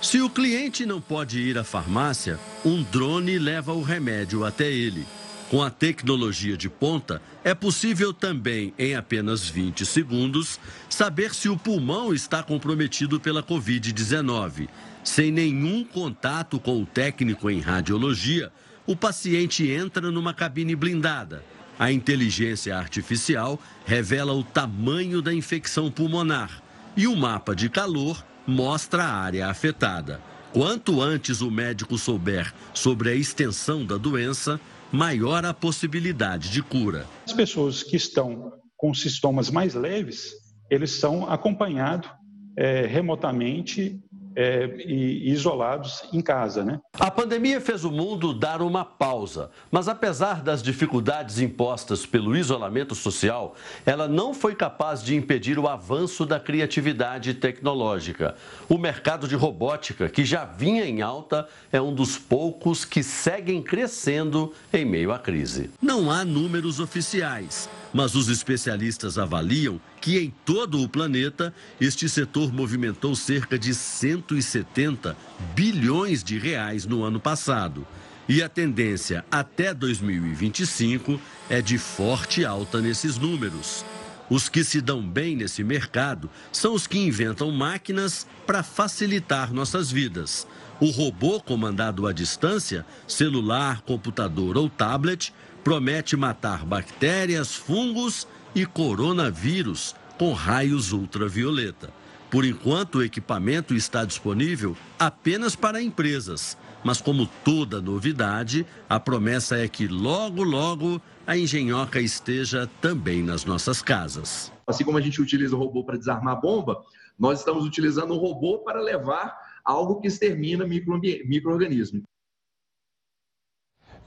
Se 0.00 0.22
o 0.22 0.30
cliente 0.30 0.86
não 0.86 1.02
pode 1.02 1.38
ir 1.38 1.58
à 1.58 1.64
farmácia, 1.64 2.38
um 2.64 2.82
drone 2.82 3.38
leva 3.38 3.74
o 3.74 3.82
remédio 3.82 4.42
até 4.42 4.72
ele. 4.72 5.06
Com 5.50 5.64
a 5.64 5.68
tecnologia 5.68 6.56
de 6.56 6.68
ponta, 6.68 7.20
é 7.42 7.56
possível 7.56 8.14
também, 8.14 8.72
em 8.78 8.94
apenas 8.94 9.48
20 9.48 9.84
segundos, 9.84 10.60
saber 10.88 11.34
se 11.34 11.48
o 11.48 11.56
pulmão 11.56 12.14
está 12.14 12.40
comprometido 12.40 13.18
pela 13.18 13.42
Covid-19. 13.42 14.68
Sem 15.02 15.32
nenhum 15.32 15.82
contato 15.82 16.60
com 16.60 16.80
o 16.80 16.86
técnico 16.86 17.50
em 17.50 17.58
radiologia, 17.58 18.52
o 18.86 18.94
paciente 18.94 19.68
entra 19.68 20.08
numa 20.12 20.32
cabine 20.32 20.76
blindada. 20.76 21.44
A 21.76 21.90
inteligência 21.90 22.76
artificial 22.76 23.60
revela 23.84 24.32
o 24.32 24.44
tamanho 24.44 25.20
da 25.20 25.34
infecção 25.34 25.90
pulmonar 25.90 26.62
e 26.96 27.08
o 27.08 27.16
mapa 27.16 27.56
de 27.56 27.68
calor 27.68 28.24
mostra 28.46 29.02
a 29.02 29.16
área 29.16 29.48
afetada. 29.48 30.20
Quanto 30.52 31.02
antes 31.02 31.40
o 31.40 31.50
médico 31.50 31.98
souber 31.98 32.54
sobre 32.72 33.10
a 33.10 33.14
extensão 33.16 33.84
da 33.84 33.96
doença, 33.96 34.60
maior 34.92 35.44
a 35.44 35.54
possibilidade 35.54 36.50
de 36.50 36.62
cura. 36.62 37.06
As 37.26 37.32
pessoas 37.32 37.82
que 37.82 37.96
estão 37.96 38.52
com 38.76 38.92
sintomas 38.94 39.50
mais 39.50 39.74
leves, 39.74 40.32
eles 40.70 40.90
são 40.90 41.28
acompanhados 41.28 42.10
é, 42.56 42.86
remotamente 42.86 44.00
é, 44.34 44.66
e 44.86 45.30
isolados 45.30 46.02
em 46.12 46.20
casa, 46.20 46.64
né? 46.64 46.80
A 46.98 47.10
pandemia 47.10 47.60
fez 47.60 47.84
o 47.84 47.90
mundo 47.90 48.32
dar 48.32 48.62
uma 48.62 48.84
pausa, 48.84 49.50
mas 49.70 49.88
apesar 49.88 50.42
das 50.42 50.62
dificuldades 50.62 51.40
impostas 51.40 52.06
pelo 52.06 52.36
isolamento 52.36 52.94
social, 52.94 53.54
ela 53.84 54.06
não 54.06 54.32
foi 54.32 54.54
capaz 54.54 55.02
de 55.02 55.16
impedir 55.16 55.58
o 55.58 55.68
avanço 55.68 56.24
da 56.24 56.38
criatividade 56.38 57.34
tecnológica. 57.34 58.34
O 58.68 58.78
mercado 58.78 59.26
de 59.26 59.34
robótica, 59.34 60.08
que 60.08 60.24
já 60.24 60.44
vinha 60.44 60.84
em 60.84 61.02
alta, 61.02 61.48
é 61.72 61.80
um 61.80 61.94
dos 61.94 62.16
poucos 62.16 62.84
que 62.84 63.02
seguem 63.02 63.62
crescendo 63.62 64.52
em 64.72 64.84
meio 64.84 65.12
à 65.12 65.18
crise. 65.18 65.70
Não 65.82 66.10
há 66.10 66.24
números 66.24 66.80
oficiais 66.80 67.68
mas 67.92 68.14
os 68.14 68.28
especialistas 68.28 69.18
avaliam 69.18 69.80
que 70.00 70.18
em 70.18 70.32
todo 70.44 70.82
o 70.82 70.88
planeta 70.88 71.52
este 71.80 72.08
setor 72.08 72.52
movimentou 72.52 73.14
cerca 73.14 73.58
de 73.58 73.74
170 73.74 75.16
bilhões 75.54 76.22
de 76.22 76.38
reais 76.38 76.86
no 76.86 77.02
ano 77.02 77.20
passado. 77.20 77.86
E 78.28 78.42
a 78.42 78.48
tendência 78.48 79.24
até 79.30 79.74
2025 79.74 81.20
é 81.48 81.60
de 81.60 81.78
forte 81.78 82.44
alta 82.44 82.80
nesses 82.80 83.18
números. 83.18 83.84
Os 84.30 84.48
que 84.48 84.62
se 84.62 84.80
dão 84.80 85.02
bem 85.02 85.34
nesse 85.34 85.64
mercado 85.64 86.30
são 86.52 86.72
os 86.72 86.86
que 86.86 86.96
inventam 86.96 87.50
máquinas 87.50 88.28
para 88.46 88.62
facilitar 88.62 89.52
nossas 89.52 89.90
vidas. 89.90 90.46
O 90.80 90.90
robô 90.90 91.40
comandado 91.40 92.06
à 92.06 92.12
distância, 92.12 92.86
celular, 93.08 93.82
computador 93.82 94.56
ou 94.56 94.70
tablet, 94.70 95.34
promete 95.62 96.16
matar 96.16 96.64
bactérias, 96.64 97.54
fungos 97.54 98.26
e 98.54 98.66
coronavírus 98.66 99.94
com 100.18 100.32
raios 100.32 100.92
ultravioleta. 100.92 101.92
Por 102.30 102.44
enquanto, 102.44 102.98
o 102.98 103.02
equipamento 103.02 103.74
está 103.74 104.04
disponível 104.04 104.76
apenas 104.98 105.56
para 105.56 105.82
empresas. 105.82 106.56
Mas, 106.84 107.00
como 107.00 107.26
toda 107.44 107.80
novidade, 107.80 108.64
a 108.88 108.98
promessa 109.00 109.58
é 109.58 109.68
que 109.68 109.86
logo, 109.86 110.42
logo 110.42 111.02
a 111.26 111.36
engenhoca 111.36 112.00
esteja 112.00 112.70
também 112.80 113.22
nas 113.22 113.44
nossas 113.44 113.82
casas. 113.82 114.52
Assim 114.66 114.84
como 114.84 114.96
a 114.96 115.00
gente 115.00 115.20
utiliza 115.20 115.56
o 115.56 115.58
robô 115.58 115.84
para 115.84 115.98
desarmar 115.98 116.36
a 116.36 116.40
bomba, 116.40 116.82
nós 117.18 117.40
estamos 117.40 117.64
utilizando 117.64 118.14
o 118.14 118.18
robô 118.18 118.60
para 118.60 118.80
levar 118.80 119.36
algo 119.64 120.00
que 120.00 120.08
extermina 120.08 120.66
micro-organismos. 120.66 122.02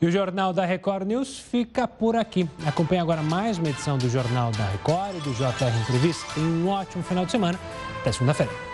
E 0.04 0.06
o 0.06 0.12
Jornal 0.12 0.52
da 0.52 0.66
Record 0.66 1.08
News 1.08 1.40
fica 1.40 1.88
por 1.88 2.18
aqui. 2.18 2.46
Acompanhe 2.66 3.00
agora 3.00 3.24
mais 3.24 3.58
uma 3.58 3.70
edição 3.70 3.98
do 3.98 4.10
Jornal 4.10 4.52
da 4.52 4.66
Record 4.66 5.16
e 5.16 5.22
do 5.22 5.34
JR 5.34 5.82
Entrevista. 5.82 6.26
Tenha 6.34 6.46
um 6.46 6.68
ótimo 6.68 7.02
final 7.02 7.26
de 7.26 7.32
semana. 7.32 7.58
Até 8.02 8.12
segunda-feira. 8.12 8.73